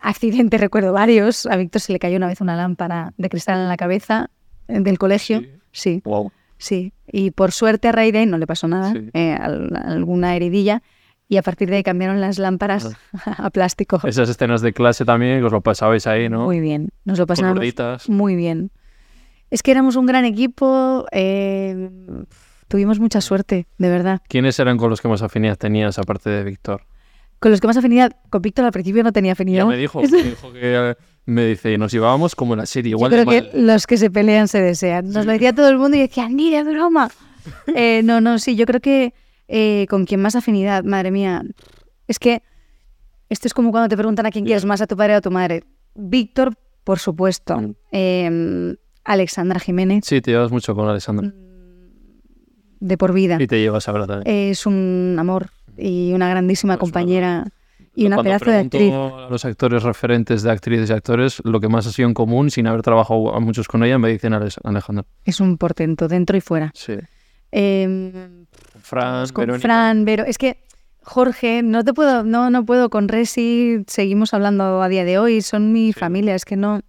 accidentes, 0.00 0.60
recuerdo 0.60 0.92
varios, 0.92 1.46
a 1.46 1.56
Víctor 1.56 1.80
se 1.80 1.92
le 1.92 1.98
cayó 1.98 2.16
una 2.16 2.28
vez 2.28 2.40
una 2.40 2.56
lámpara 2.56 3.12
de 3.16 3.28
cristal 3.28 3.60
en 3.60 3.68
la 3.68 3.76
cabeza 3.76 4.30
eh, 4.68 4.80
del 4.80 4.98
colegio, 4.98 5.40
Sí. 5.40 5.50
sí, 5.72 6.02
Wow. 6.04 6.32
Sí, 6.58 6.92
y 7.10 7.30
por 7.30 7.52
suerte 7.52 7.88
a 7.88 7.92
raíz 7.92 8.12
de 8.12 8.20
ahí 8.20 8.26
no 8.26 8.38
le 8.38 8.46
pasó 8.46 8.68
nada, 8.68 8.92
Sí. 8.92 9.10
eh, 9.14 9.32
al- 9.38 9.70
alguna 9.76 10.34
heridilla 10.36 10.82
y 11.28 11.36
a 11.38 11.42
partir 11.42 11.68
de 11.70 11.76
ahí 11.76 11.82
cambiaron 11.82 12.20
las 12.20 12.38
lámparas 12.38 12.96
a 13.38 13.50
plástico. 13.50 14.00
Esas 14.04 14.28
escenas 14.28 14.60
de 14.62 14.72
clase 14.72 15.04
también, 15.04 15.42
os 15.44 15.52
lo 15.52 15.60
pasabais 15.60 16.06
ahí, 16.06 16.28
¿no? 16.28 16.44
Muy 16.44 16.60
bien, 16.60 16.90
nos 17.04 17.18
lo 17.18 17.26
pasamos 17.26 17.54
gorditas. 17.54 18.08
muy 18.08 18.36
bien. 18.36 18.70
Es 19.50 19.62
que 19.62 19.70
éramos 19.70 19.94
un 19.96 20.06
gran 20.06 20.24
equipo, 20.24 21.06
eh, 21.12 21.90
tuvimos 22.68 22.98
mucha 22.98 23.20
suerte, 23.20 23.66
de 23.78 23.88
verdad. 23.88 24.20
¿Quiénes 24.28 24.58
eran 24.58 24.76
con 24.76 24.90
los 24.90 25.00
que 25.00 25.08
más 25.08 25.22
afinidad 25.22 25.56
tenías, 25.56 25.98
aparte 25.98 26.30
de 26.30 26.42
Víctor? 26.44 26.82
Con 27.38 27.50
los 27.52 27.60
que 27.60 27.66
más 27.66 27.76
afinidad, 27.76 28.12
con 28.30 28.42
Víctor 28.42 28.64
al 28.64 28.72
principio 28.72 29.02
no 29.04 29.12
tenía 29.12 29.32
afinidad. 29.32 29.58
Ya 29.64 29.66
me 29.66 29.76
dijo, 29.76 30.00
me 30.00 30.08
dijo 30.22 30.52
que 30.52 30.60
eh, 30.90 30.94
me 31.26 31.44
dice, 31.44 31.76
nos 31.76 31.92
llevábamos 31.92 32.34
como 32.34 32.54
en 32.54 32.60
la 32.60 32.66
serie, 32.66 32.92
Yo 32.92 32.96
igual 32.96 33.10
creo 33.10 33.24
de 33.24 33.50
que 33.50 33.58
los 33.60 33.86
que 33.86 33.96
se 33.96 34.10
pelean 34.10 34.48
se 34.48 34.60
desean. 34.60 35.10
Nos 35.10 35.26
lo 35.26 35.32
decía 35.32 35.52
todo 35.52 35.68
el 35.68 35.76
mundo 35.76 35.96
y 35.96 36.00
decía, 36.00 36.28
ni 36.28 36.50
de 36.50 36.62
broma. 36.64 37.10
Eh, 37.76 38.00
no, 38.02 38.20
no, 38.20 38.40
sí, 38.40 38.56
yo 38.56 38.66
creo 38.66 38.80
que 38.80 39.14
eh, 39.46 39.86
con 39.88 40.04
quien 40.04 40.20
más 40.20 40.34
afinidad, 40.34 40.82
madre 40.82 41.12
mía. 41.12 41.44
Es 42.08 42.18
que 42.18 42.42
esto 43.28 43.46
es 43.46 43.54
como 43.54 43.70
cuando 43.70 43.88
te 43.88 43.96
preguntan 43.96 44.26
a 44.26 44.30
quién 44.32 44.44
quieres 44.44 44.64
más, 44.64 44.80
a 44.80 44.88
tu 44.88 44.96
padre 44.96 45.14
o 45.14 45.18
a 45.18 45.20
tu 45.20 45.30
madre. 45.30 45.62
Víctor, 45.94 46.56
por 46.82 46.98
supuesto. 46.98 47.56
Mm. 47.60 47.74
Eh, 47.92 48.76
Alexandra 49.04 49.60
Jiménez, 49.60 50.04
Sí, 50.04 50.20
te 50.20 50.32
llevas 50.32 50.50
mucho 50.50 50.74
con 50.74 50.88
Alessandra. 50.88 51.32
de 52.80 52.98
por 52.98 53.12
vida. 53.12 53.36
Y 53.40 53.46
te 53.46 53.60
llevas 53.60 53.88
ahora 53.88 54.08
también. 54.08 54.36
Es 54.50 54.66
un 54.66 55.14
amor 55.18 55.50
y 55.78 56.12
una 56.14 56.28
grandísima 56.28 56.74
Pues 56.74 56.80
compañera 56.80 57.46
y 57.96 58.06
una 58.06 58.16
Cuando 58.16 58.28
pedazo 58.30 58.50
de 58.50 58.56
actriz. 58.58 58.92
a 58.92 59.28
los 59.30 59.44
actores 59.44 59.82
referentes 59.82 60.42
de 60.42 60.50
actrices 60.52 60.90
y 60.90 60.92
actores, 60.92 61.40
lo 61.44 61.58
que 61.60 61.68
más 61.68 61.86
ha 61.86 61.90
sido 61.92 62.06
en 62.06 62.14
común, 62.14 62.50
sin 62.50 62.66
haber 62.66 62.82
trabajado 62.82 63.34
a 63.34 63.40
muchos 63.40 63.66
con 63.66 63.82
ella, 63.82 63.98
me 63.98 64.10
dicen 64.10 64.32
Alejandra. 64.34 65.04
Es 65.24 65.40
un 65.40 65.56
portento, 65.58 66.06
dentro 66.06 66.36
y 66.36 66.40
fuera. 66.40 66.70
Sí. 66.74 66.94
Eh, 67.52 68.28
Fran, 68.82 69.26
con 69.30 69.42
Verónica. 69.42 69.62
Fran, 69.66 70.04
Vero. 70.04 70.24
Es 70.24 70.36
que 70.38 70.58
Jorge, 71.02 71.62
no 71.62 71.84
te 71.84 71.94
puedo, 71.94 72.22
no, 72.24 72.50
no 72.50 72.64
puedo 72.66 72.90
con 72.90 73.08
Resi, 73.08 73.84
seguimos 73.86 74.34
hablando 74.34 74.82
a 74.82 74.88
día 74.88 75.04
de 75.04 75.18
hoy, 75.18 75.40
son 75.40 75.72
mi 75.72 75.92
Sí. 75.92 75.98
familia, 75.98 76.34
es 76.34 76.44
que 76.44 76.56
no. 76.56 76.80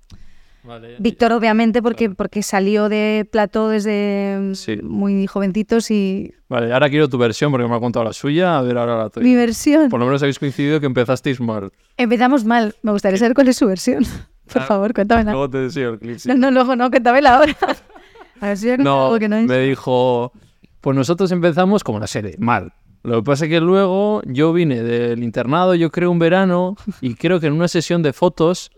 Vale, 0.67 0.91
ya- 0.93 0.97
Víctor, 0.99 1.32
obviamente, 1.34 1.82
porque, 1.82 2.10
porque 2.10 2.43
salió 2.43 2.89
de 2.89 3.27
plató 3.32 3.69
desde 3.69 4.51
Sí. 4.53 4.77
muy 4.84 5.25
jovencitos 5.27 5.89
y 5.91 6.34
Vale, 6.49 6.73
ahora 6.73 6.89
quiero 6.89 7.08
tu 7.10 7.17
versión 7.17 7.51
porque 7.51 7.67
me 7.67 7.75
ha 7.75 7.80
contado 7.80 8.03
la 8.06 8.13
suya. 8.13 8.58
A 8.58 8.62
ver, 8.62 8.77
ahora 8.77 8.97
la 8.97 9.10
tuya. 9.10 9.25
mi 9.25 9.36
versión. 9.36 9.89
Por 9.89 9.99
lo 9.99 10.06
menos 10.06 10.21
habéis 10.21 10.39
coincidido 10.39 10.80
que 10.80 10.86
empezasteis 10.86 11.39
mal. 11.39 11.71
Empezamos 11.97 12.43
mal, 12.45 12.75
me 12.84 12.91
gustaría 12.91 13.17
saber 13.17 13.34
cuál 13.34 13.47
es 13.47 13.58
su 13.58 13.65
versión. 13.67 14.03
Por 14.53 14.62
Ah, 14.62 14.65
favor, 14.65 14.93
cuéntamela. 14.93 15.32
Luego 15.32 15.49
te 15.49 15.58
deseo 15.58 15.91
el 15.93 15.99
clip. 15.99 16.19
sí. 16.19 16.30
No, 16.30 16.36
no, 16.36 16.51
luego 16.51 16.75
no, 16.75 16.89
cuéntamela 16.89 17.36
ahora. 17.38 17.56
A 18.41 18.47
ver 18.47 18.58
si 18.58 18.65
voy 18.67 18.73
a 18.73 18.77
contar 18.77 18.93
No, 18.93 19.06
algo 19.08 19.19
que 19.19 19.27
no 19.30 19.36
es. 19.38 19.45
me 19.47 19.60
dijo, 19.60 20.32
pues 20.80 20.95
nosotros 20.95 21.32
empezamos 21.32 21.84
como 21.84 21.99
la 21.99 22.08
serie, 22.08 22.36
mal. 22.39 22.71
Lo 23.03 23.17
que 23.17 23.23
pasa 23.23 23.45
es 23.45 23.49
que 23.51 23.60
luego 23.62 24.21
yo 24.25 24.51
vine 24.53 24.84
del 24.84 25.23
internado, 25.23 25.75
yo 25.75 25.89
creo 25.91 26.12
un 26.12 26.19
verano, 26.19 26.75
y 27.01 27.15
creo 27.15 27.39
que 27.39 27.47
en 27.47 27.53
una 27.53 27.67
sesión 27.67 28.03
de 28.03 28.12
fotos 28.13 28.69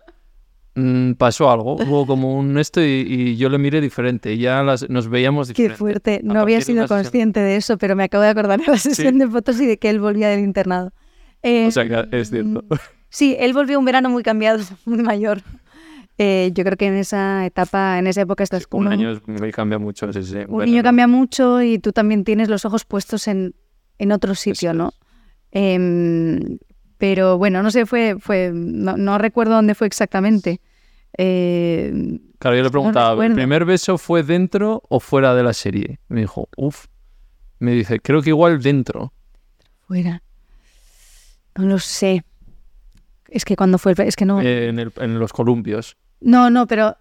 mm, 0.76 1.14
pasó 1.14 1.50
algo. 1.52 1.76
Hubo 1.88 2.06
como 2.06 2.38
un 2.38 2.58
esto 2.58 2.82
y, 2.82 3.06
y 3.08 3.36
yo 3.38 3.50
le 3.50 3.58
miré 3.58 3.82
diferente. 3.82 4.38
Ya 4.38 4.64
las- 4.64 4.90
nos 4.90 5.08
veíamos 5.10 5.48
Qué 5.50 5.54
diferente. 5.64 5.78
fuerte. 5.78 6.16
A 6.24 6.34
No 6.34 6.40
había 6.40 6.58
de 6.58 6.64
sido 6.64 6.84
sesión- 6.84 6.98
consciente 7.04 7.40
de 7.40 7.56
eso, 7.58 7.78
pero 7.78 7.96
me 7.96 8.04
acabo 8.04 8.24
de 8.24 8.30
acordar 8.30 8.60
de 8.60 8.68
la 8.68 8.78
sesión 8.78 9.18
de 9.20 9.28
fotos 9.28 9.60
y 9.62 9.66
de 9.66 9.78
que 9.78 9.90
él 9.90 10.00
volvía 10.00 10.30
del 10.30 10.40
internado. 10.42 10.92
Eh, 11.44 11.68
O 11.68 11.72
sea 11.72 11.88
que 11.88 12.18
es 12.18 12.30
cierto. 12.30 12.64
Sí, 13.12 13.36
él 13.40 13.54
volvió 13.54 13.80
un 13.80 13.86
verano 13.86 14.08
muy 14.12 14.22
cambiado, 14.22 14.60
muy 14.86 15.02
mayor. 15.02 15.42
Eh, 16.20 16.52
yo 16.54 16.64
creo 16.64 16.78
que 16.78 16.86
en 16.86 16.94
esa 16.96 17.44
etapa, 17.46 17.98
en 17.98 18.06
esa 18.08 18.22
época 18.22 18.44
estás 18.44 18.68
Un 18.72 18.82
uno- 18.82 18.92
año 18.92 19.12
es- 19.14 19.28
me 19.28 19.52
cambia 19.52 19.80
mucho. 19.80 20.12
sí, 20.14 20.22
sí, 20.24 20.36
un 20.40 20.46
bueno, 20.48 20.70
niño 20.72 20.84
cambia 20.84 21.08
mucho 21.08 21.62
y 21.64 21.80
tú 21.80 21.92
también 21.92 22.24
tienes 22.24 22.50
los 22.50 22.66
ojos 22.66 22.86
puestos 22.86 23.28
en, 23.28 23.56
en 23.98 24.12
otro 24.12 24.36
sitio, 24.36 24.74
¿no? 24.74 24.92
es. 25.52 26.60
Pero 27.00 27.38
bueno, 27.40 27.64
no 27.64 27.72
sé, 27.72 27.86
fue, 27.88 28.18
fue, 28.20 28.52
no, 28.54 28.96
no 28.98 29.18
recuerdo 29.18 29.56
dónde 29.56 29.74
fue 29.74 29.88
exactamente. 29.88 30.62
Eh, 31.18 32.20
Claro, 32.38 32.56
yo 32.56 32.62
le 32.64 32.68
no 32.68 32.72
preguntaba, 32.72 33.26
¿el 33.26 33.34
primer 33.34 33.66
beso 33.66 33.98
fue 33.98 34.22
dentro 34.24 34.84
o 34.88 35.00
fuera 35.00 35.34
de 35.36 35.44
la 35.44 35.54
serie? 35.54 36.00
Me 36.08 36.22
dijo, 36.22 36.48
uff. 36.56 36.86
Me 37.60 37.72
dice, 37.74 38.00
creo 38.00 38.22
que 38.22 38.30
igual 38.30 38.62
dentro. 38.62 39.12
fuera. 39.88 40.22
No 41.56 41.66
lo 41.66 41.80
sé. 41.80 42.24
Es 43.28 43.44
que 43.44 43.56
cuando 43.58 43.78
fue 43.78 43.92
el... 43.92 44.00
Es 44.02 44.16
que 44.16 44.26
no... 44.26 44.40
eh, 44.42 44.70
en, 44.70 44.80
el- 44.80 44.94
en 44.98 45.20
los 45.20 45.34
columpios. 45.34 45.98
No, 46.22 46.50
no, 46.50 46.68
pero... 46.68 46.96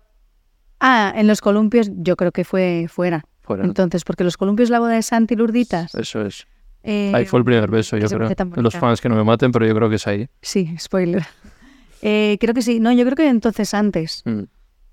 Ah, 0.80 1.12
en 1.16 1.26
los 1.28 1.40
columpios 1.40 1.90
yo 1.94 2.16
creo 2.16 2.32
que 2.32 2.44
fue 2.44 2.86
fuera. 2.88 3.24
Fuera. 3.42 3.64
Entonces, 3.64 4.02
porque 4.04 4.24
los 4.24 4.36
columpios 4.36 4.70
la 4.70 4.78
boda 4.80 4.94
de 4.94 5.02
Santi 5.02 5.36
Lurditas. 5.36 5.94
Eso 5.94 6.22
es. 6.22 6.46
Eh, 6.82 7.12
Ahí 7.14 7.24
fue 7.26 7.38
el 7.40 7.44
primer 7.44 7.70
beso, 7.70 7.96
yo 7.96 8.08
creo. 8.08 8.30
Los 8.56 8.74
fans 8.76 9.00
que 9.00 9.08
no 9.08 9.16
me 9.16 9.24
maten, 9.24 9.52
pero 9.52 9.66
yo 9.66 9.74
creo 9.74 9.88
que 9.88 9.96
es 9.96 10.06
ahí. 10.06 10.28
Sí, 10.42 10.74
spoiler. 10.78 11.24
Eh, 12.00 12.36
creo 12.40 12.54
que 12.54 12.62
sí. 12.62 12.78
No, 12.78 12.92
yo 12.92 13.04
creo 13.04 13.16
que 13.16 13.28
entonces 13.28 13.74
antes. 13.74 14.22
Mm. 14.24 14.42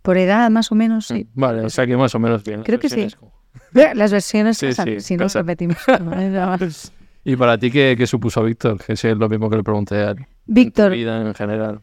Por 0.01 0.17
edad, 0.17 0.49
más 0.49 0.71
o 0.71 0.75
menos, 0.75 1.05
sí. 1.05 1.27
Mm, 1.35 1.39
Vale, 1.39 1.61
o 1.61 1.69
sea 1.69 1.85
que 1.85 1.95
más 1.95 2.15
o 2.15 2.19
menos 2.19 2.43
bien. 2.43 2.63
Creo 2.63 2.79
que 2.79 2.89
sí. 2.89 3.07
Como- 3.19 3.31
Las 3.93 4.11
versiones 4.11 4.57
Sí, 4.57 4.67
antes, 4.75 5.05
si 5.05 5.15
no 5.15 5.27
repetimos. 5.27 5.77
¿Y 7.23 7.35
para 7.35 7.59
ti 7.59 7.69
qué, 7.69 7.95
qué 7.95 8.07
supuso 8.07 8.43
Víctor? 8.43 8.83
Que 8.83 8.93
es 8.93 9.03
lo 9.03 9.29
mismo 9.29 9.51
que 9.51 9.57
le 9.57 9.63
pregunté 9.63 9.95
a 9.97 10.11
él. 10.11 10.17
En 10.19 10.25
Víctor, 10.47 10.91
vida 10.93 11.21
en 11.21 11.33
general. 11.35 11.81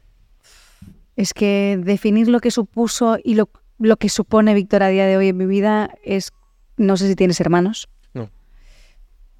es 1.14 1.32
que 1.34 1.78
definir 1.82 2.28
lo 2.28 2.40
que 2.40 2.50
supuso 2.50 3.18
y 3.22 3.34
lo, 3.34 3.48
lo 3.78 3.96
que 3.98 4.09
supone 4.09 4.55
Víctor 4.55 4.82
a 4.82 4.88
día 4.88 5.07
de 5.07 5.16
hoy 5.16 5.28
en 5.28 5.36
mi 5.36 5.46
vida 5.46 5.90
es, 6.05 6.32
no 6.76 6.96
sé 6.96 7.09
si 7.09 7.14
tienes 7.16 7.40
hermanos. 7.40 7.88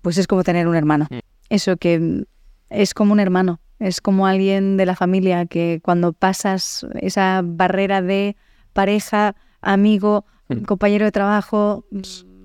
Pues 0.03 0.19
es 0.19 0.27
como 0.27 0.45
tener 0.45 0.69
un 0.69 0.77
hermano. 0.77 1.07
Mm. 1.11 1.19
Eso 1.49 1.77
que 1.77 1.99
mm, 1.99 2.23
es 2.71 2.95
como 2.95 3.13
un 3.13 3.21
hermano, 3.21 3.61
es 3.79 4.01
como 4.01 4.27
alguien 4.27 4.77
de 4.77 4.87
la 4.87 4.95
familia 4.97 5.47
que 5.47 5.81
cuando 5.83 6.13
pasas 6.13 6.87
esa 7.01 7.41
barrera 7.45 8.03
de 8.03 8.37
pareja, 8.73 9.35
amigo, 9.61 10.25
Mm. 10.49 10.65
compañero 10.65 11.05
de 11.07 11.13
trabajo, 11.13 11.85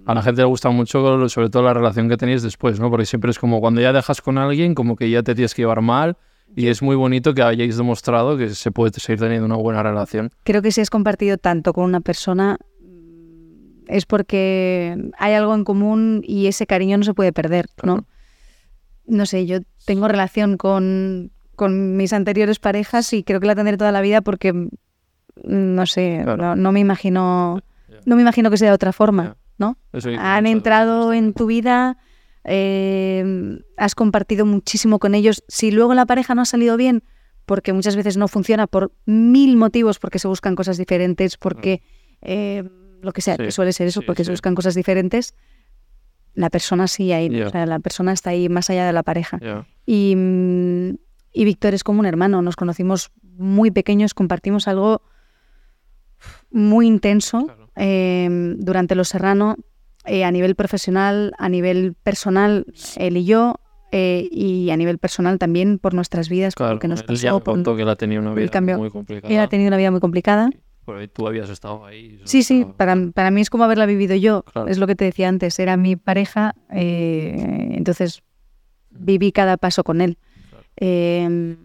A 0.05 0.13
la 0.13 0.21
gente 0.21 0.41
le 0.41 0.45
gusta 0.47 0.69
mucho, 0.69 1.27
sobre 1.27 1.49
todo 1.49 1.63
la 1.63 1.73
relación 1.73 2.07
que 2.07 2.15
tenéis 2.15 2.41
después, 2.41 2.79
¿no? 2.79 2.89
Porque 2.89 3.05
siempre 3.05 3.29
es 3.31 3.39
como 3.39 3.59
cuando 3.59 3.81
ya 3.81 3.91
dejas 3.91 4.21
con 4.21 4.37
alguien, 4.37 4.73
como 4.75 4.95
que 4.95 5.09
ya 5.09 5.21
te 5.23 5.35
tienes 5.35 5.53
que 5.53 5.63
llevar 5.63 5.81
mal. 5.81 6.15
Y 6.55 6.67
es 6.67 6.81
muy 6.81 6.95
bonito 6.95 7.33
que 7.33 7.41
hayáis 7.41 7.75
demostrado 7.75 8.37
que 8.37 8.49
se 8.51 8.71
puede 8.71 8.97
seguir 9.01 9.19
teniendo 9.19 9.45
una 9.45 9.57
buena 9.57 9.83
relación. 9.83 10.29
creo 10.43 10.61
que 10.61 10.71
si 10.71 10.79
has 10.79 10.89
compartido 10.89 11.37
tanto 11.37 11.73
con 11.73 11.83
una 11.83 11.99
persona 11.99 12.57
es 13.87 14.05
porque 14.05 15.11
hay 15.17 15.33
algo 15.33 15.55
en 15.55 15.63
común 15.63 16.21
y 16.25 16.47
ese 16.47 16.65
cariño 16.67 16.97
no 16.97 17.03
se 17.03 17.13
puede 17.13 17.33
perder, 17.33 17.67
¿no? 17.83 18.05
No 19.05 19.25
sé, 19.25 19.45
yo 19.45 19.59
tengo 19.85 20.07
relación 20.07 20.57
con, 20.57 21.31
con 21.55 21.95
mis 21.97 22.11
anteriores 22.13 22.59
parejas 22.59 23.13
y 23.13 23.23
creo 23.23 23.39
que 23.39 23.47
la 23.47 23.55
tendré 23.55 23.77
toda 23.77 23.91
la 23.91 24.01
vida 24.01 24.21
porque, 24.21 24.53
mm, 24.53 24.67
no 25.45 25.85
sé, 25.85 26.21
Claro. 26.23 26.37
no, 26.37 26.55
no 26.55 26.71
me 26.71 26.79
imagino 26.79 27.61
no 28.05 28.15
me 28.15 28.21
imagino 28.21 28.49
que 28.49 28.57
sea 28.57 28.69
de 28.69 28.75
otra 28.75 28.93
forma. 28.93 29.37
¿no? 29.57 29.77
Han 30.19 30.45
entrado 30.45 31.13
en 31.13 31.33
tu 31.33 31.47
vida, 31.47 31.97
eh, 32.43 33.59
has 33.75 33.95
compartido 33.95 34.45
muchísimo 34.45 34.99
con 34.99 35.15
ellos. 35.15 35.43
Si 35.47 35.71
luego 35.71 35.93
la 35.93 36.05
pareja 36.05 36.35
no 36.35 36.41
ha 36.43 36.45
salido 36.45 36.77
bien, 36.77 37.03
porque 37.45 37.73
muchas 37.73 37.95
veces 37.95 38.17
no 38.17 38.27
funciona 38.27 38.67
por 38.67 38.91
mil 39.05 39.57
motivos, 39.57 39.99
porque 39.99 40.19
se 40.19 40.27
buscan 40.27 40.55
cosas 40.55 40.77
diferentes, 40.77 41.37
porque 41.37 41.81
eh, 42.21 42.69
lo 43.01 43.11
que 43.13 43.21
sea, 43.21 43.35
Sí, 43.35 43.43
que 43.43 43.51
suele 43.51 43.73
ser 43.73 43.87
eso, 43.87 44.01
sí, 44.01 44.05
porque 44.05 44.23
se 44.23 44.31
buscan 44.31 44.55
cosas 44.55 44.75
diferentes, 44.75 45.33
la 46.33 46.49
persona 46.49 46.87
sí 46.87 47.11
ahí, 47.11 47.29
Ya. 47.29 47.47
o 47.47 47.49
sea, 47.49 47.65
la 47.65 47.79
persona 47.79 48.11
está 48.13 48.29
ahí 48.31 48.49
más 48.49 48.69
allá 48.69 48.85
de 48.85 48.93
la 48.93 49.03
pareja. 49.03 49.39
Ya. 49.41 49.65
Y, 49.85 50.15
mm, 50.15 50.95
y 51.33 51.45
Víctor 51.45 51.73
es 51.73 51.83
como 51.83 51.99
un 51.99 52.05
hermano, 52.05 52.41
nos 52.41 52.55
conocimos 52.55 53.11
muy 53.23 53.71
pequeños, 53.71 54.13
compartimos 54.13 54.67
algo 54.67 55.01
muy 56.51 56.87
intenso 56.87 57.45
Claro. 57.45 57.69
eh, 57.75 58.55
durante 58.57 58.95
Los 58.95 59.09
Serrano, 59.09 59.55
eh, 60.05 60.23
a 60.23 60.31
nivel 60.31 60.55
profesional, 60.55 61.33
a 61.37 61.49
nivel 61.49 61.93
personal, 62.01 62.65
él 62.95 63.17
y 63.17 63.25
yo, 63.25 63.55
eh, 63.91 64.27
y 64.31 64.69
a 64.71 64.77
nivel 64.77 64.97
personal 64.97 65.37
también 65.37 65.79
por 65.79 65.93
nuestras 65.93 66.29
vidas, 66.29 66.55
Claro, 66.55 66.73
lo 66.75 66.79
que 66.79 66.87
nos 66.87 67.01
él 67.01 67.05
ya 67.17 67.31
pasó. 67.31 67.39
me 67.55 67.63
por- 67.63 67.75
que 67.75 67.81
él 67.83 67.89
ha 67.89 67.95
tenido 67.95 68.21
una 68.21 68.33
vida 68.33 68.61
muy 68.77 68.89
complicada. 68.89 69.33
Él 69.33 69.39
ha 69.39 69.47
tenido 69.47 69.67
una 69.67 69.77
vida 69.77 69.91
muy 69.91 69.99
complicada. 69.99 70.49
Tú 71.13 71.27
habías 71.27 71.49
estado 71.49 71.85
ahí. 71.85 72.19
Sí, 72.23 72.43
sí, 72.43 72.59
estaba- 72.61 72.77
para, 72.77 72.95
para 73.13 73.31
mí 73.31 73.41
es 73.41 73.49
como 73.49 73.63
haberla 73.65 73.85
vivido 73.85 74.15
yo. 74.15 74.43
Claro. 74.43 74.67
Es 74.67 74.77
lo 74.77 74.87
que 74.87 74.95
te 74.95 75.05
decía 75.05 75.27
antes, 75.29 75.59
era 75.59 75.75
mi 75.77 75.95
pareja, 75.95 76.55
eh, 76.71 77.71
entonces 77.73 78.21
viví 78.91 79.31
cada 79.31 79.57
paso 79.57 79.83
con 79.83 80.01
él. 80.01 80.17
Claro. 80.49 80.65
Eh, 80.77 81.55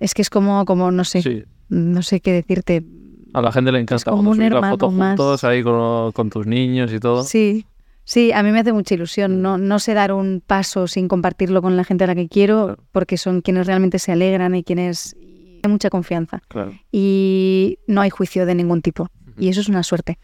es 0.00 0.14
que 0.14 0.22
es 0.22 0.30
como, 0.30 0.64
como 0.64 0.90
no 0.90 1.04
sé, 1.04 1.22
Sí, 1.22 1.44
no 1.68 2.02
sé 2.02 2.20
qué 2.20 2.32
decirte. 2.32 2.84
a 3.34 3.42
la 3.42 3.52
gente 3.52 3.72
le 3.72 3.80
encanta 3.80 4.10
como 4.10 4.30
un 4.30 4.42
hermano 4.42 4.70
foto 4.74 4.90
más. 4.90 5.10
juntos 5.18 5.44
ahí 5.44 5.62
con, 5.62 6.12
con 6.12 6.30
tus 6.30 6.46
niños 6.46 6.92
y 6.92 7.00
todo. 7.00 7.24
Sí, 7.24 7.66
sí, 8.04 8.32
a 8.32 8.42
mí 8.42 8.52
me 8.52 8.60
hace 8.60 8.72
mucha 8.72 8.94
ilusión. 8.94 9.42
No, 9.42 9.58
no 9.58 9.78
sé 9.78 9.94
dar 9.94 10.12
un 10.12 10.40
paso 10.46 10.86
sin 10.86 11.08
compartirlo 11.08 11.60
con 11.62 11.76
la 11.76 11.84
gente 11.84 12.04
a 12.04 12.06
la 12.06 12.14
que 12.14 12.28
quiero, 12.28 12.66
Claro. 12.66 12.84
porque 12.92 13.16
son 13.16 13.40
quienes 13.40 13.66
realmente 13.66 13.98
se 13.98 14.12
alegran 14.12 14.54
y 14.54 14.62
quienes 14.62 15.16
hay 15.62 15.70
mucha 15.70 15.90
confianza. 15.90 16.40
Claro. 16.48 16.72
Y 16.92 17.78
no 17.86 18.00
hay 18.00 18.10
juicio 18.10 18.46
de 18.46 18.54
ningún 18.54 18.82
tipo. 18.82 19.08
Y 19.38 19.48
eso 19.48 19.60
es 19.60 19.68
una 19.68 19.82
suerte. 19.82 20.18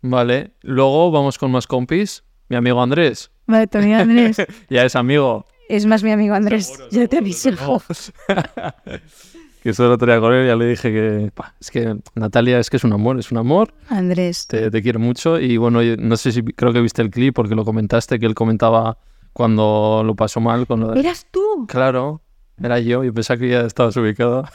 Vale, 0.00 0.52
luego 0.62 1.10
vamos 1.10 1.38
con 1.38 1.50
más 1.50 1.66
compis. 1.66 2.24
Mi 2.48 2.56
amigo 2.56 2.80
Andrés. 2.82 3.30
Vale, 3.46 3.66
Tony 3.66 3.94
Andrés. 3.94 4.36
Ya 4.70 4.84
es 4.84 4.96
amigo. 4.96 5.44
es 5.68 5.86
más 5.86 6.02
mi 6.02 6.12
amigo 6.12 6.34
Andrés. 6.34 6.72
ya 6.90 7.06
te 7.08 7.18
aviso. 7.18 7.50
que 9.62 9.70
esto 9.70 9.86
el 9.86 9.92
otro 9.92 10.06
día 10.10 10.20
con 10.20 10.32
él 10.32 10.46
ya 10.46 10.56
le 10.56 10.66
dije 10.66 10.92
que 10.92 11.30
es 11.60 11.70
que 11.70 11.96
Natalia 12.14 12.58
es 12.58 12.70
que 12.70 12.76
es 12.76 12.84
un 12.84 12.92
amor, 12.92 13.18
es 13.18 13.30
un 13.32 13.38
amor, 13.38 13.74
Andrés. 13.88 14.46
te, 14.46 14.70
te 14.70 14.82
quiero 14.82 15.00
mucho 15.00 15.40
y 15.40 15.56
bueno, 15.56 15.80
no 15.82 16.16
sé 16.16 16.32
si 16.32 16.42
creo 16.42 16.72
que 16.72 16.80
viste 16.80 17.02
el 17.02 17.10
clip 17.10 17.34
porque 17.34 17.54
lo 17.54 17.64
comentaste 17.64 18.18
que 18.18 18.26
él 18.26 18.34
comentaba 18.34 18.98
cuando 19.32 20.02
lo 20.04 20.14
pasó 20.14 20.40
mal 20.40 20.66
con 20.66 20.80
lo 20.80 20.92
de... 20.92 21.00
¿Eras 21.00 21.26
tú? 21.30 21.66
Claro, 21.68 22.22
era 22.62 22.78
yo, 22.80 23.04
yo 23.04 23.12
pensaba 23.14 23.38
que 23.38 23.48
ya 23.48 23.60
estabas 23.62 23.96
ubicado. 23.96 24.44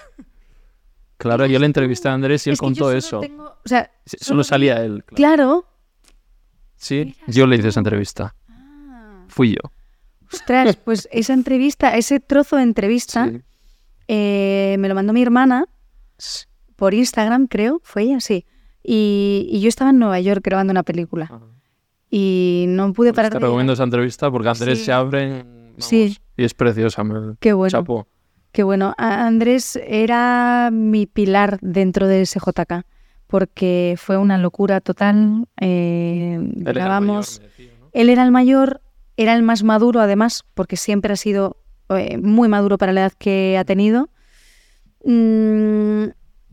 Claro, 1.17 1.45
yo 1.45 1.57
le 1.57 1.65
entrevisté 1.67 2.09
a 2.09 2.13
Andrés 2.15 2.45
y 2.47 2.49
él 2.49 2.53
Es 2.55 2.59
que 2.59 2.65
yo 2.65 2.67
contó 2.67 2.85
solo 2.85 2.97
eso. 2.97 3.19
tengo- 3.21 3.45
o 3.45 3.69
sea, 3.69 3.89
Sí, 4.05 4.17
Solo 4.19 4.43
salía 4.43 4.83
él. 4.83 5.03
claro. 5.05 5.15
claro. 5.15 5.65
Sí, 6.75 7.15
yo 7.27 7.47
le 7.47 7.55
hice 7.55 7.69
esa 7.69 7.79
entrevista. 7.79 8.35
Ah, 8.49 9.23
Fui 9.29 9.51
yo. 9.51 9.71
Ostras, 10.33 10.75
pues 10.83 11.07
esa 11.13 11.31
entrevista, 11.33 11.95
ese 11.95 12.19
trozo 12.19 12.57
de 12.57 12.63
entrevista, 12.63 13.29
Sí. 13.29 13.41
eh, 14.09 14.75
me 14.79 14.89
lo 14.89 14.95
mandó 14.95 15.13
mi 15.13 15.21
hermana 15.21 15.65
por 16.75 16.93
Instagram, 16.93 17.47
creo, 17.47 17.79
fue 17.83 18.03
ella, 18.03 18.19
sí. 18.19 18.45
Y, 18.83 19.47
y 19.49 19.61
yo 19.61 19.69
estaba 19.69 19.91
en 19.91 19.99
Nueva 19.99 20.19
York 20.19 20.41
grabando 20.43 20.71
una 20.71 20.83
película 20.83 21.25
Ajá. 21.25 21.39
y 22.09 22.65
no 22.67 22.91
pude 22.91 23.11
Pues 23.11 23.15
parar 23.15 23.31
te 23.31 23.37
de 23.39 23.45
recomiendo 23.45 23.71
esa 23.73 23.83
entrevista 23.83 24.29
porque 24.29 24.49
Andrés 24.49 24.79
Sí. 24.79 24.85
se 24.85 24.91
abre 24.91 25.43
vamos, 25.43 25.85
Sí. 25.85 26.17
Y 26.37 26.43
es 26.43 26.53
preciosa. 26.53 27.03
Me... 27.03 27.35
Qué 27.39 27.53
bueno, 27.53 27.69
Chapo. 27.71 28.07
qué 28.51 28.63
bueno. 28.63 28.93
Andrés 28.97 29.79
era 29.87 30.69
mi 30.71 31.05
pilar 31.05 31.57
dentro 31.61 32.07
de 32.07 32.25
SJK 32.25 32.85
porque 33.27 33.95
fue 33.97 34.17
una 34.17 34.37
locura 34.37 34.79
total. 34.81 35.47
eh, 35.59 36.35
Él 36.39 36.61
era 36.61 36.71
grabamos. 36.73 37.39
mayor, 37.39 37.41
me 37.41 37.47
decía, 37.47 37.71
¿no? 37.79 37.89
Él 37.93 38.09
era 38.09 38.23
el 38.23 38.31
mayor, 38.31 38.81
era 39.17 39.33
el 39.33 39.43
más 39.43 39.63
maduro 39.63 39.99
además, 40.01 40.43
porque 40.53 40.77
siempre 40.77 41.13
ha 41.13 41.17
sido 41.17 41.57
eh, 41.89 42.17
muy 42.17 42.47
maduro 42.49 42.77
para 42.77 42.93
la 42.93 43.01
edad 43.01 43.13
que 43.17 43.57
ha 43.57 43.65
tenido. 43.65 44.09
Mm, 45.05 46.05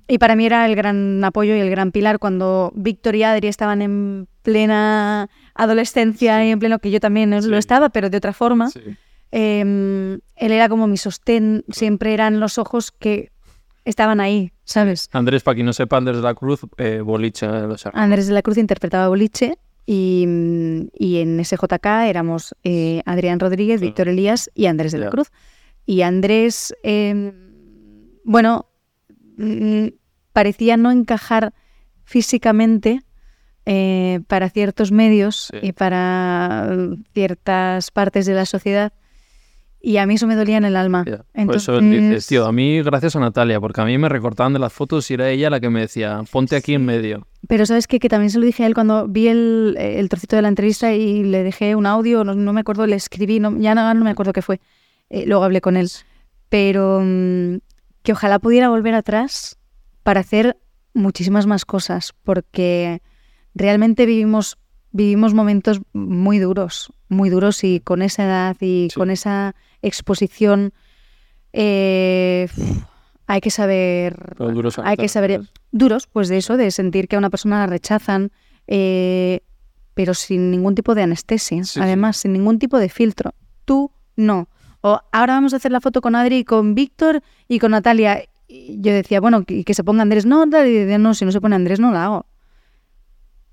y 0.09 0.19
para 0.19 0.35
mí 0.37 0.45
era 0.47 0.67
el 0.67 0.75
gran 0.75 1.23
apoyo 1.25 1.55
y 1.55 1.61
el 1.61 1.71
gran 1.71 1.93
pilar 1.93 2.19
cuando 2.19 2.73
Víctor 2.75 3.15
y 3.15 3.23
Adri 3.23 3.47
estaban 3.49 3.81
en 3.83 4.27
plena 4.43 5.29
adolescencia 5.55 6.45
y 6.45 6.51
en 6.51 6.59
pleno 6.59 6.79
que 6.81 6.91
yo 6.91 6.99
también 6.99 7.41
Sí. 7.43 7.49
lo 7.49 7.57
estaba, 7.59 7.91
pero 7.91 8.11
de 8.11 8.17
otra 8.17 8.33
forma. 8.33 8.71
Sí. 8.71 8.81
Eh, 9.33 9.61
él 9.61 10.53
era 10.53 10.69
como 10.69 10.87
mi 10.87 10.97
sostén, 10.97 11.65
siempre 11.71 12.15
eran 12.15 12.41
los 12.41 12.59
ojos 12.59 12.91
que 12.91 13.31
estaban 13.85 14.21
ahí, 14.21 14.53
¿sabes? 14.65 15.09
Andrés, 15.13 15.43
para 15.43 15.55
quien 15.55 15.67
no 15.67 15.73
sepa, 15.73 15.97
Andrés 15.97 16.17
de 16.19 16.23
la 16.23 16.35
Cruz, 16.35 16.61
eh, 16.79 17.01
boliche 17.01 17.47
de 17.47 17.67
los 17.67 17.81
Serranos. 17.81 18.05
Andrés 18.05 18.27
de 18.27 18.35
la 18.35 18.43
Cruz 18.43 18.59
interpretaba 18.59 19.09
Boliche 19.09 19.57
y, 19.87 20.27
y 20.95 21.19
en 21.19 21.45
SJK 21.45 21.87
éramos 22.07 22.55
eh, 22.65 23.03
Adrián 23.07 23.41
Rodríguez. 23.41 23.81
Víctor 23.81 24.09
Elías 24.09 24.51
y 24.55 24.67
Andrés 24.67 24.93
de 24.93 24.99
la. 24.99 25.11
Cruz. 25.11 25.31
Y 25.87 26.03
Andrés, 26.03 26.75
eh, 26.83 27.33
bueno, 28.25 28.67
mm, 29.39 29.87
parecía 30.33 30.77
no 30.77 30.91
encajar 30.93 31.53
físicamente 32.05 33.01
eh, 33.67 34.21
para 34.27 34.51
ciertos 34.51 34.93
medios 34.93 35.49
Sí. 35.53 35.59
y 35.69 35.73
para 35.73 36.71
ciertas 37.15 37.91
partes 37.91 38.27
de 38.27 38.35
la 38.35 38.47
sociedad. 38.47 38.93
Y 39.83 39.97
a 39.97 40.07
mí 40.07 40.15
eso 40.15 40.27
me 40.27 40.37
dolía 40.37 40.59
en 40.59 40.65
el 40.65 40.77
alma. 40.77 41.05
Por 41.05 41.25
Entonces, 41.33 41.63
eso 41.63 41.81
dices, 41.81 42.27
tío, 42.27 42.47
a 42.47 42.53
mí 42.53 42.83
gracias 42.83 43.17
a 43.17 43.21
Natalia, 43.21 43.61
porque 43.61 43.81
a 43.81 43.85
mí 43.85 43.97
me 43.97 44.11
recortaban 44.11 44.53
de 44.53 44.59
las 44.59 44.73
fotos 44.73 45.11
y 45.11 45.15
era 45.15 45.31
ella 45.31 45.49
la 45.49 45.59
que 45.59 45.71
me 45.71 45.81
decía, 45.81 46.23
ponte 46.31 46.55
aquí 46.57 46.75
en 46.75 46.85
medio. 46.85 47.27
Pero 47.49 47.65
sabes 47.65 47.87
qué? 47.87 47.99
que 47.99 48.11
también 48.11 48.31
se 48.31 48.39
lo 48.39 48.45
dije 48.45 48.65
a 48.65 48.67
él 48.67 48.75
cuando 48.75 49.09
vi 49.09 49.29
el, 49.29 49.77
el 49.79 50.09
trocito 50.11 50.37
de 50.37 50.43
la 50.43 50.49
entrevista 50.49 50.93
y 50.93 51.25
le 51.25 51.43
dejé 51.43 51.75
un 51.75 51.87
audio, 51.87 52.25
no, 52.25 52.35
no 52.35 52.53
me 52.53 52.61
acuerdo, 52.61 52.87
le 52.87 52.97
escribí, 52.97 53.41
no, 53.41 53.57
ya 53.59 53.75
no, 53.75 53.95
no 53.95 54.05
me 54.05 54.11
acuerdo 54.11 54.33
qué 54.35 54.43
fue. 54.43 54.61
eh, 55.09 55.25
luego 55.27 55.45
hablé 55.45 55.63
con 55.63 55.77
él, 55.79 55.91
pero 56.51 57.01
mm, 57.03 57.57
que 58.03 58.13
ojalá 58.13 58.39
pudiera 58.39 58.69
volver 58.69 58.95
atrás 58.95 59.59
para 60.03 60.21
hacer 60.21 60.59
muchísimas 60.93 61.47
más 61.47 61.65
cosas, 61.65 62.15
porque 62.25 63.01
realmente 63.55 64.07
vivimos, 64.07 64.59
vivimos 64.93 65.35
momentos 65.35 65.81
muy 65.93 66.39
duros, 66.39 66.93
muy 67.09 67.31
duros 67.31 67.63
y 67.65 67.81
con 67.81 68.03
esa 68.03 68.25
edad 68.25 68.57
y 68.61 68.89
Sí. 68.91 68.99
con 68.99 69.11
esa 69.11 69.55
exposición 69.83 70.73
eh, 71.53 72.49
hay 73.27 73.41
que 73.41 73.51
saber 73.51 74.35
duros 74.39 74.79
hay 74.79 74.97
que 74.97 75.09
saber 75.09 75.43
duros, 75.73 76.07
pues 76.07 76.29
de 76.29 76.39
eso, 76.39 76.57
de 76.57 76.71
sentir 76.71 77.09
que 77.09 77.17
a 77.17 77.19
una 77.19 77.31
persona 77.31 77.59
la 77.61 77.67
rechazan, 77.67 78.31
eh, 78.67 79.41
pero 79.95 80.15
sin 80.15 80.51
ningún 80.51 80.75
tipo 80.75 80.95
de 80.95 81.03
anestesia, 81.03 81.65
Sí, 81.65 81.75
sí. 81.75 81.81
además, 81.81 82.17
sin 82.17 82.33
ningún 82.33 82.59
tipo 82.59 82.79
de 82.79 82.89
filtro. 82.89 83.33
Tú 83.65 83.93
no. 84.17 84.49
O 84.81 84.99
ahora 85.13 85.35
vamos 85.35 85.53
a 85.53 85.57
hacer 85.57 85.71
la 85.73 85.81
foto 85.81 86.01
con 86.01 86.15
Adri, 86.17 86.39
y 86.39 86.45
con 86.45 86.75
Víctor 86.75 87.23
y 87.49 87.59
con 87.59 87.73
Natalia. 87.73 88.25
Y 88.49 88.81
yo 88.81 88.93
decía, 88.93 89.21
bueno, 89.21 89.45
que, 89.45 89.63
que 89.65 89.75
se 89.75 89.85
ponga 89.85 90.03
Andrés, 90.03 90.27
no, 90.27 90.47
no, 90.47 91.15
si 91.15 91.25
no 91.25 91.33
se 91.33 91.41
pone 91.41 91.55
Andrés 91.55 91.79
no 91.79 91.93
la 91.93 92.05
hago. 92.07 92.27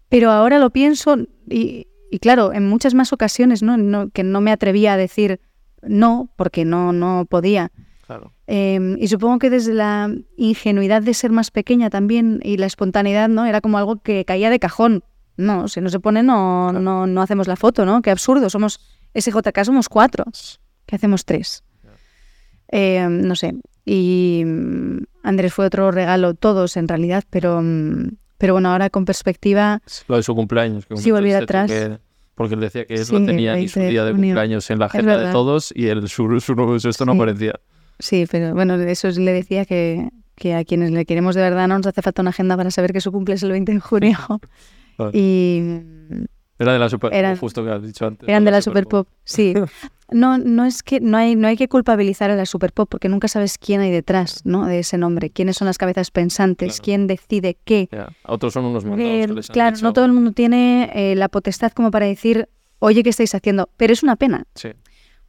Pero 0.09 0.31
ahora 0.31 0.59
lo 0.59 0.69
pienso 0.69 1.17
y, 1.49 1.87
y 2.11 2.19
claro, 2.19 2.53
en 2.53 2.67
muchas 2.67 2.93
más 2.93 3.11
ocasiones, 3.13 3.61
¿no? 3.63 3.77
No- 3.77 4.09
que 4.09 4.23
no 4.23 4.41
me 4.41 4.51
atrevía 4.51 4.93
a 4.93 4.97
decir 4.97 5.39
no, 5.81 6.29
porque 6.35 6.65
no, 6.65 6.91
no 6.93 7.25
podía. 7.29 7.71
Claro. 8.05 8.33
Eh, 8.47 8.95
y 8.99 9.07
supongo 9.09 9.37
que 9.39 9.49
desde 9.49 9.73
la 9.73 10.09
ingenuidad 10.37 11.01
de 11.01 11.13
ser 11.13 11.31
más 11.31 11.51
pequeña 11.51 11.89
también 11.89 12.39
y 12.43 12.55
la 12.57 12.65
espontaneidad, 12.65 13.27
¿no? 13.27 13.45
Era 13.45 13.59
como 13.61 13.77
algo 13.77 13.97
que 14.01 14.23
caía 14.25 14.49
de 14.49 14.59
cajón. 14.59 15.03
No, 15.35 15.67
si 15.67 15.81
no 15.81 15.89
se 15.89 15.99
pone, 15.99 16.23
no, 16.23 16.67
Claro. 16.71 16.79
no, 16.83 17.05
no 17.05 17.21
hacemos 17.21 17.47
la 17.47 17.55
foto, 17.57 17.85
¿no? 17.85 18.01
Qué 18.01 18.09
absurdo. 18.09 18.49
Somos, 18.49 18.79
SJK 19.13 19.63
somos 19.65 19.87
cuatro, 19.89 20.23
que 20.85 20.95
hacemos 20.95 21.25
tres. 21.25 21.63
Eh, 22.71 23.05
no 23.09 23.35
sé. 23.35 23.53
Y 23.85 24.43
mm, 24.45 24.97
Andrés 25.23 25.53
fue 25.53 25.65
otro 25.65 25.91
regalo, 25.91 26.33
todos 26.33 26.75
en 26.77 26.87
realidad, 26.87 27.23
pero, 27.29 27.61
mm, 27.61 28.09
pero 28.37 28.53
bueno, 28.53 28.69
ahora 28.71 28.89
con 28.89 29.05
perspectiva, 29.05 29.81
Lo 30.07 30.15
de 30.17 30.23
su 30.23 30.35
cumpleaños. 30.35 30.85
Que 30.85 30.97
Sí, 30.97 31.11
volví 31.11 31.31
atrás. 31.33 31.69
que- 31.71 31.97
porque 32.35 32.53
él 32.53 32.61
decía 32.61 32.85
que 32.85 32.93
él 32.93 33.05
Sí, 33.05 33.13
lo 33.13 33.25
tenía 33.25 33.59
y 33.59 33.67
su 33.67 33.79
20 33.79 33.79
de 33.79 33.89
día 33.89 34.05
de 34.05 34.11
cumpleaños 34.11 34.69
en 34.69 34.79
la 34.79 34.85
agenda 34.85 35.17
de 35.17 35.31
todos 35.31 35.73
y 35.75 35.87
el, 35.87 36.07
su, 36.07 36.31
esto 36.87 37.05
no 37.05 37.13
aparecía. 37.13 37.53
sí, 37.99 38.25
pero 38.29 38.53
bueno, 38.53 38.75
eso 38.75 39.09
le 39.09 39.33
decía 39.33 39.65
que, 39.65 40.09
que 40.35 40.53
a 40.53 40.63
quienes 40.63 40.91
le 40.91 41.03
queremos 41.05 41.33
de 41.33 41.41
verdad 41.41 41.67
no 41.67 41.77
nos 41.77 41.87
hace 41.87 42.01
falta 42.03 42.21
una 42.21 42.29
agenda 42.29 42.55
para 42.55 42.69
saber 42.69 42.93
que 42.93 43.01
su 43.01 43.11
cumple 43.11 43.33
es 43.35 43.43
el 43.43 43.51
20 43.51 43.73
de 43.73 43.79
junio. 43.79 44.17
Y 45.13 45.61
Era 46.59 46.73
de 46.73 46.79
la 46.79 46.89
Super 46.89 47.13
Eran- 47.13 47.37
justo 47.37 47.63
que 47.63 47.71
has 47.71 47.83
dicho 47.83 48.05
antes. 48.07 48.27
Eran 48.27 48.43
de 48.45 48.51
la 48.51 48.61
Super 48.61 48.85
Pop, 48.87 49.07
sí. 49.23 49.53
No, 50.09 50.37
no 50.37 50.63
es 50.65 50.83
que 50.83 50.99
no 51.01 51.17
hay, 51.17 51.35
no 51.35 51.47
hay 51.49 51.57
que 51.57 51.67
culpabilizar 51.67 52.31
a 52.31 52.35
la 52.35 52.45
Super 52.45 52.71
Pop 52.71 52.87
porque 52.89 53.09
nunca 53.09 53.27
sabes 53.27 53.57
quién 53.57 53.81
hay 53.81 53.91
detrás, 53.91 54.41
¿no? 54.45 54.65
De 54.65 54.79
ese 54.79 54.97
nombre, 54.97 55.29
quiénes 55.29 55.57
son 55.57 55.65
las 55.67 55.77
cabezas 55.77 56.11
pensantes, 56.11 56.75
Claro. 56.75 56.83
quién 56.85 57.07
decide 57.07 57.57
qué. 57.65 57.89
Ya, 57.91 58.07
Otros 58.25 58.53
son 58.53 58.65
unos 58.65 58.85
mandados. 58.85 59.05
Porque, 59.11 59.27
que 59.27 59.33
les 59.33 59.49
han 59.49 59.53
claro, 59.53 59.75
dicho. 59.75 59.85
no 59.85 59.93
todo 59.93 60.05
el 60.05 60.13
mundo 60.13 60.31
tiene 60.31 60.89
eh, 60.95 61.15
la 61.15 61.27
potestad 61.29 61.71
como 61.73 61.91
para 61.91 62.05
decir, 62.05 62.47
oye, 62.79 63.03
¿qué 63.03 63.09
estáis 63.09 63.35
haciendo? 63.35 63.69
Pero 63.77 63.91
es 63.93 64.01
una 64.01 64.15
pena, 64.15 64.45
Sí. 64.55 64.69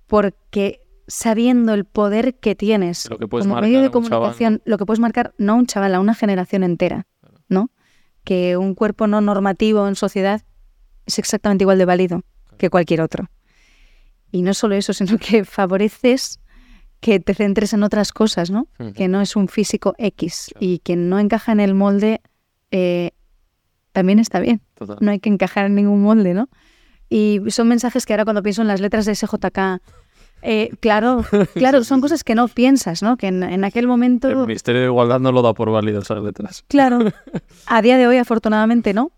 porque 0.06 0.80
sabiendo 1.06 1.74
el 1.74 1.84
poder 1.84 2.34
que 2.36 2.54
tienes 2.54 3.08
Lo 3.10 3.18
que 3.18 3.26
como 3.26 3.44
marcar 3.46 3.62
medio 3.62 3.80
de 3.82 3.88
chaval, 3.88 4.08
comunicación, 4.10 4.62
lo 4.64 4.78
que 4.78 4.86
puedes 4.86 5.00
marcar 5.00 5.34
no 5.38 5.52
a 5.52 5.56
un 5.56 5.66
chaval, 5.66 5.94
a 5.94 6.00
una 6.00 6.14
generación 6.14 6.62
entera, 6.62 7.06
¿no? 7.48 7.70
Que 8.24 8.56
un 8.56 8.74
cuerpo 8.74 9.06
no 9.06 9.20
normativo 9.20 9.88
en 9.88 9.94
sociedad 9.96 10.42
es 11.08 11.18
exactamente 11.18 11.64
igual 11.64 11.78
de 11.78 11.84
válido 11.84 12.22
que 12.58 12.70
cualquier 12.70 13.00
otro. 13.00 13.28
Y 14.30 14.42
no 14.42 14.54
solo 14.54 14.74
eso, 14.76 14.92
sino 14.92 15.18
que 15.18 15.44
favoreces 15.44 16.38
que 17.00 17.18
te 17.20 17.34
centres 17.34 17.72
en 17.72 17.82
otras 17.82 18.12
cosas, 18.12 18.50
¿no? 18.50 18.66
Ujú. 18.78 18.92
Que 18.92 19.08
no 19.08 19.20
es 19.20 19.36
un 19.36 19.48
físico 19.48 19.94
X 19.98 20.50
Claro. 20.52 20.66
y 20.66 20.78
que 20.80 20.96
no 20.96 21.18
encaja 21.18 21.52
en 21.52 21.60
el 21.60 21.74
molde, 21.74 22.20
eh, 22.70 23.12
también 23.92 24.18
está 24.18 24.40
bien. 24.40 24.60
Total. 24.74 24.98
No 25.00 25.10
hay 25.12 25.20
que 25.20 25.28
encajar 25.30 25.66
en 25.66 25.74
ningún 25.76 26.02
molde, 26.02 26.34
¿no? 26.34 26.48
Y 27.08 27.40
son 27.48 27.68
mensajes 27.68 28.04
que 28.04 28.12
ahora 28.12 28.24
cuando 28.24 28.42
pienso 28.42 28.60
en 28.62 28.68
las 28.68 28.80
letras 28.80 29.06
de 29.06 29.14
SJK, 29.14 29.80
eh, 30.42 30.70
claro, 30.80 31.24
claro, 31.54 31.82
son 31.84 32.00
cosas 32.00 32.22
que 32.24 32.34
no 32.34 32.48
piensas, 32.48 33.02
¿no? 33.02 33.16
Que 33.16 33.28
en, 33.28 33.42
en 33.42 33.64
aquel 33.64 33.84
El 33.84 33.88
momento, 33.88 34.46
Ministerio 34.46 34.80
de 34.82 34.86
Igualdad 34.88 35.20
no 35.20 35.32
lo 35.32 35.40
da 35.42 35.54
por 35.54 35.70
válido 35.70 36.00
esas 36.00 36.22
letras. 36.22 36.64
claro, 36.68 36.98
a 37.66 37.82
día 37.82 37.96
de 37.96 38.06
hoy 38.06 38.18
afortunadamente 38.18 38.92
no. 38.92 39.10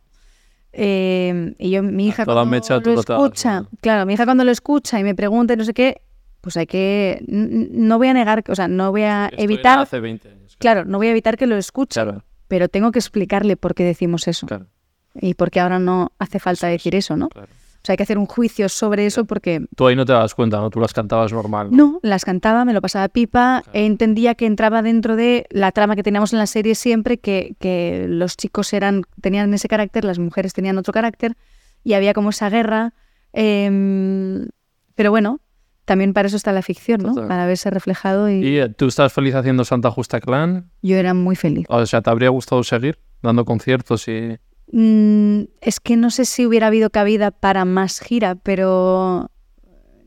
Eh, 0.73 1.55
y 1.59 1.71
yo, 1.71 1.83
mi 1.83 2.07
hija 2.09 2.25
cuando 2.25 2.47
mecha, 2.47 2.79
lo 2.79 2.93
escucha, 2.93 3.65
claro, 3.81 4.07
mi 4.07 4.15
hija 4.15 4.25
cuando 4.25 4.45
lo 4.45 4.51
escucha 4.51 5.01
y 5.01 5.05
me 5.05 5.15
pregunta 5.15 5.55
y 5.55 5.57
no 5.57 5.65
sé 5.65 5.75
qué, 5.75 6.03
pues 6.41 6.57
hay 6.57 6.67
que, 6.67 7.25
no 7.27 7.99
voy 7.99 8.09
a 8.09 8.15
negar, 8.15 8.45
o 8.49 8.55
sea, 8.55 8.69
no 8.69 8.91
voy 8.91 9.03
a 9.03 9.27
Esto 9.27 9.43
evitar, 9.43 9.79
Hace 9.81 10.01
20 10.01 10.29
años. 10.29 10.57
claro, 10.59 10.85
no 10.85 10.99
voy 10.99 11.09
a 11.09 11.11
evitar 11.11 11.37
que 11.37 11.47
lo 11.47 11.57
escuche, 11.57 11.95
Claro, 11.95 12.25
pero 12.49 12.69
tengo 12.69 12.93
que 12.93 12.99
explicarle 12.99 13.57
por 13.57 13.75
qué 13.75 13.85
decimos 13.85 14.29
eso 14.29 14.47
claro, 14.47 14.67
y 15.15 15.35
por 15.35 15.51
qué 15.51 15.61
ahora 15.61 15.79
no 15.79 16.13
hace 16.19 16.39
falta 16.39 16.69
decir 16.69 16.95
eso, 16.95 17.17
¿no? 17.17 17.29
claro. 17.29 17.49
O 17.83 17.87
sea, 17.87 17.95
hay 17.95 17.97
que 17.97 18.03
hacer 18.03 18.19
un 18.19 18.27
juicio 18.27 18.69
sobre 18.69 19.07
eso 19.07 19.25
porque 19.25 19.65
Tú 19.75 19.87
ahí 19.87 19.97
no 19.97 20.05
te 20.05 20.13
das 20.13 20.35
cuenta, 20.35 20.59
¿no? 20.59 20.69
Tú 20.71 20.81
las 20.81 20.93
cantabas 20.93 21.33
normal. 21.33 21.69
no, 21.71 21.99
las 22.03 22.25
cantaba, 22.27 22.65
me 22.67 22.75
lo 22.75 22.81
pasaba 22.83 23.09
pipa, 23.09 23.63
Claro. 23.65 23.79
e 23.79 23.87
entendía 23.87 24.35
que 24.35 24.45
entraba 24.47 24.83
dentro 24.83 25.17
de 25.17 25.47
la 25.51 25.73
trama 25.73 25.97
que 25.97 26.03
teníamos 26.03 26.33
en 26.35 26.39
la 26.41 26.47
serie 26.47 26.75
siempre, 26.75 27.19
que, 27.19 27.55
que 27.59 28.05
los 28.09 28.37
chicos 28.37 28.73
eran 28.75 29.03
tenían 29.23 29.55
ese 29.55 29.67
carácter, 29.69 30.05
las 30.05 30.19
mujeres 30.19 30.53
tenían 30.53 30.77
otro 30.77 30.93
carácter, 30.93 31.37
y 31.83 31.95
había 31.95 32.13
como 32.13 32.31
esa 32.31 32.51
guerra. 32.51 32.93
em, 33.33 34.49
pero 34.95 35.11
bueno, 35.11 35.41
también 35.87 36.13
para 36.13 36.29
eso 36.29 36.37
está 36.37 36.53
la 36.53 36.63
ficción, 36.63 37.01
¿no? 37.03 37.15
Total. 37.15 37.29
Para 37.29 37.47
verse 37.47 37.71
reflejado 37.71 38.29
y, 38.29 38.35
¿Y 38.47 38.59
eh, 38.59 38.69
tú 38.69 38.87
estás 38.89 39.13
feliz 39.13 39.35
haciendo 39.35 39.65
Santa 39.65 39.91
Justa 39.91 40.21
Clan? 40.21 40.71
yo 40.83 40.97
era 40.97 41.15
muy 41.15 41.37
feliz. 41.37 41.67
O 41.71 41.85
sea, 41.87 42.03
¿te 42.03 42.11
habría 42.11 42.29
gustado 42.29 42.63
seguir 42.63 42.99
dando 43.23 43.45
conciertos 43.45 44.07
y...? 44.09 44.37
Mm, 44.73 45.43
es 45.61 45.81
que 45.81 45.97
no 45.97 46.11
sé 46.11 46.25
si 46.25 46.47
hubiera 46.47 46.69
habido 46.69 46.91
cabida 46.91 47.31
para 47.31 47.65
más 47.65 48.01
gira, 48.01 48.37
pero 48.37 49.31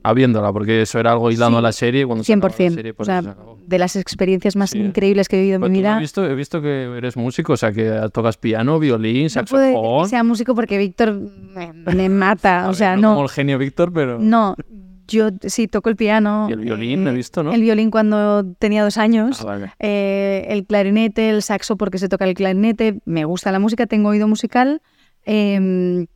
Habiéndola, 0.05 0.51
porque 0.51 0.81
eso 0.81 0.99
era 0.99 1.13
algo 1.13 1.31
hilado 1.31 1.51
Sí, 1.51 1.57
a 1.57 1.61
la 1.61 1.71
serie. 1.71 2.05
Cuando 2.05 2.25
se 2.25 2.33
acabó 2.33 2.49
la 2.49 2.53
100%. 2.55 2.73
serie, 2.75 2.91
o 2.91 2.95
pues 2.95 3.07
sea, 3.07 3.21
se 3.21 3.29
de 3.65 3.79
las 3.79 3.95
experiencias 3.95 4.57
más 4.57 4.71
Sí. 4.71 4.79
increíbles 4.79 5.29
que 5.29 5.37
he 5.37 5.39
vivido 5.39 5.55
en 5.55 5.61
Pero 5.61 5.71
mi 5.71 5.77
vida. 5.79 5.95
He 5.97 5.99
visto, 6.01 6.25
he 6.29 6.35
visto 6.35 6.61
que 6.61 6.83
eres 6.97 7.15
músico, 7.15 7.53
o 7.53 7.57
sea, 7.57 7.71
que 7.71 7.89
tocas 8.13 8.35
piano, 8.35 8.79
violín, 8.79 9.27
No 9.33 9.45
puedo 9.45 9.61
decir 9.63 9.73
saxofón. 9.75 10.03
que 10.03 10.09
sea 10.09 10.23
músico 10.25 10.55
porque 10.55 10.77
Víctor 10.77 11.13
me, 11.13 11.71
me 11.73 12.09
mata. 12.09 12.63
O 12.65 12.67
ver, 12.67 12.75
sea, 12.75 12.95
no 12.97 13.01
no. 13.01 13.09
como 13.11 13.23
el 13.23 13.29
genio 13.29 13.57
Víctor, 13.57 13.93
pero... 13.93 14.19
No, 14.19 14.55
yo 15.07 15.29
sí 15.41 15.67
toco 15.67 15.89
el 15.89 15.95
piano. 15.95 16.47
Y 16.49 16.53
el 16.53 16.59
violín, 16.59 17.07
eh, 17.07 17.11
he 17.11 17.13
visto, 17.13 17.43
¿no? 17.43 17.53
El 17.53 17.61
violín 17.61 17.91
cuando 17.91 18.43
tenía 18.59 18.83
dos 18.83 18.97
años. 18.97 19.41
Ah, 19.41 19.45
vale. 19.45 19.73
eh, 19.79 20.45
el 20.49 20.65
clarinete, 20.65 21.29
el 21.29 21.41
saxo 21.41 21.77
porque 21.77 21.97
se 21.97 22.09
toca 22.09 22.25
el 22.25 22.33
clarinete. 22.33 22.99
Me 23.05 23.25
gusta 23.25 23.51
la 23.51 23.59
música, 23.59 23.85
tengo 23.87 24.09
oído 24.09 24.27
musical. 24.27 24.81
em, 25.25 26.07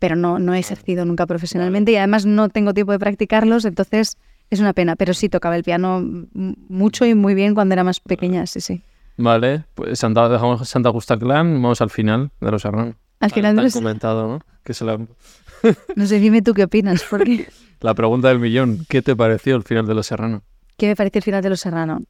pero 0.00 0.16
no, 0.16 0.38
no 0.40 0.54
he 0.54 0.58
ejercido 0.58 1.04
nunca 1.04 1.24
profesionalmente 1.26 1.92
y 1.92 1.96
además 1.96 2.26
no 2.26 2.48
tengo 2.48 2.74
tiempo 2.74 2.90
de 2.92 2.98
practicarlos, 2.98 3.64
entonces 3.64 4.16
es 4.50 4.58
una 4.60 4.72
pena. 4.72 4.96
Pero 4.96 5.14
sí 5.14 5.28
tocaba 5.28 5.56
el 5.56 5.62
piano 5.62 6.02
mucho 6.34 7.06
y 7.06 7.14
muy 7.14 7.34
bien 7.34 7.54
cuando 7.54 7.74
era 7.74 7.84
más 7.84 8.00
pequeña, 8.00 8.46
sí, 8.46 8.60
sí. 8.60 8.82
Vale, 9.16 9.64
pues 9.74 10.00
Santa, 10.00 10.28
dejamos 10.28 10.68
Santa 10.68 10.90
Justa 10.90 11.16
Clan, 11.16 11.62
vamos 11.62 11.80
al 11.80 11.90
final 11.90 12.30
de 12.40 12.50
los 12.50 12.62
Serrano. 12.62 12.96
Al 13.20 13.30
final 13.30 13.56
los- 13.56 13.72
comentado, 13.72 14.28
¿no? 14.28 14.40
Que 14.62 14.74
se 14.74 14.84
la... 14.84 14.98
No 15.96 16.06
sé, 16.06 16.18
dime 16.18 16.42
tú 16.42 16.52
qué 16.54 16.64
opinas, 16.64 17.04
porque... 17.08 17.48
la 17.80 17.94
pregunta 17.94 18.28
del 18.28 18.38
millón, 18.38 18.84
¿qué 18.88 19.00
te 19.02 19.16
pareció 19.16 19.56
el 19.56 19.62
final 19.62 19.86
de 19.86 19.94
los 19.94 20.06
Serrano? 20.06 20.42
¿Qué 20.76 20.88
me 20.88 20.96
parece 20.96 21.18
el 21.18 21.24
final 21.24 21.42
de 21.42 21.50
Los 21.50 21.60
Serrano? 21.60 22.00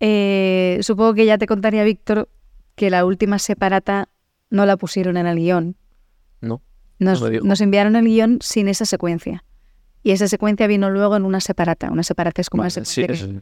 Eh, 0.00 0.78
supongo 0.82 1.14
que 1.14 1.24
ya 1.24 1.38
te 1.38 1.46
contaría, 1.46 1.84
Víctor, 1.84 2.28
que 2.74 2.90
la 2.90 3.04
última 3.04 3.38
separata 3.38 4.08
no 4.50 4.66
la 4.66 4.76
pusieron 4.76 5.16
en 5.16 5.26
el 5.26 5.38
guion. 5.38 5.76
No. 6.40 6.60
Nos, 6.98 7.20
No 7.22 7.54
enviaron 7.58 7.94
el 7.96 8.04
guion 8.06 8.38
sin 8.42 8.66
esa 8.68 8.84
secuencia. 8.86 9.44
Y 10.02 10.10
esa 10.10 10.26
secuencia 10.26 10.66
vino 10.66 10.90
luego 10.90 11.14
en 11.16 11.24
una 11.24 11.40
separata. 11.40 11.90
Una 11.92 12.02
separata 12.02 12.40
es 12.40 12.50
como 12.50 12.64
Vale, 12.64 12.72
una 12.76 12.84
sí, 12.84 13.02
secuencia 13.02 13.26
que- 13.28 13.32
eso 13.36 13.40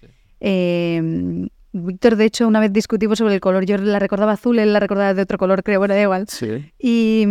sí. 0.00 0.06
Eh, 0.40 1.48
Víctor, 1.76 2.14
de 2.14 2.24
hecho, 2.24 2.46
una 2.46 2.60
vez 2.60 2.72
discutimos 2.72 3.18
sobre 3.18 3.34
el 3.34 3.40
color. 3.40 3.66
Yo 3.66 3.76
la 3.78 3.98
recordaba 3.98 4.32
azul, 4.32 4.60
él 4.60 4.72
la 4.72 4.78
recordaba 4.78 5.12
de 5.12 5.22
otro 5.22 5.38
color, 5.38 5.64
creo, 5.64 5.80
bueno, 5.80 5.94
da 5.94 6.02
igual. 6.02 6.28
Sí. 6.28 6.72
Y, 6.78 7.26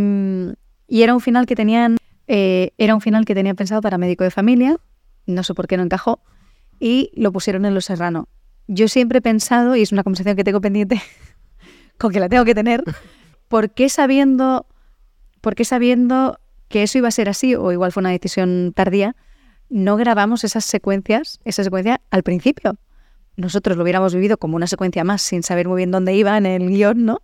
y 0.86 1.02
era 1.02 1.14
un 1.14 1.22
final 1.22 1.46
que 1.46 1.56
tenían, 1.56 1.96
eh, 2.28 2.72
era 2.78 2.94
un 2.94 3.00
final 3.00 3.24
que 3.24 3.36
tenía 3.36 3.54
pensado 3.54 3.82
para 3.82 3.98
médico 3.98 4.26
de 4.26 4.32
familia, 4.32 4.76
no 5.28 5.44
sé 5.44 5.54
por 5.54 5.68
qué 5.68 5.78
no 5.78 5.84
encajó, 5.84 6.22
y 6.78 7.10
lo 7.16 7.32
pusieron 7.32 7.64
en 7.64 7.74
Los 7.74 7.86
Serrano. 7.86 8.28
Yo 8.68 8.90
siempre 8.90 9.20
he 9.20 9.22
pensado, 9.22 9.78
y 9.78 9.82
es 9.82 9.94
una 9.94 10.04
conversación 10.04 10.36
que 10.36 10.44
tengo 10.44 10.60
pendiente, 10.60 11.02
con 11.98 12.12
que 12.12 12.20
la 12.20 12.28
tengo 12.28 12.44
que 12.44 12.54
tener, 12.54 12.84
¿por 13.48 13.70
qué 13.70 13.88
sabiendo, 13.88 14.68
por 15.40 15.56
qué 15.56 15.64
sabiendo 15.64 16.38
que 16.68 16.84
eso 16.84 16.98
iba 16.98 17.08
a 17.08 17.12
ser 17.12 17.30
así, 17.30 17.56
o 17.56 17.72
igual 17.72 17.94
fue 17.94 18.02
una 18.02 18.10
decisión 18.10 18.74
tardía, 18.76 19.16
no 19.70 19.96
grabamos 19.96 20.44
esas 20.44 20.66
secuencias, 20.66 21.40
esa 21.46 21.64
secuencia 21.64 22.02
al 22.12 22.24
principio? 22.24 22.78
Nosotros 23.36 23.78
lo 23.78 23.84
hubiéramos 23.84 24.14
vivido 24.14 24.38
como 24.38 24.56
una 24.56 24.68
secuencia 24.68 25.04
más, 25.04 25.22
sin 25.22 25.44
saber 25.44 25.68
muy 25.68 25.78
bien 25.78 25.92
dónde 25.92 26.14
iba 26.14 26.38
en 26.38 26.46
el 26.46 26.70
guion, 26.70 27.06
¿no? 27.06 27.22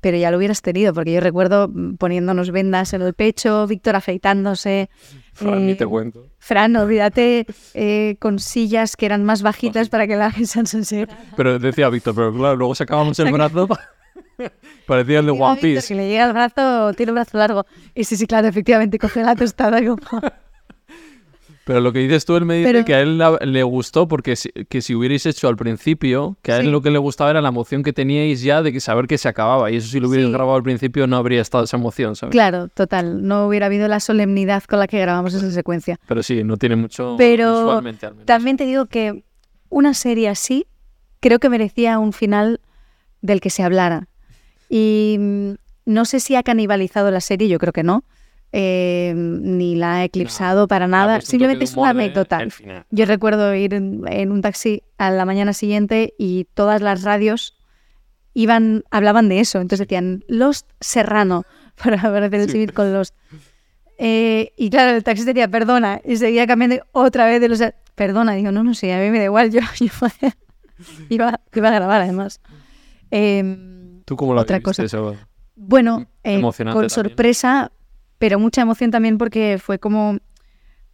pero 0.00 0.16
ya 0.16 0.30
lo 0.30 0.36
hubieras 0.38 0.62
tenido, 0.62 0.94
porque 0.94 1.12
yo 1.12 1.20
recuerdo 1.20 1.68
mm, 1.68 1.96
poniéndonos 1.96 2.50
vendas 2.50 2.92
en 2.92 3.02
el 3.02 3.14
pecho, 3.14 3.66
Víctor 3.66 3.96
afeitándose. 3.96 4.90
Fran, 5.32 5.66
ni 5.66 5.72
eh, 5.72 5.76
te 5.76 5.86
cuento. 5.86 6.26
Fran, 6.38 6.76
olvídate, 6.76 7.46
eh, 7.74 8.16
con 8.20 8.38
sillas 8.38 8.96
que 8.96 9.06
eran 9.06 9.24
más 9.24 9.42
bajitas 9.42 9.88
para 9.88 10.06
que 10.06 10.16
la 10.16 10.30
gente 10.30 10.66
se 10.66 11.08
Pero 11.36 11.58
decía 11.58 11.88
Víctor, 11.88 12.14
pero 12.14 12.32
claro, 12.32 12.56
luego 12.56 12.74
sacábamos 12.74 13.18
el 13.18 13.32
brazo. 13.32 13.68
Parecía 14.86 15.18
el 15.18 15.26
de 15.26 15.32
One 15.32 15.56
Si 15.56 15.60
Piece. 15.62 15.94
le 15.94 16.08
llega 16.08 16.26
el 16.26 16.32
brazo, 16.32 16.92
tiene 16.94 17.12
un 17.12 17.16
brazo 17.16 17.38
largo. 17.38 17.66
Y 17.94 18.04
sí, 18.04 18.16
sí, 18.16 18.26
claro, 18.26 18.46
efectivamente, 18.48 18.98
coge 18.98 19.22
la 19.22 19.34
tostada 19.34 19.80
como... 19.84 19.98
Pero 21.68 21.82
lo 21.82 21.92
que 21.92 21.98
dices 21.98 22.24
tú, 22.24 22.34
él 22.34 22.46
me 22.46 22.54
dice 22.54 22.72
Pero- 22.72 22.84
que 22.86 22.94
a 22.94 23.00
él 23.02 23.18
la- 23.18 23.38
le 23.44 23.62
gustó 23.62 24.08
porque 24.08 24.36
si, 24.36 24.48
que 24.70 24.80
si 24.80 24.94
hubierais 24.94 25.26
hecho 25.26 25.48
al 25.48 25.56
principio, 25.56 26.38
que 26.40 26.52
a 26.52 26.56
él 26.56 26.64
Sí. 26.64 26.70
lo 26.70 26.80
que 26.80 26.90
le 26.90 26.96
gustaba 26.98 27.28
era 27.30 27.42
la 27.42 27.50
emoción 27.50 27.82
que 27.82 27.92
teníais 27.92 28.40
ya 28.40 28.62
de 28.62 28.72
que 28.72 28.80
saber 28.80 29.06
que 29.06 29.18
se 29.18 29.28
acababa. 29.28 29.70
Y 29.70 29.76
eso 29.76 29.88
si 29.88 30.00
lo 30.00 30.08
hubierais 30.08 30.28
Sí. 30.28 30.32
grabado 30.32 30.56
al 30.56 30.62
principio 30.62 31.06
no 31.06 31.18
habría 31.18 31.42
estado 31.42 31.64
esa 31.64 31.76
emoción, 31.76 32.16
¿sabes? 32.16 32.32
Claro, 32.32 32.68
total. 32.68 33.26
No 33.26 33.46
hubiera 33.46 33.66
habido 33.66 33.86
la 33.86 34.00
solemnidad 34.00 34.62
con 34.64 34.78
la 34.78 34.86
que 34.86 34.98
grabamos 34.98 35.34
esa 35.34 35.50
secuencia. 35.50 36.00
Pero 36.08 36.22
sí, 36.22 36.42
no 36.42 36.56
tiene 36.56 36.76
mucho 36.76 37.16
Pero 37.18 37.50
visualmente 37.64 38.06
al 38.06 38.14
menos. 38.14 38.24
También 38.24 38.56
te 38.56 38.64
digo 38.64 38.86
que 38.86 39.22
una 39.68 39.92
serie 39.92 40.30
así 40.30 40.66
creo 41.20 41.38
que 41.38 41.50
merecía 41.50 41.98
un 41.98 42.14
final 42.14 42.60
del 43.20 43.42
que 43.42 43.50
se 43.50 43.62
hablara. 43.62 44.08
Y 44.70 45.16
mm, 45.18 45.50
no 45.84 46.04
sé 46.06 46.20
si 46.20 46.34
ha 46.34 46.42
canibalizado 46.42 47.10
la 47.10 47.20
serie, 47.20 47.46
yo 47.48 47.58
creo 47.58 47.74
que 47.74 47.82
no. 47.82 48.04
Eh, 48.52 49.12
ni 49.16 49.74
la 49.76 49.96
ha 49.96 50.04
eclipsado 50.04 50.68
para 50.68 50.86
nada. 50.86 51.20
Simplemente 51.20 51.64
es 51.64 51.76
una 51.76 51.92
de- 51.92 52.02
anécdota. 52.04 52.46
Yo 52.90 53.04
recuerdo 53.06 53.54
ir 53.54 53.74
en, 53.74 54.02
en 54.08 54.32
un 54.32 54.40
taxi 54.42 54.82
a 54.96 55.10
la 55.10 55.24
mañana 55.24 55.52
siguiente 55.52 56.14
y 56.18 56.44
todas 56.54 56.80
las 56.80 57.02
radios 57.02 57.56
iban, 58.34 58.84
hablaban 58.90 59.28
de 59.28 59.40
eso. 59.40 59.60
Entonces 59.60 59.86
decían 59.86 60.24
Lost 60.28 60.68
Serrano 60.80 61.44
para 61.82 61.96
hacer 61.96 62.34
el 62.34 62.50
símil 62.50 62.72
con 62.72 62.92
Lost. 62.92 63.14
Eh, 63.98 64.52
y 64.56 64.70
claro, 64.70 64.96
el 64.96 65.02
taxi 65.02 65.24
decía 65.24 65.48
perdona 65.48 66.00
y 66.04 66.16
seguía 66.16 66.46
cambiando 66.46 66.76
otra 66.92 67.26
vez 67.26 67.40
de 67.40 67.48
los 67.48 67.60
perdona. 67.96 68.32
Digo, 68.34 68.52
no, 68.52 68.62
no 68.62 68.72
sé, 68.74 68.92
a 68.94 68.98
mí 69.00 69.10
me 69.10 69.18
da 69.18 69.24
igual. 69.24 69.50
Yo, 69.50 69.60
yo 69.80 69.86
iba, 71.08 71.40
iba 71.54 71.68
a 71.68 71.72
grabar 71.72 72.02
además. 72.02 72.40
Em, 73.10 74.02
¿Tú 74.04 74.16
cómo 74.16 74.34
lo 74.34 74.40
otra 74.40 74.60
cosa. 74.60 74.84
eso? 74.84 75.16
bueno, 75.56 76.06
eh, 76.22 76.40
con 76.40 76.52
también. 76.52 76.90
sorpresa, 76.90 77.72
pero 78.18 78.38
mucha 78.38 78.62
emoción 78.62 78.90
también 78.90 79.18
porque 79.18 79.58
fue 79.58 79.78
como... 79.78 80.18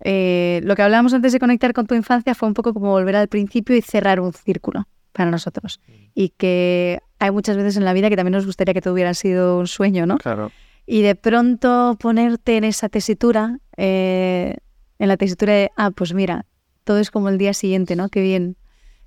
eh, 0.01 0.61
lo 0.65 0.77
que 0.77 0.83
hablábamos 0.83 1.15
antes 1.15 1.33
de 1.33 1.39
conectar 1.39 1.73
con 1.73 1.87
tu 1.87 1.95
infancia 1.95 2.35
fue 2.35 2.49
un 2.49 2.55
poco 2.55 2.75
como 2.75 2.91
volver 2.91 3.17
al 3.17 3.29
principio 3.29 3.77
y 3.77 3.83
cerrar 3.83 4.21
un 4.21 4.33
círculo 4.33 4.87
para 5.13 5.31
nosotros. 5.31 5.81
Mm. 5.87 5.93
Y 6.15 6.29
que 6.31 7.01
hay 7.19 7.31
muchas 7.31 7.57
veces 7.57 7.77
en 7.77 7.85
la 7.85 7.93
vida 7.93 8.11
que 8.11 8.17
también 8.17 8.33
nos 8.33 8.47
gustaría 8.47 8.75
que 8.75 8.81
todo 8.81 8.95
hubiera 8.95 9.15
sido 9.15 9.59
un 9.59 9.67
sueño, 9.67 10.07
¿no? 10.07 10.19
Claro. 10.19 10.53
Y 10.87 11.01
de 11.01 11.15
pronto 11.15 11.97
ponerte 11.99 12.59
en 12.59 12.65
esa 12.65 12.89
tesitura, 12.91 13.59
eh, 13.77 14.57
en 14.99 15.09
la 15.09 15.17
tesitura 15.17 15.55
de, 15.55 15.71
ah, 15.77 15.91
pues 15.91 16.13
mira, 16.13 16.45
todo 16.85 16.99
es 16.99 17.11
como 17.11 17.31
el 17.31 17.39
día 17.39 17.55
siguiente, 17.55 17.97
¿no? 17.97 18.11
Qué 18.11 18.21
bien. 18.21 18.57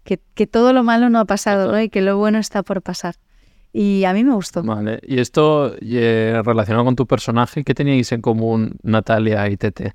Que, 0.03 0.19
que 0.33 0.47
todo 0.47 0.73
lo 0.73 0.83
malo 0.83 1.09
no 1.09 1.19
ha 1.19 1.25
pasado, 1.25 1.71
¿no? 1.71 1.79
Y 1.79 1.89
que 1.89 2.01
lo 2.01 2.17
bueno 2.17 2.39
está 2.39 2.63
por 2.63 2.81
pasar. 2.81 3.15
Y 3.73 4.03
a 4.05 4.13
mí 4.13 4.23
me 4.23 4.33
gustó. 4.33 4.63
Vale. 4.63 4.99
Y 5.03 5.19
esto 5.19 5.75
eh, 5.79 6.41
relacionado 6.43 6.85
con 6.85 6.95
tu 6.95 7.05
personaje, 7.05 7.63
¿qué 7.63 7.73
teníais 7.73 8.11
en 8.11 8.21
común 8.21 8.77
Natalia 8.81 9.47
y 9.49 9.57
Tete? 9.57 9.93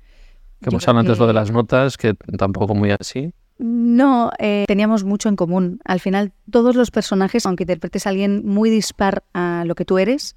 Que 0.61 0.69
hemos 0.69 0.87
hablado 0.87 1.01
antes 1.01 1.19
lo 1.19 1.27
de 1.27 1.33
las 1.33 1.51
notas, 1.51 1.97
que 1.97 2.13
tampoco 2.13 2.75
muy 2.75 2.91
así. 2.91 3.33
No, 3.57 4.31
eh, 4.39 4.65
teníamos 4.67 5.03
mucho 5.03 5.29
en 5.29 5.35
común. 5.35 5.79
Al 5.83 5.99
final, 5.99 6.31
todos 6.49 6.75
los 6.75 6.91
personajes, 6.91 7.45
aunque 7.45 7.63
interpretes 7.63 8.07
a 8.07 8.09
alguien 8.09 8.45
muy 8.45 8.69
dispar 8.69 9.23
a 9.33 9.63
lo 9.65 9.75
que 9.75 9.85
tú 9.85 9.97
eres, 9.97 10.35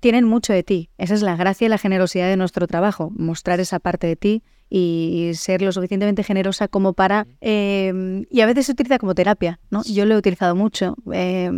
tienen 0.00 0.24
mucho 0.24 0.52
de 0.52 0.62
ti. 0.62 0.90
Esa 0.98 1.14
es 1.14 1.22
la 1.22 1.36
gracia 1.36 1.66
y 1.66 1.68
la 1.68 1.78
generosidad 1.78 2.28
de 2.28 2.36
nuestro 2.36 2.66
trabajo, 2.66 3.10
mostrar 3.16 3.60
esa 3.60 3.78
parte 3.80 4.06
de 4.06 4.16
ti 4.16 4.42
y 4.70 5.32
ser 5.34 5.62
lo 5.62 5.72
suficientemente 5.72 6.22
generosa 6.22 6.68
como 6.68 6.92
para... 6.92 7.26
eh, 7.40 8.24
y 8.30 8.40
a 8.40 8.46
veces 8.46 8.66
se 8.66 8.72
utiliza 8.72 8.98
como 8.98 9.14
terapia, 9.14 9.60
¿no? 9.70 9.82
Yo 9.84 10.04
lo 10.06 10.14
he 10.14 10.18
utilizado 10.18 10.54
mucho 10.54 10.96
eh, 11.12 11.50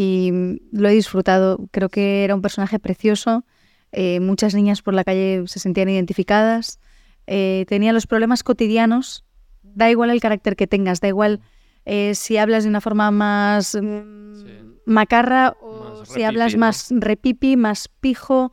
y 0.00 0.30
lo 0.70 0.88
he 0.88 0.92
disfrutado. 0.92 1.58
Creo 1.72 1.88
que 1.88 2.22
era 2.24 2.34
un 2.34 2.42
personaje 2.42 2.78
precioso. 2.78 3.44
eh, 3.90 4.20
muchas 4.20 4.54
niñas 4.54 4.82
por 4.82 4.92
la 4.94 5.02
calle 5.02 5.42
se 5.46 5.58
sentían 5.58 5.88
identificadas. 5.88 6.78
eh, 7.26 7.64
tenía 7.68 7.92
los 7.92 8.06
problemas 8.06 8.42
cotidianos. 8.42 9.24
Da 9.62 9.90
igual 9.90 10.10
el 10.10 10.20
carácter 10.20 10.56
que 10.56 10.66
tengas, 10.66 11.00
da 11.00 11.08
igual 11.08 11.40
eh, 11.84 12.14
si 12.14 12.36
hablas 12.38 12.64
de 12.64 12.70
una 12.70 12.80
forma 12.80 13.10
más 13.10 13.74
mm, 13.74 14.34
Sí. 14.42 14.80
macarra 14.86 15.56
o 15.62 16.00
Más 16.00 16.08
si 16.08 16.22
hablas 16.22 16.56
más 16.56 16.88
repipi, 16.90 17.56
más 17.56 17.88
pijo. 18.00 18.52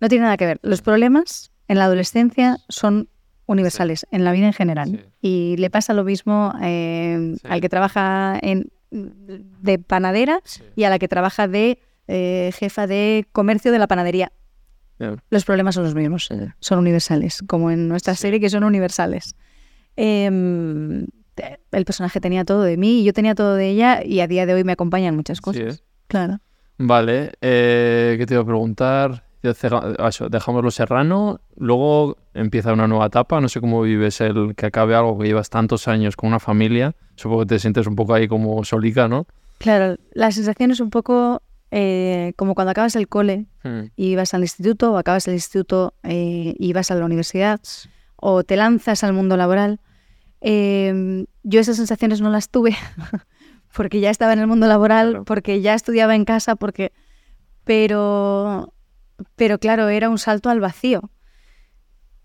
No 0.00 0.08
tiene 0.08 0.24
nada 0.24 0.36
que 0.36 0.46
ver. 0.46 0.60
Los 0.62 0.80
problemas 0.82 1.52
en 1.68 1.78
la 1.78 1.84
adolescencia 1.84 2.58
son 2.68 3.08
universales, 3.46 4.06
en 4.10 4.24
la 4.24 4.32
vida 4.32 4.46
en 4.46 4.52
general. 4.52 4.88
Sí. 4.90 5.00
Y 5.28 5.56
le 5.58 5.70
pasa 5.70 5.92
lo 5.94 6.04
mismo 6.04 6.52
eh, 6.62 7.34
Sí. 7.40 7.48
al 7.48 7.60
que 7.60 7.68
trabaja 7.68 8.38
en, 8.42 8.70
de 8.90 9.78
panadera 9.78 10.40
y 10.74 10.84
a 10.84 10.90
la 10.90 10.98
que 10.98 11.08
trabaja 11.08 11.48
de 11.48 11.78
eh, 12.08 12.50
jefa 12.54 12.86
de 12.86 13.26
comercio 13.32 13.72
de 13.72 13.78
la 13.78 13.86
panadería. 13.86 14.32
Los 15.28 15.44
problemas 15.44 15.74
son 15.74 15.84
los 15.84 15.94
mismos, 15.94 16.28
son 16.60 16.78
universales, 16.78 17.42
como 17.46 17.70
en 17.70 17.86
nuestra 17.88 18.14
serie 18.14 18.40
que 18.40 18.48
son 18.48 18.64
universales. 18.64 19.34
Em, 19.96 21.06
el 21.72 21.84
personaje 21.84 22.20
tenía 22.20 22.44
todo 22.44 22.62
de 22.62 22.76
mí 22.78 23.00
y 23.00 23.04
yo 23.04 23.12
tenía 23.12 23.34
todo 23.34 23.56
de 23.56 23.68
ella 23.68 24.02
y 24.04 24.20
a 24.20 24.26
día 24.26 24.46
de 24.46 24.54
hoy 24.54 24.64
me 24.64 24.72
acompañan 24.72 25.14
muchas 25.14 25.38
Sí, 25.38 25.42
cosas. 25.42 25.76
¿eh? 25.78 25.82
Claro. 26.06 26.38
Vale, 26.78 27.32
eh, 27.42 28.16
¿qué 28.18 28.26
te 28.26 28.34
iba 28.34 28.42
a 28.42 28.46
preguntar? 28.46 29.25
Ah, 29.98 30.08
eso, 30.08 30.28
Dejamos 30.28 30.62
lo 30.62 30.70
serrano, 30.70 31.40
luego 31.56 32.16
empieza 32.34 32.72
una 32.72 32.86
nueva 32.86 33.06
etapa, 33.06 33.40
no 33.40 33.48
sé 33.48 33.60
cómo 33.60 33.82
vives 33.82 34.20
el 34.20 34.54
que 34.54 34.66
acabe 34.66 34.94
algo 34.94 35.18
que 35.18 35.26
llevas 35.26 35.50
tantos 35.50 35.88
años 35.88 36.16
con 36.16 36.28
una 36.28 36.40
familia, 36.40 36.94
supongo 37.16 37.42
que 37.42 37.46
te 37.46 37.58
sientes 37.58 37.86
un 37.86 37.96
poco 37.96 38.14
ahí 38.14 38.28
como 38.28 38.64
solica, 38.64 39.08
¿no? 39.08 39.26
Claro, 39.58 39.96
la 40.12 40.30
sensación 40.32 40.70
es 40.70 40.80
un 40.80 40.90
poco 40.90 41.42
eh, 41.70 42.32
como 42.36 42.54
cuando 42.54 42.70
acabas 42.70 42.96
el 42.96 43.08
cole 43.08 43.46
Hmm. 43.66 43.90
y 43.96 44.14
vas 44.14 44.32
al 44.32 44.42
instituto 44.42 44.92
o 44.92 44.96
acabas 44.96 45.26
el 45.26 45.34
instituto 45.34 45.94
eh, 46.04 46.54
y 46.56 46.72
vas 46.72 46.92
a 46.92 46.94
la 46.94 47.04
universidad 47.04 47.60
o 48.14 48.44
te 48.44 48.54
lanzas 48.54 49.02
al 49.02 49.12
mundo 49.12 49.36
laboral. 49.36 49.80
Eh, 50.40 51.26
yo 51.42 51.60
esas 51.60 51.76
sensaciones 51.76 52.20
no 52.20 52.30
las 52.30 52.48
tuve 52.50 52.76
porque 53.76 53.98
ya 53.98 54.10
estaba 54.10 54.32
en 54.32 54.38
el 54.38 54.46
mundo 54.46 54.68
laboral, 54.68 55.22
porque 55.24 55.60
ya 55.60 55.74
estudiaba 55.74 56.14
en 56.14 56.24
casa, 56.24 56.54
porque... 56.56 56.92
Pero, 57.64 58.72
pero 59.36 59.58
claro, 59.58 59.88
era 59.88 60.08
un 60.08 60.18
salto 60.18 60.50
al 60.50 60.60
vacío. 60.60 61.10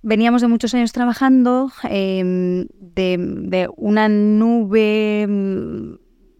Veníamos 0.04 0.42
de 0.42 0.48
muchos 0.48 0.74
años 0.74 0.92
trabajando, 0.94 1.72
eh, 1.90 2.66
de, 2.80 3.18
de 3.20 3.70
una 3.78 4.10
nube 4.10 5.28
mm, 5.28 5.94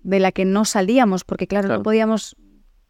de 0.04 0.20
la 0.20 0.32
que 0.32 0.46
no 0.46 0.66
salíamos, 0.66 1.24
porque 1.24 1.46
claro, 1.48 1.68
Claro. 1.68 1.80
no 1.80 1.84
podíamos 1.84 2.36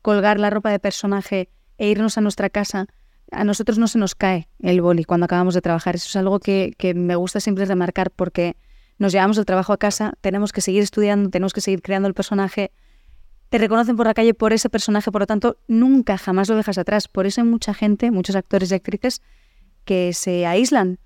colgar 0.01 0.39
la 0.39 0.49
ropa 0.49 0.71
de 0.71 0.79
personaje 0.79 1.49
e 1.77 1.89
irnos 1.89 2.17
a 2.17 2.21
nuestra 2.21 2.49
casa. 2.49 2.87
A 3.31 3.43
nosotros 3.43 3.77
no 3.77 3.87
se 3.87 3.97
nos 3.97 4.15
cae 4.15 4.47
el 4.59 4.81
boli 4.81 5.03
cuando 5.03 5.25
acabamos 5.25 5.53
de 5.53 5.61
trabajar. 5.61 5.95
Eso 5.95 6.07
es 6.07 6.15
algo 6.15 6.39
que, 6.39 6.73
que 6.77 6.93
me 6.93 7.15
gusta 7.15 7.39
siempre 7.39 7.65
remarcar 7.65 8.11
porque 8.11 8.55
nos 8.97 9.11
llevamos 9.11 9.37
el 9.37 9.45
trabajo 9.45 9.73
a 9.73 9.77
casa, 9.77 10.13
tenemos 10.21 10.51
que 10.53 10.61
seguir 10.61 10.83
estudiando, 10.83 11.29
tenemos 11.29 11.53
que 11.53 11.61
seguir 11.61 11.81
creando 11.81 12.07
el 12.07 12.13
personaje. 12.13 12.71
Te 13.51 13.57
reconocen 13.57 13.97
por 13.97 14.07
la 14.07 14.13
calle 14.13 14.33
por 14.33 14.53
ese 14.53 14.69
personaje, 14.69 15.11
por 15.11 15.23
lo 15.23 15.27
tanto, 15.27 15.57
nunca 15.67 16.17
jamás 16.17 16.47
lo 16.47 16.55
dejas 16.55 16.77
atrás. 16.77 17.09
Por 17.09 17.25
eso 17.25 17.41
hay 17.41 17.47
mucha 17.47 17.73
gente, 17.73 18.09
muchos 18.09 18.37
actores 18.37 18.71
y 18.71 18.75
actrices 18.75 19.21
que 19.83 20.13
se 20.13 20.45
aíslan 20.45 20.99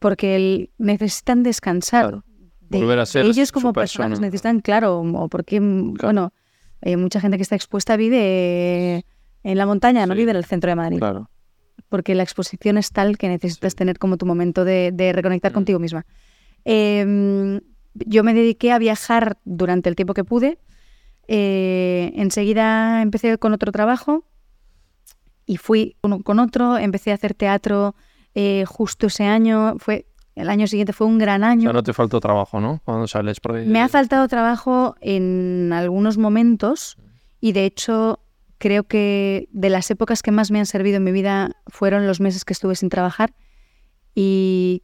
porque 0.00 0.34
el- 0.34 0.70
necesitan 0.76 1.44
descansar. 1.44 2.02
Claro. 2.10 2.24
de- 2.68 2.78
Volver 2.80 2.98
a 2.98 3.06
ser 3.06 3.26
ellos 3.26 3.52
como 3.52 3.72
persona, 3.72 4.06
personas 4.08 4.20
necesitan, 4.20 4.58
claro, 4.60 4.98
o 5.00 5.28
porque, 5.28 5.60
bueno, 5.60 6.32
eh, 6.82 6.96
mucha 6.96 7.20
gente 7.20 7.36
que 7.36 7.42
está 7.44 7.54
expuesta 7.54 7.96
vive 7.96 9.04
en 9.44 9.58
la 9.58 9.66
montaña, 9.66 10.04
no 10.06 10.14
Sí. 10.14 10.18
vive 10.18 10.30
en 10.32 10.38
el 10.38 10.44
centro 10.46 10.70
de 10.70 10.74
Madrid 10.74 10.98
Claro. 10.98 11.30
porque 11.90 12.14
la 12.16 12.22
exposición 12.24 12.76
es 12.78 12.90
tal 12.90 13.18
que 13.18 13.28
necesitas 13.28 13.76
tener 13.76 13.98
como 13.98 14.16
tu 14.16 14.26
momento 14.26 14.64
de, 14.64 14.90
de 14.92 15.12
reconectar 15.12 15.52
Mm. 15.52 15.54
contigo 15.54 15.78
misma. 15.78 16.06
Eh, 16.64 17.60
yo 17.94 18.24
me 18.24 18.34
dediqué 18.34 18.72
a 18.72 18.78
viajar 18.78 19.36
durante 19.44 19.88
el 19.90 19.94
tiempo 19.94 20.14
que 20.14 20.24
pude. 20.24 20.58
Eh, 21.28 22.12
enseguida 22.16 23.02
empecé 23.02 23.38
con 23.38 23.52
otro 23.52 23.72
trabajo 23.72 24.24
y 25.46 25.56
fui 25.56 25.96
uno 26.02 26.22
con 26.22 26.38
otro. 26.38 26.78
Empecé 26.78 27.10
a 27.10 27.14
hacer 27.14 27.34
teatro 27.34 27.94
eh, 28.34 28.64
justo 28.66 29.06
ese 29.06 29.24
año. 29.24 29.76
Fue 29.78 30.06
el 30.34 30.48
año 30.48 30.66
siguiente 30.66 30.92
fue 30.92 31.06
un 31.06 31.18
gran 31.18 31.42
O 31.44 31.46
año. 31.46 31.62
sea, 31.62 31.72
no 31.72 31.82
te 31.82 31.92
faltó 31.92 32.18
trabajo, 32.20 32.60
¿no? 32.60 32.80
Cuando 32.84 33.06
sales 33.06 33.38
por 33.40 33.54
ahí. 33.54 33.66
Me 33.66 33.80
ha 33.80 33.88
faltado 33.88 34.26
trabajo 34.28 34.96
en 35.00 35.70
algunos 35.72 36.18
momentos 36.18 36.96
y 37.40 37.52
de 37.52 37.64
hecho 37.66 38.20
creo 38.58 38.84
que 38.84 39.48
de 39.52 39.68
las 39.70 39.90
épocas 39.90 40.22
que 40.22 40.30
más 40.32 40.50
me 40.50 40.58
han 40.58 40.66
servido 40.66 40.96
en 40.96 41.04
mi 41.04 41.12
vida 41.12 41.52
fueron 41.66 42.06
los 42.06 42.20
meses 42.20 42.44
que 42.44 42.52
estuve 42.52 42.74
sin 42.76 42.88
trabajar 42.88 43.34
y, 44.14 44.82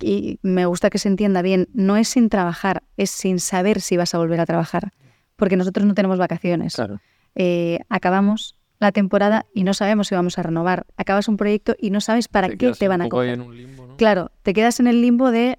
y 0.00 0.38
me 0.42 0.66
gusta 0.66 0.90
que 0.90 0.98
se 0.98 1.08
entienda 1.08 1.40
bien, 1.42 1.68
no 1.72 1.96
es 1.96 2.08
sin 2.08 2.28
trabajar, 2.28 2.82
es 2.96 3.10
sin 3.10 3.38
saber 3.40 3.80
si 3.80 3.96
vas 3.96 4.14
a 4.14 4.18
volver 4.18 4.40
a 4.40 4.46
trabajar, 4.46 4.92
porque 5.36 5.56
nosotros 5.56 5.86
no 5.86 5.94
tenemos 5.94 6.18
vacaciones. 6.18 6.74
Claro. 6.74 7.00
Eh, 7.34 7.80
acabamos 7.88 8.58
la 8.78 8.92
temporada 8.92 9.46
y 9.54 9.64
no 9.64 9.74
sabemos 9.74 10.08
si 10.08 10.14
vamos 10.14 10.38
a 10.38 10.42
renovar. 10.42 10.86
Acabas 10.96 11.28
un 11.28 11.36
proyecto 11.36 11.74
y 11.78 11.90
no 11.90 12.00
sabes 12.00 12.28
para 12.28 12.48
qué 12.50 12.72
te 12.72 12.86
un 12.86 12.88
van 12.88 13.02
a 13.02 13.04
poco 13.04 13.20
ahí 13.20 13.28
coger. 13.28 13.40
en 13.40 13.40
un 13.40 13.56
limbo, 13.56 13.86
¿no? 13.86 13.96
Claro, 13.96 14.30
te 14.42 14.52
quedas 14.52 14.80
en 14.80 14.86
el 14.86 15.00
limbo 15.00 15.30
de, 15.30 15.58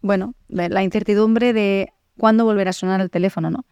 bueno, 0.00 0.34
de 0.48 0.68
la 0.68 0.82
incertidumbre 0.82 1.52
de 1.52 1.92
cuándo 2.18 2.44
volverá 2.44 2.70
a 2.70 2.74
sonar 2.74 3.00
el 3.00 3.10
teléfono, 3.10 3.50
¿no? 3.50 3.64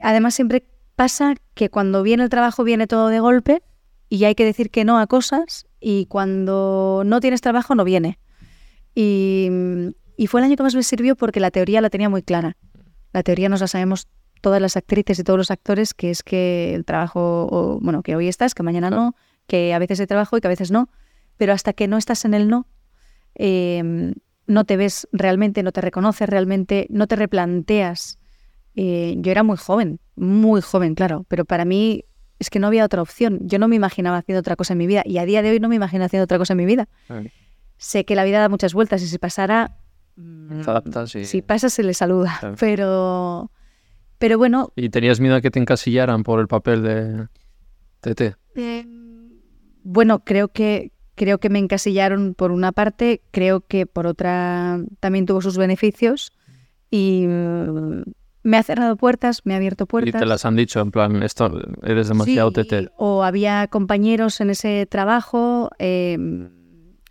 Además, 0.00 0.34
siempre 0.34 0.66
pasa 0.96 1.34
que 1.54 1.70
cuando 1.70 2.02
viene 2.02 2.22
el 2.24 2.28
trabajo 2.28 2.64
viene 2.64 2.86
todo 2.86 3.08
de 3.08 3.20
golpe 3.20 3.62
y 4.08 4.24
hay 4.24 4.34
que 4.34 4.44
decir 4.44 4.70
que 4.70 4.84
no 4.84 4.98
a 4.98 5.06
cosas 5.06 5.66
y 5.80 6.06
cuando 6.06 7.02
no 7.04 7.20
tienes 7.20 7.40
trabajo 7.40 7.74
no 7.74 7.84
viene. 7.84 8.18
Y, 8.94 9.48
y 10.16 10.26
fue 10.26 10.40
el 10.40 10.46
año 10.46 10.56
que 10.56 10.62
más 10.62 10.74
me 10.74 10.82
sirvió 10.82 11.14
porque 11.14 11.40
la 11.40 11.50
teoría 11.50 11.80
la 11.80 11.90
tenía 11.90 12.08
muy 12.08 12.22
clara. 12.22 12.56
La 13.12 13.22
teoría 13.22 13.48
nos 13.48 13.60
la 13.60 13.68
sabemos 13.68 14.08
todas 14.40 14.60
las 14.60 14.76
actrices 14.76 15.18
y 15.18 15.24
todos 15.24 15.38
los 15.38 15.50
actores, 15.50 15.94
que 15.94 16.10
es 16.10 16.22
que 16.22 16.74
el 16.74 16.84
trabajo, 16.84 17.48
o, 17.50 17.78
bueno, 17.80 18.02
que 18.02 18.16
hoy 18.16 18.28
estás, 18.28 18.54
que 18.54 18.62
mañana 18.62 18.90
no, 18.90 19.14
que 19.46 19.72
a 19.74 19.78
veces 19.78 20.00
hay 20.00 20.06
trabajo 20.06 20.36
y 20.36 20.40
que 20.40 20.46
a 20.48 20.50
veces 20.50 20.70
no, 20.70 20.88
pero 21.36 21.52
hasta 21.52 21.72
que 21.72 21.88
no 21.88 21.96
estás 21.98 22.24
en 22.24 22.34
el 22.34 22.48
no, 22.48 22.66
eh, 23.34 24.12
no 24.46 24.64
te 24.64 24.76
ves 24.76 25.08
realmente, 25.12 25.62
no 25.62 25.72
te 25.72 25.80
reconoces 25.80 26.28
realmente, 26.28 26.86
no 26.90 27.06
te 27.06 27.16
replanteas. 27.16 28.18
Eh, 28.74 29.16
yo 29.18 29.30
era 29.30 29.42
muy 29.42 29.56
joven, 29.56 30.00
muy 30.16 30.60
joven, 30.60 30.94
claro, 30.94 31.24
pero 31.28 31.44
para 31.44 31.64
mí 31.64 32.04
es 32.38 32.50
que 32.50 32.58
no 32.58 32.68
había 32.68 32.84
otra 32.84 33.02
opción. 33.02 33.40
Yo 33.42 33.58
no 33.58 33.68
me 33.68 33.76
imaginaba 33.76 34.18
haciendo 34.18 34.40
otra 34.40 34.56
cosa 34.56 34.74
en 34.74 34.78
mi 34.78 34.86
vida 34.86 35.02
y 35.04 35.18
a 35.18 35.24
día 35.24 35.42
de 35.42 35.50
hoy 35.50 35.60
no 35.60 35.68
me 35.68 35.74
imagino 35.76 36.04
haciendo 36.04 36.24
otra 36.24 36.38
cosa 36.38 36.52
en 36.54 36.58
mi 36.58 36.66
vida. 36.66 36.88
Vale. 37.08 37.32
Sé 37.76 38.04
que 38.04 38.14
la 38.14 38.24
vida 38.24 38.38
da 38.40 38.48
muchas 38.48 38.74
vueltas 38.74 39.02
y 39.02 39.06
si 39.08 39.18
pasara, 39.18 39.76
mm, 40.16 40.62
Te 40.62 40.70
adaptas 40.70 41.14
y... 41.16 41.24
si 41.24 41.42
pasa 41.42 41.68
se 41.70 41.82
le 41.82 41.94
saluda, 41.94 42.36
Claro. 42.40 42.56
pero, 42.58 43.50
pero 44.18 44.38
bueno, 44.38 44.72
¿Y 44.76 44.88
tenías 44.90 45.20
miedo 45.20 45.36
a 45.36 45.40
que 45.40 45.50
te 45.50 45.58
encasillaran 45.58 46.22
por 46.22 46.40
el 46.40 46.48
papel 46.48 46.82
de 46.82 47.28
TT? 48.00 48.36
Eh, 48.56 48.84
bueno, 49.84 50.20
creo 50.24 50.48
que 50.48 50.92
creo 51.14 51.38
que 51.38 51.50
me 51.50 51.58
encasillaron 51.58 52.34
por 52.34 52.52
una 52.52 52.70
parte, 52.72 53.22
creo 53.32 53.60
que 53.62 53.86
por 53.86 54.06
otra 54.06 54.78
también 55.00 55.26
tuvo 55.26 55.40
sus 55.40 55.56
beneficios 55.58 56.30
y 56.90 57.26
mm, 57.26 58.02
me 58.44 58.56
ha 58.56 58.62
cerrado 58.62 58.96
puertas, 58.96 59.40
me 59.44 59.54
ha 59.54 59.56
abierto 59.56 59.84
Y 59.84 59.86
puertas. 59.88 60.20
te 60.20 60.26
las 60.26 60.44
han 60.44 60.54
dicho, 60.54 60.78
en 60.80 60.90
plan, 60.92 61.22
esto 61.24 61.50
eres 61.82 62.08
demasiado 62.08 62.50
Sí, 62.54 62.62
TT. 62.64 62.92
O 62.96 63.24
había 63.24 63.66
compañeros 63.66 64.40
en 64.40 64.50
ese 64.50 64.86
trabajo 64.86 65.70
eh, 65.80 66.16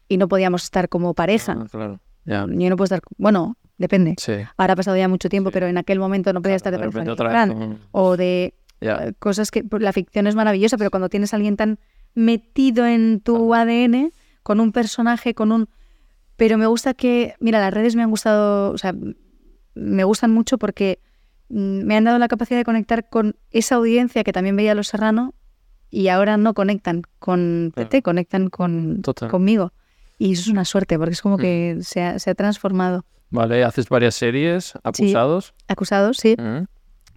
y 0.07 0.17
no 0.17 0.27
podíamos 0.29 0.63
estar 0.63 0.87
como 0.87 1.13
pareja. 1.13 1.57
Ah, 1.59 1.67
claro. 1.69 1.99
Ya. 2.25 2.45
Yo 2.49 2.69
no 2.69 2.75
puedo 2.77 2.85
estar, 2.85 3.01
bueno, 3.17 3.57
depende. 3.77 4.15
Sí. 4.17 4.33
Ahora 4.57 4.73
ha 4.73 4.75
pasado 4.75 4.97
ya 4.97 5.07
mucho 5.07 5.29
tiempo, 5.29 5.49
Sí. 5.49 5.53
pero 5.53 5.67
en 5.67 5.77
aquel 5.77 5.99
momento 5.99 6.33
no 6.33 6.41
podía 6.41 6.55
estar 6.55 6.71
de 6.71 6.77
de 6.79 6.91
con- 6.91 7.79
O 7.91 8.17
de 8.17 8.53
eh, 8.81 9.13
cosas 9.19 9.49
que 9.51 9.63
pues, 9.63 9.81
la 9.81 9.93
ficción 9.93 10.27
es 10.27 10.35
maravillosa, 10.35 10.77
pero 10.77 10.89
cuando 10.91 11.09
tienes 11.09 11.33
a 11.33 11.37
alguien 11.37 11.55
tan 11.57 11.79
metido 12.13 12.85
en 12.85 13.19
tu 13.21 13.53
ADN, 13.53 14.11
con 14.43 14.59
un 14.59 14.71
personaje, 14.71 15.33
con 15.33 15.51
un... 15.51 15.69
Pero 16.35 16.57
me 16.57 16.67
gusta 16.67 16.93
que, 16.93 17.33
mira, 17.39 17.59
las 17.59 17.73
redes 17.73 17.95
me 17.95 18.03
han 18.03 18.09
gustado, 18.11 18.71
o 18.71 18.77
sea, 18.77 18.93
me 19.73 20.03
gustan 20.03 20.31
mucho 20.31 20.57
porque 20.57 20.99
mm, 21.49 21.83
me 21.83 21.97
han 21.97 22.03
dado 22.03 22.19
la 22.19 22.27
capacidad 22.27 22.59
de 22.59 22.63
conectar 22.65 23.09
con 23.09 23.35
esa 23.51 23.75
audiencia 23.75 24.23
que 24.23 24.31
también 24.33 24.55
veía 24.55 24.75
Los 24.75 24.87
Serrano 24.87 25.33
y 25.89 26.09
ahora 26.09 26.37
no 26.37 26.53
conectan 26.53 27.01
con. 27.19 27.71
TT, 27.75 28.01
conectan 28.03 28.49
con, 28.49 29.01
Total. 29.01 29.29
conmigo. 29.29 29.73
Y 30.19 30.33
eso 30.33 30.41
es 30.41 30.47
una 30.47 30.65
suerte, 30.65 30.97
porque 30.97 31.13
es 31.13 31.21
como 31.21 31.37
Mm. 31.37 31.41
que 31.41 31.77
se 31.81 32.01
ha, 32.03 32.19
se 32.19 32.29
ha 32.31 32.35
transformado. 32.35 33.05
Vale, 33.29 33.63
haces 33.63 33.89
varias 33.89 34.15
series, 34.15 34.73
acusados. 34.83 35.53
Acusados, 35.67 36.17
sí, 36.17 36.35
Mm. 36.37 36.65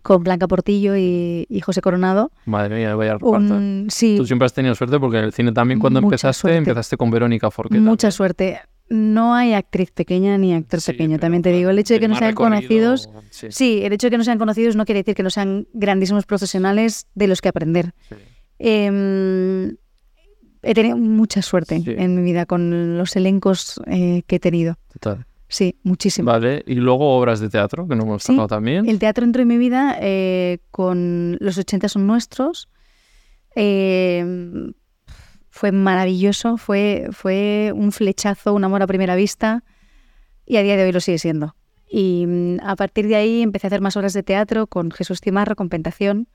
con 0.02 0.24
Blanca 0.24 0.48
Portillo 0.48 0.96
y, 0.96 1.46
y 1.48 1.60
José 1.60 1.80
Coronado. 1.82 2.32
Madre 2.46 2.76
mía, 2.76 2.94
vaya 2.96 3.12
reparto. 3.14 3.36
Un- 3.38 3.86
sí, 3.90 4.14
Tú 4.16 4.26
siempre 4.26 4.46
has 4.46 4.52
tenido 4.54 4.74
suerte 4.74 4.98
porque 4.98 5.18
en 5.18 5.24
el 5.24 5.32
cine 5.32 5.52
también 5.52 5.78
cuando 5.78 6.00
Mucha 6.00 6.14
empezaste, 6.14 6.40
suerte. 6.40 6.56
empezaste 6.58 6.96
con 6.96 7.10
Verónica 7.10 7.50
Forqué. 7.50 7.78
Mucha 7.78 8.08
también. 8.08 8.12
suerte. 8.12 8.60
No 8.88 9.34
hay 9.36 9.52
actriz 9.54 9.92
pequeña 9.92 10.36
ni 10.36 10.52
actor 10.52 10.80
Sí, 10.80 10.90
pequeño, 10.90 11.20
también 11.20 11.42
te 11.44 11.52
digo. 11.52 11.70
El 11.70 11.78
hecho 11.78 11.94
de 11.94 12.00
que 12.00 12.08
no 12.08 12.16
sean 12.16 12.30
recorrido, 12.30 12.56
conocidos, 12.96 13.08
Sí, 13.30 13.46
sí, 13.50 13.80
el 13.84 13.92
hecho 13.92 14.08
de 14.08 14.10
que 14.10 14.18
no 14.18 14.24
sean 14.24 14.38
conocidos 14.38 14.74
no 14.74 14.84
quiere 14.84 15.00
decir 15.00 15.14
que 15.14 15.22
no 15.22 15.30
sean 15.30 15.68
grandísimos 15.74 16.26
profesionales 16.26 17.06
de 17.14 17.28
los 17.28 17.40
que 17.40 17.48
aprender. 17.50 17.92
Eh, 18.58 19.74
he 20.62 20.74
tenido 20.74 20.96
mucha 20.96 21.40
suerte 21.40 21.80
en 21.86 22.14
mi 22.16 22.22
vida 22.22 22.46
con 22.46 22.98
los 22.98 23.14
elencos 23.16 23.80
eh, 23.86 24.22
que 24.26 24.36
he 24.36 24.40
tenido. 24.40 24.76
Total. 24.92 25.24
Sí, 25.50 25.76
muchísimo. 25.82 26.30
Vale, 26.30 26.62
y 26.64 26.76
luego 26.76 27.18
obras 27.18 27.40
de 27.40 27.50
teatro, 27.50 27.88
que 27.88 27.96
no 27.96 28.04
hemos 28.04 28.22
Sí, 28.22 28.32
tocado 28.32 28.46
también. 28.46 28.88
El 28.88 29.00
teatro 29.00 29.24
entró 29.24 29.42
en 29.42 29.48
mi 29.48 29.58
vida 29.58 29.98
eh, 30.00 30.60
con 30.70 31.36
Los 31.40 31.58
80 31.58 31.88
son 31.88 32.06
nuestros. 32.06 32.68
Eh, 33.56 34.24
fue 35.48 35.72
maravilloso, 35.72 36.56
fue, 36.56 37.08
fue 37.10 37.72
un 37.74 37.90
flechazo, 37.90 38.54
un 38.54 38.62
amor 38.62 38.82
a 38.82 38.86
primera 38.86 39.16
vista 39.16 39.64
y 40.46 40.56
a 40.56 40.62
día 40.62 40.76
de 40.76 40.84
hoy 40.84 40.92
lo 40.92 41.00
sigue 41.00 41.18
siendo. 41.18 41.56
Y 41.90 42.26
mm, 42.28 42.58
a 42.62 42.76
partir 42.76 43.08
de 43.08 43.16
ahí 43.16 43.42
empecé 43.42 43.66
a 43.66 43.68
hacer 43.68 43.80
más 43.80 43.96
obras 43.96 44.12
de 44.12 44.22
teatro 44.22 44.68
con 44.68 44.92
Jesús 44.92 45.20
Cimarro, 45.20 45.56
con 45.56 45.68
Pentación 45.68 46.28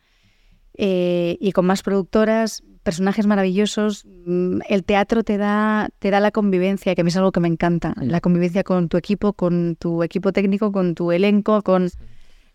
eh, 0.78 1.38
y 1.40 1.52
con 1.52 1.66
más 1.66 1.84
productoras, 1.84 2.64
personajes 2.84 3.26
maravillosos. 3.26 4.06
Mm, 4.26 4.60
El 4.70 4.84
teatro 4.84 5.24
te 5.24 5.38
da, 5.38 5.90
te 6.00 6.12
da 6.12 6.20
la 6.20 6.32
convivencia, 6.32 6.94
que 6.96 7.02
a 7.02 7.04
mí 7.04 7.10
es 7.10 7.18
algo 7.18 7.32
que 7.32 7.40
me 7.40 7.48
encanta. 7.48 7.94
La 8.02 8.22
convivencia 8.22 8.64
con 8.64 8.90
tu 8.90 8.98
equipo, 8.98 9.34
con 9.34 9.76
tu 9.76 10.04
equipo 10.04 10.32
técnico, 10.32 10.72
con 10.72 10.96
tu 10.96 11.12
elenco, 11.12 11.62
con 11.64 11.90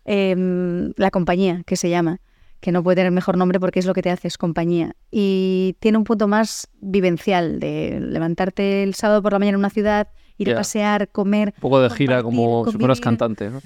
em, 0.05 0.93
la 0.95 1.11
compañía, 1.11 1.63
que 1.65 1.75
se 1.75 1.89
llama, 1.89 2.21
que 2.59 2.71
no 2.71 2.81
puede 2.81 2.95
tener 2.95 3.11
mejor 3.11 3.37
nombre 3.37 3.59
porque 3.59 3.79
es 3.79 3.85
lo 3.85 3.93
que 3.93 4.01
te 4.01 4.09
hace, 4.09 4.27
es 4.27 4.37
compañía. 4.37 4.95
Y 5.11 5.75
tiene 5.79 5.97
un 5.97 6.03
punto 6.05 6.27
más 6.27 6.69
vivencial, 6.79 7.59
de 7.59 7.99
levantarte 7.99 8.83
el 8.83 8.95
sábado 8.95 9.21
por 9.21 9.33
la 9.33 9.39
mañana 9.39 9.55
en 9.55 9.59
una 9.59 9.69
ciudad, 9.69 10.07
ir 10.37 10.53
a 10.53 10.55
pasear, 10.55 11.09
comer. 11.09 11.53
Un 11.57 11.61
poco 11.61 11.81
de 11.81 11.89
gira 11.89 12.23
como 12.23 12.65
si 12.71 12.77
fueras 12.77 13.01
cantante, 13.01 13.49
¿no? 13.49 13.59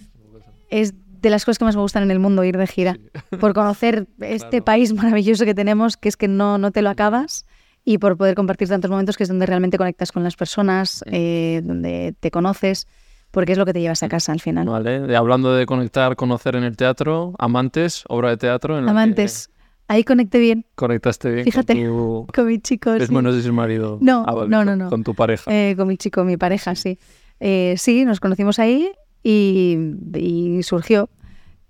Es 0.69 0.93
de 1.21 1.29
las 1.29 1.45
cosas 1.45 1.57
que 1.59 1.65
más 1.65 1.75
me 1.75 1.81
gustan 1.81 2.03
en 2.03 2.11
el 2.11 2.19
mundo, 2.19 2.43
ir 2.43 2.57
de 2.57 2.67
gira, 2.67 2.97
por 3.39 3.53
conocer 3.53 4.07
este 4.21 4.49
Claro. 4.49 4.65
país 4.65 4.93
maravilloso 4.93 5.45
que 5.45 5.53
tenemos, 5.53 5.97
que 5.97 6.09
es 6.09 6.17
que 6.17 6.27
no, 6.27 6.57
no 6.57 6.71
te 6.71 6.81
lo 6.81 6.89
acabas. 6.89 7.45
Y 7.87 7.99
por 7.99 8.17
poder 8.17 8.33
compartir 8.33 8.67
tantos 8.67 8.89
momentos 8.89 9.15
que 9.15 9.23
es 9.23 9.29
donde 9.29 9.45
realmente 9.45 9.77
conectas 9.77 10.11
con 10.11 10.23
las 10.23 10.35
personas, 10.35 11.03
eh, 11.05 11.61
donde 11.63 12.15
te 12.19 12.31
conoces, 12.31 12.87
porque 13.29 13.51
es 13.51 13.57
lo 13.59 13.65
que 13.65 13.73
te 13.73 13.81
llevas 13.81 14.01
a 14.01 14.09
casa 14.09 14.31
al 14.31 14.39
final. 14.41 14.67
Vale, 14.67 15.15
hablando 15.15 15.53
de 15.53 15.67
conectar, 15.67 16.15
conocer 16.15 16.55
en 16.55 16.63
el 16.63 16.75
teatro, 16.77 17.35
Amantes, 17.37 18.03
obra 18.07 18.29
de 18.29 18.37
teatro 18.37 18.79
en 18.79 18.85
la 18.85 18.91
que 18.91 18.97
Amantes, 18.97 19.51
ahí 19.87 20.03
conecté 20.03 20.39
bien 20.39 20.65
conectaste 20.73 21.29
bien 21.31 21.45
Fíjate. 21.45 21.73
con 21.75 21.83
tu... 21.85 22.27
con 22.33 22.47
mi 22.47 22.57
chico. 22.59 22.91
Es 22.93 23.05
sí. 23.07 23.13
bueno, 23.13 23.31
si 23.33 23.37
es 23.39 23.51
marido. 23.51 23.99
No, 24.01 24.23
Ah, 24.27 24.33
vale, 24.33 24.49
no, 24.49 24.65
no, 24.65 24.75
no. 24.75 24.89
Con 24.89 25.03
tu 25.03 25.13
pareja. 25.13 25.51
Eh, 25.53 25.75
con 25.77 25.87
mi 25.87 25.97
chico, 25.97 26.23
mi 26.23 26.37
pareja, 26.37 26.73
sí. 26.73 26.97
Eh, 27.39 27.75
sí, 27.77 28.03
nos 28.05 28.19
conocimos 28.19 28.57
ahí 28.57 28.89
y, 29.27 29.75
y 30.13 30.61
surgió 30.61 31.09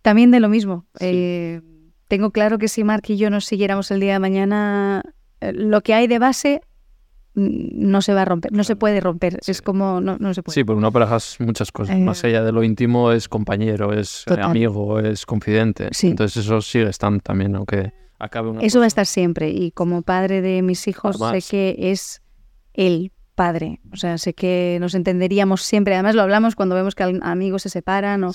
también 0.01 0.29
de 0.29 0.41
lo 0.41 0.49
mismo. 0.49 0.85
Sí. 0.95 1.05
Eh, 1.07 1.61
tengo 2.09 2.31
claro 2.31 2.57
que 2.57 2.67
si 2.67 2.83
Mark 2.83 3.03
y 3.07 3.15
yo 3.15 3.29
nos 3.29 3.45
siguiéramos 3.45 3.89
el 3.91 4.01
día 4.01 4.13
de 4.13 4.19
mañana, 4.19 5.01
eh, 5.39 5.53
lo 5.53 5.79
que 5.81 5.93
hay 5.93 6.07
de 6.07 6.19
base 6.19 6.61
mm, 7.35 7.47
no 7.89 8.01
se 8.01 8.13
va 8.13 8.23
a 8.23 8.25
romper, 8.25 8.51
no 8.51 8.65
se 8.65 8.75
puede 8.75 8.99
romper. 8.99 9.39
Sí. 9.41 9.51
Es 9.51 9.61
como, 9.61 10.01
no, 10.01 10.17
no 10.19 10.33
se 10.33 10.43
puede. 10.43 10.53
Sí, 10.53 10.63
porque 10.65 10.77
una 10.79 10.91
pareja 10.91 11.15
es 11.15 11.37
muchas 11.39 11.71
cosas. 11.71 11.95
Eh, 11.95 11.99
Más 12.01 12.23
allá 12.25 12.43
de 12.43 12.51
lo 12.51 12.61
íntimo, 12.61 13.13
es 13.13 13.29
compañero, 13.29 13.93
es 13.93 14.23
Total. 14.25 14.43
amigo, 14.43 14.99
es 14.99 15.25
confidente. 15.25 15.87
Sí. 15.93 16.07
Entonces 16.07 16.43
eso 16.45 16.59
sigue 16.61 16.89
estando 16.89 17.21
también, 17.21 17.55
aunque 17.55 17.93
acabe 18.19 18.49
una 18.49 18.61
Eso 18.61 18.79
va 18.79 18.85
a 18.85 18.87
estar 18.87 19.05
siempre. 19.05 19.49
Y 19.49 19.71
como 19.71 20.01
padre 20.01 20.41
de 20.41 20.61
mis 20.61 20.87
hijos, 20.89 21.15
Además. 21.21 21.43
sé 21.45 21.51
que 21.51 21.91
es 21.91 22.21
el 22.73 23.13
padre. 23.35 23.79
O 23.91 23.97
sea, 23.97 24.17
sé 24.17 24.33
que 24.33 24.77
nos 24.81 24.95
entenderíamos 24.95 25.61
siempre. 25.61 25.93
Además, 25.93 26.15
lo 26.15 26.21
hablamos 26.23 26.55
cuando 26.55 26.73
vemos 26.75 26.95
que 26.95 27.03
amigos 27.21 27.61
se 27.63 27.69
separan 27.69 28.23
o 28.23 28.31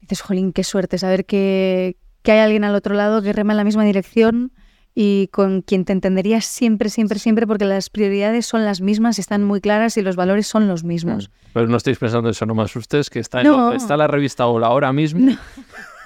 dices, 0.00 0.20
jolín, 0.22 0.52
qué 0.52 0.64
suerte 0.64 0.96
saber 0.98 1.26
que, 1.26 1.96
que 2.22 2.32
hay 2.32 2.38
alguien 2.38 2.64
al 2.64 2.74
otro 2.74 2.94
lado 2.94 3.20
que 3.22 3.32
rema 3.32 3.52
en 3.52 3.58
la 3.58 3.64
misma 3.64 3.84
dirección 3.84 4.52
y 4.94 5.28
con 5.32 5.62
quien 5.62 5.84
te 5.84 5.92
entenderías 5.92 6.44
siempre, 6.44 6.88
siempre, 6.88 7.18
siempre, 7.18 7.46
porque 7.46 7.64
las 7.64 7.90
prioridades 7.90 8.46
son 8.46 8.64
las 8.64 8.80
mismas 8.80 9.18
están 9.18 9.44
muy 9.44 9.60
claras 9.60 9.96
y 9.96 10.02
los 10.02 10.16
valores 10.16 10.46
son 10.46 10.66
los 10.66 10.82
mismos. 10.82 11.30
Pero 11.52 11.68
no 11.68 11.76
estéis 11.76 11.98
pensando 11.98 12.28
eso, 12.30 12.46
no 12.46 12.54
me 12.54 12.62
asustes, 12.62 13.10
que 13.10 13.20
está, 13.20 13.42
en- 13.42 13.72
está 13.76 13.96
la 13.96 14.06
revista 14.08 14.46
Hola 14.46 14.68
ahora 14.68 14.92
mismo. 14.92 15.36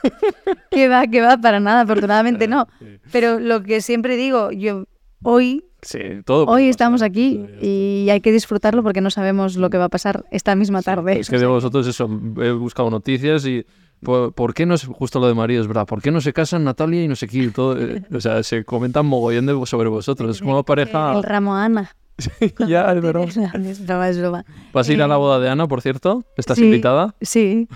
Que 0.70 0.88
va, 0.88 1.07
que 1.07 1.20
va, 1.20 1.38
para 1.38 1.61
nada, 1.61 1.82
afortunadamente 1.82 2.49
no. 2.49 2.66
Pero 3.12 3.38
lo 3.38 3.62
que 3.62 3.80
siempre 3.80 4.16
digo, 4.16 4.51
yo 4.51 4.86
hoy 5.23 5.64
Sí, 5.85 5.99
todo. 6.25 6.45
puede 6.47 6.57
Hoy 6.57 6.62
pasar. 6.62 6.70
estamos 6.70 7.03
aquí 7.03 7.45
y 7.61 8.07
hay 8.09 8.20
que 8.20 8.31
disfrutarlo 8.31 8.85
porque 8.85 9.01
no 9.01 9.11
sabemos 9.11 9.57
lo 9.57 9.68
que 9.68 9.79
va 9.79 9.87
a 9.87 9.89
pasar 9.89 10.25
esta 10.31 10.55
misma 10.55 10.81
tarde. 10.83 11.18
Es 11.18 11.29
que 11.29 11.39
de 11.39 11.47
vosotros 11.47 11.87
eso, 11.89 12.09
he 12.41 12.53
buscado 12.53 12.89
noticias 12.89 13.45
y 13.47 13.66
¿por, 14.01 14.33
por 14.33 14.55
qué 14.55 14.64
no 14.64 14.77
se, 14.79 14.87
justo 14.87 15.18
lo 15.18 15.27
de 15.27 15.35
María 15.35 15.59
es 15.61 15.66
verdad, 15.66 15.85
¿por 15.87 16.01
qué 16.01 16.12
no 16.12 16.20
se 16.20 16.33
casan 16.33 16.62
Natalia 16.62 17.03
y 17.03 17.09
no 17.09 17.16
sé 17.16 17.27
qué? 17.27 17.39
Y 17.39 17.49
todo, 17.49 17.77
eh, 17.81 18.01
o 18.14 18.20
sea, 18.20 18.45
se 18.45 18.64
comentan 18.64 19.07
mogollón 19.07 19.47
de, 19.47 19.66
sobre 19.66 19.89
vosotros. 19.89 20.37
Es 20.37 20.41
como 20.43 20.62
pareja. 20.64 21.14
El 21.16 21.25
ramo 21.25 21.57
a 21.57 21.64
Ana. 21.64 21.91
ya, 22.68 22.93
es 22.93 23.03
verdad. 23.03 23.25
Es 23.64 23.85
broma, 23.85 24.09
es 24.09 24.18
broma. 24.20 24.45
¿Vas 24.73 24.89
a 24.89 24.93
ir 24.93 25.03
a 25.03 25.09
la 25.09 25.16
Eh, 25.16 25.18
boda 25.18 25.41
de 25.41 25.49
Ana, 25.49 25.66
por 25.66 25.81
cierto? 25.83 26.25
¿Estás 26.37 26.59
sí. 26.59 26.64
invitada? 26.66 27.16
Sí, 27.20 27.66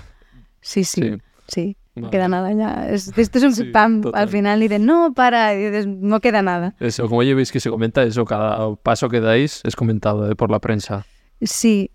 sí, 0.60 0.84
sí, 0.84 1.16
Sí. 1.48 1.76
No 1.96 2.10
queda 2.10 2.28
nada 2.28 2.52
ya. 2.52 2.88
Es- 2.88 3.16
esto 3.16 3.38
es 3.38 3.44
un 3.44 3.54
Sí, 3.54 3.62
spam. 3.64 4.02
total. 4.02 4.22
Al 4.22 4.28
final 4.28 4.60
dicen, 4.60 4.84
no, 4.86 5.12
para, 5.14 5.54
y 5.54 5.64
dices, 5.64 5.86
no 5.86 6.20
queda 6.20 6.42
nada. 6.42 6.74
Eso, 6.80 7.08
como 7.08 7.22
ya 7.22 7.34
veis 7.34 7.50
que 7.52 7.60
se 7.60 7.70
comenta 7.70 8.02
eso, 8.02 8.24
cada 8.24 8.74
paso 8.76 9.08
que 9.08 9.20
dais 9.20 9.60
es 9.64 9.74
comentado 9.76 10.30
eh, 10.30 10.36
por 10.36 10.50
la 10.50 10.60
prensa. 10.60 11.04
Sí, 11.40 11.90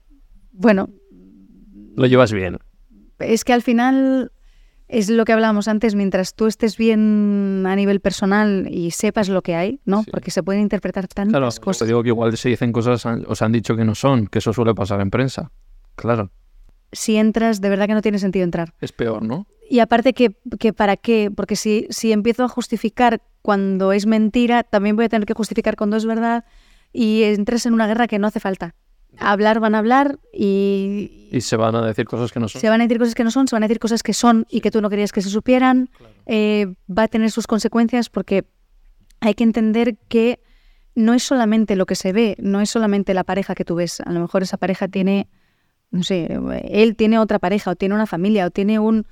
bueno, 0.52 0.90
Lo 1.96 2.06
llevas 2.06 2.32
bien. 2.32 2.58
es 3.20 3.44
que 3.44 3.54
al 3.54 3.62
final 3.62 4.32
es 4.88 5.10
lo 5.10 5.24
que 5.24 5.32
hablábamos 5.32 5.68
antes, 5.70 5.96
mientras 5.96 6.34
tú 6.36 6.48
estés 6.48 6.76
bien 6.78 7.64
a 7.66 7.76
nivel 7.78 8.02
personal 8.02 8.68
y 8.70 8.92
sepas 8.92 9.30
lo 9.30 9.42
que 9.42 9.56
hay, 9.56 9.80
¿no? 9.86 10.04
Sí. 10.04 10.12
Porque 10.12 10.32
se 10.32 10.44
pueden 10.44 10.62
interpretar 10.62 11.08
Claro, 11.08 11.32
tantas 11.32 11.56
te 11.56 11.62
cosas. 11.62 11.88
digo 11.88 12.04
que 12.04 12.10
igual 12.10 12.36
se 12.36 12.50
dicen 12.50 12.72
cosas, 12.74 13.06
os 13.06 13.42
han 13.42 13.52
dicho 13.54 13.76
que 13.78 13.86
no 13.86 13.96
son, 13.96 14.28
que 14.28 14.40
eso 14.40 14.52
suele 14.52 14.74
pasar 14.76 15.00
en 15.00 15.10
prensa. 15.10 15.52
Claro, 15.96 16.32
Si 16.92 17.16
entras, 17.16 17.62
de 17.62 17.70
verdad 17.70 17.88
que 17.88 17.94
no 17.94 18.02
tiene 18.02 18.20
sentido 18.20 18.44
entrar. 18.44 18.74
es 18.82 18.92
peor, 18.92 19.24
¿no? 19.24 19.48
Y 19.72 19.80
aparte 19.80 20.12
que, 20.12 20.36
que 20.60 20.74
para 20.74 20.98
qué, 20.98 21.32
porque 21.34 21.56
si, 21.56 21.88
si 21.92 22.12
empiezo 22.12 22.44
a 22.44 22.50
justificar 22.50 23.22
cuando 23.42 23.94
es 23.94 24.06
mentira, 24.06 24.64
también 24.64 24.98
voy 24.98 25.06
a 25.06 25.10
tener 25.10 25.26
que 25.26 25.34
justificar 25.34 25.78
cuando 25.78 25.96
es 25.96 26.06
verdad 26.06 26.44
y 26.92 27.24
entras 27.24 27.66
en 27.66 27.74
una 27.74 27.88
guerra 27.88 28.08
que 28.08 28.20
no 28.20 28.28
hace 28.28 28.42
falta. 28.42 28.76
Hablar 29.18 29.62
van 29.62 29.74
a 29.74 29.78
hablar 29.78 30.20
y, 30.34 31.30
Y 31.32 31.40
se 31.40 31.56
van 31.56 31.74
a 31.76 31.86
decir 31.86 32.04
cosas 32.04 32.34
que 32.34 32.42
no 32.42 32.50
son. 32.50 32.60
se 32.60 32.68
van 32.68 32.82
a 32.82 32.84
decir 32.84 33.00
cosas 33.00 33.16
que 33.16 33.24
no 33.24 33.32
son, 33.32 33.48
se 33.48 33.56
van 33.56 33.64
a 33.64 33.70
decir 33.70 33.80
cosas 33.80 34.04
que 34.04 34.14
son 34.14 34.46
y 34.50 34.60
que 34.60 34.72
tú 34.72 34.82
no 34.82 34.90
querías 34.90 35.14
que 35.14 35.22
se 35.22 35.30
supieran. 35.30 35.90
Eh, 36.26 36.74
va 36.90 37.04
a 37.04 37.08
tener 37.08 37.32
sus 37.32 37.48
consecuencias 37.48 38.10
porque 38.10 38.44
hay 39.22 39.36
que 39.36 39.46
entender 39.46 39.96
que 40.10 40.42
no 40.96 41.14
es 41.14 41.24
solamente 41.24 41.78
lo 41.78 41.86
que 41.86 41.96
se 41.96 42.12
ve, 42.12 42.36
no 42.40 42.60
es 42.60 42.70
solamente 42.70 43.14
la 43.14 43.24
pareja 43.24 43.56
que 43.56 43.64
tú 43.64 43.76
ves. 43.76 44.02
A 44.02 44.12
lo 44.12 44.20
mejor 44.20 44.44
esa 44.44 44.58
pareja 44.58 44.90
tiene, 44.90 45.30
no 45.92 46.04
sé, 46.04 46.28
él 46.66 46.98
tiene 46.98 47.20
otra 47.20 47.40
pareja 47.40 47.72
o 47.72 47.78
tiene 47.78 47.96
una 47.96 48.06
familia 48.06 48.48
o 48.48 48.52
tiene 48.52 48.78
un... 48.78 49.08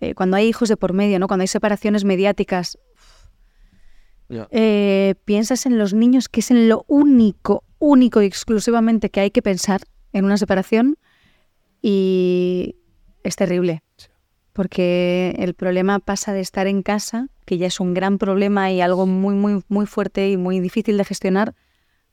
eh, 0.00 0.14
cuando 0.14 0.36
hay 0.36 0.46
hijos 0.48 0.68
de 0.68 0.76
por 0.76 0.92
medio, 0.92 1.18
¿no? 1.18 1.28
Cuando 1.28 1.42
hay 1.42 1.48
separaciones 1.48 2.04
mediáticas, 2.04 2.78
eh, 4.28 5.14
piensas 5.24 5.66
en 5.66 5.78
los 5.78 5.94
niños, 5.94 6.28
que 6.28 6.40
es 6.40 6.50
en 6.50 6.68
lo 6.68 6.84
único, 6.88 7.62
único 7.78 8.22
y 8.22 8.26
exclusivamente 8.26 9.10
que 9.10 9.20
hay 9.20 9.30
que 9.30 9.42
pensar 9.42 9.82
en 10.12 10.24
una 10.24 10.36
separación 10.36 10.96
y 11.82 12.76
es 13.22 13.36
terrible. 13.36 13.82
Porque 14.52 15.34
el 15.38 15.54
problema 15.54 15.98
pasa 15.98 16.32
de 16.32 16.40
estar 16.40 16.66
en 16.66 16.82
casa, 16.82 17.28
que 17.44 17.58
ya 17.58 17.66
es 17.66 17.78
un 17.78 17.92
gran 17.94 18.18
problema 18.18 18.72
y 18.72 18.80
algo 18.80 19.06
muy, 19.06 19.34
muy, 19.34 19.62
muy 19.68 19.86
fuerte 19.86 20.30
y 20.30 20.36
muy 20.36 20.60
difícil 20.60 20.96
de 20.96 21.04
gestionar, 21.04 21.54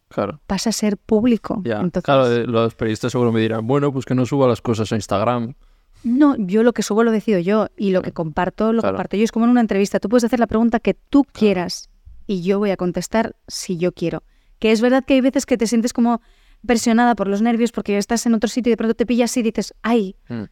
Claro. 0.09 0.41
pasa 0.45 0.69
a 0.69 0.73
ser 0.73 0.97
público. 0.97 1.61
Ya. 1.63 1.79
Entonces, 1.79 2.03
Claro, 2.03 2.31
eh, 2.31 2.45
los 2.45 2.75
periodistas 2.75 3.13
seguro 3.13 3.31
me 3.31 3.39
dirán, 3.39 3.65
bueno, 3.65 3.91
pues 3.91 4.05
que 4.05 4.13
no 4.13 4.25
suba 4.25 4.47
las 4.47 4.61
cosas 4.61 4.91
a 4.91 4.95
Instagram. 4.95 5.55
No, 6.03 6.35
yo 6.37 6.63
lo 6.63 6.73
que 6.73 6.83
subo 6.83 7.03
lo 7.03 7.11
decido 7.11 7.39
yo 7.39 7.67
y 7.77 7.91
lo 7.91 8.01
que 8.01 8.11
comparto 8.11 8.73
lo 8.73 8.81
Claro. 8.81 8.95
comparto 8.95 9.17
yo. 9.17 9.23
Es 9.23 9.31
como 9.31 9.45
en 9.45 9.51
una 9.51 9.61
entrevista. 9.61 9.99
Tú 9.99 10.09
puedes 10.09 10.23
hacer 10.23 10.39
la 10.39 10.47
pregunta 10.47 10.79
que 10.79 10.93
tú 10.93 11.23
quieras 11.23 11.89
y 12.27 12.41
yo 12.43 12.59
voy 12.59 12.71
a 12.71 12.77
contestar 12.77 13.35
si 13.47 13.77
yo 13.77 13.91
quiero. 13.93 14.23
Que 14.59 14.71
es 14.71 14.81
verdad 14.81 15.03
que 15.05 15.13
hay 15.15 15.21
veces 15.21 15.45
que 15.45 15.57
te 15.57 15.67
sientes 15.67 15.93
como 15.93 16.21
presionada 16.65 17.15
por 17.15 17.27
los 17.27 17.41
nervios 17.41 17.71
porque 17.71 17.97
estás 17.97 18.25
en 18.25 18.33
otro 18.33 18.49
sitio 18.49 18.69
y 18.69 18.73
de 18.73 18.77
pronto 18.77 18.95
te 18.95 19.05
pillas 19.05 19.35
y 19.37 19.41
dices, 19.43 19.73
ay, 19.81 20.15
Mm. 20.29 20.43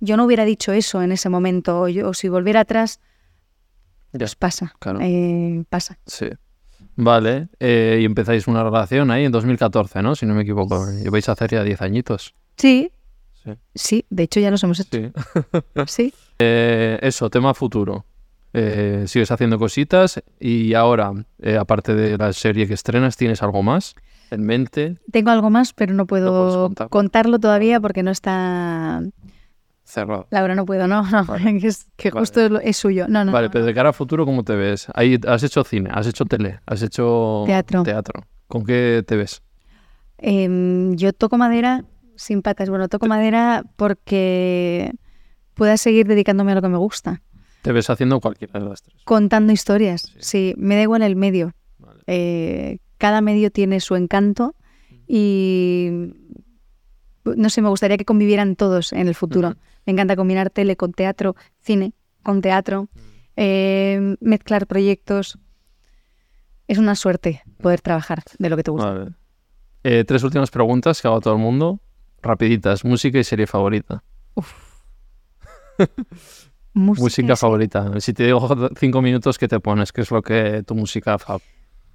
yo 0.00 0.16
no 0.16 0.24
hubiera 0.24 0.44
dicho 0.44 0.72
eso 0.72 1.00
en 1.02 1.12
ese 1.12 1.28
momento 1.28 1.80
o, 1.80 1.88
yo, 1.88 2.08
o 2.10 2.14
si 2.14 2.28
volviera 2.28 2.60
atrás, 2.60 3.00
Ya. 4.12 4.18
pues 4.20 4.36
pasa. 4.36 4.74
Claro. 4.78 4.98
eh, 5.02 5.64
pasa. 5.70 5.98
Sí. 6.06 6.28
Vale, 6.96 7.48
eh, 7.58 7.98
y 8.02 8.04
empezáis 8.04 8.46
una 8.46 8.62
relación 8.62 9.10
ahí 9.10 9.24
en 9.24 9.32
2014, 9.32 10.00
¿no? 10.02 10.14
Si 10.14 10.26
no 10.26 10.34
me 10.34 10.42
equivoco. 10.42 10.86
Y 11.04 11.08
vais 11.08 11.28
a 11.28 11.32
hacer 11.32 11.50
ya 11.50 11.64
10 11.64 11.82
añitos. 11.82 12.34
Sí, 12.56 12.92
Sí. 13.44 13.52
sí, 13.74 14.06
de 14.10 14.22
hecho 14.22 14.40
ya 14.40 14.50
los 14.50 14.62
hemos 14.64 14.80
hecho. 14.80 14.98
Sí. 14.98 15.12
Sí. 15.86 16.14
Eh, 16.38 16.98
eso, 17.02 17.30
tema 17.30 17.54
futuro. 17.54 18.04
Eh, 18.52 19.04
sigues 19.08 19.30
haciendo 19.32 19.58
cositas 19.58 20.22
y 20.38 20.74
ahora, 20.74 21.12
eh, 21.40 21.56
aparte 21.56 21.94
de 21.94 22.16
la 22.16 22.32
serie 22.32 22.68
que 22.68 22.74
estrenas, 22.74 23.16
¿tienes 23.16 23.42
algo 23.42 23.62
más 23.62 23.94
en 24.30 24.42
mente? 24.46 24.96
Tengo 25.10 25.30
algo 25.30 25.50
más, 25.50 25.72
pero 25.72 25.92
no 25.92 26.06
puedo 26.06 26.68
contarlo. 26.68 26.90
contarlo 26.90 27.38
todavía 27.40 27.80
porque 27.80 28.02
no 28.04 28.10
está 28.12 29.02
Cerrado. 29.84 30.26
Laura, 30.30 30.54
no 30.54 30.64
puedo, 30.64 30.88
no, 30.88 31.02
no, 31.10 31.24
Vale. 31.24 31.58
es, 31.62 31.86
que 31.96 32.10
justo 32.10 32.60
es, 32.60 32.76
suyo. 32.76 33.06
No, 33.08 33.24
no, 33.24 33.32
Vale, 33.32 33.50
pero 33.50 33.66
de 33.66 33.74
cara 33.74 33.90
a 33.90 33.92
futuro, 33.92 34.24
¿cómo 34.24 34.42
te 34.42 34.54
ves? 34.54 34.86
Ahí 34.94 35.18
has 35.26 35.42
hecho 35.42 35.62
cine, 35.62 35.90
has 35.92 36.06
hecho 36.06 36.24
tele, 36.24 36.60
has 36.66 36.82
hecho 36.82 37.44
Teatro. 37.46 37.82
teatro. 37.82 38.24
¿Con 38.48 38.64
qué 38.64 39.04
te 39.06 39.16
ves? 39.16 39.42
Em, 40.18 40.96
yo 40.96 41.12
toco 41.12 41.36
madera 41.36 41.84
sin 42.16 42.42
patas. 42.42 42.70
Bueno, 42.70 42.88
toco 42.88 43.06
madera 43.06 43.64
porque 43.76 44.92
pueda 45.54 45.76
seguir 45.76 46.06
dedicándome 46.06 46.52
a 46.52 46.54
lo 46.56 46.62
que 46.62 46.68
me 46.68 46.78
gusta. 46.78 47.22
Te 47.62 47.72
ves 47.72 47.88
haciendo 47.88 48.20
cualquiera 48.20 48.60
de 48.60 48.68
las 48.68 48.82
tres. 48.82 49.02
Contando 49.04 49.52
historias. 49.52 50.12
Sí, 50.18 50.54
me 50.56 50.74
da 50.76 50.82
igual 50.82 51.02
el 51.02 51.16
medio. 51.16 51.54
Vale. 51.78 52.02
Eh, 52.06 52.78
cada 52.98 53.20
medio 53.20 53.50
tiene 53.50 53.80
su 53.80 53.96
encanto 53.96 54.54
y 55.06 55.90
no 57.24 57.48
sé, 57.48 57.62
me 57.62 57.68
gustaría 57.68 57.96
que 57.96 58.04
convivieran 58.04 58.56
todos 58.56 58.92
en 58.92 59.08
el 59.08 59.14
futuro. 59.14 59.56
Me 59.86 59.92
encanta 59.92 60.16
combinar 60.16 60.50
tele 60.50 60.76
con 60.76 60.92
teatro, 60.92 61.36
cine 61.60 61.94
con 62.22 62.40
teatro, 62.40 62.88
eh, 63.36 64.16
mezclar 64.20 64.66
proyectos. 64.66 65.38
Es 66.68 66.78
una 66.78 66.94
suerte 66.94 67.42
poder 67.60 67.80
trabajar 67.80 68.22
de 68.38 68.48
lo 68.48 68.56
que 68.56 68.62
te 68.62 68.70
gusta. 68.70 68.90
Vale. 68.90 69.10
Eh, 69.82 70.04
tres 70.06 70.22
últimas 70.22 70.50
preguntas 70.50 71.00
que 71.00 71.08
hago 71.08 71.18
a 71.18 71.20
todo 71.20 71.34
el 71.34 71.40
mundo. 71.40 71.80
Rapiditas. 72.24 72.84
Música 72.84 73.18
y 73.18 73.24
serie 73.24 73.46
favorita. 73.46 74.02
Música 76.74 77.36
favorita. 77.36 78.00
Si 78.00 78.12
te 78.12 78.24
digo 78.24 78.48
cinco 78.78 79.00
minutos, 79.00 79.38
¿qué 79.38 79.46
te 79.46 79.60
pones? 79.60 79.92
¿Qué 79.92 80.00
es 80.00 80.10
lo 80.10 80.22
que 80.22 80.62
tu 80.66 80.74
música 80.74 81.18
fa- 81.18 81.38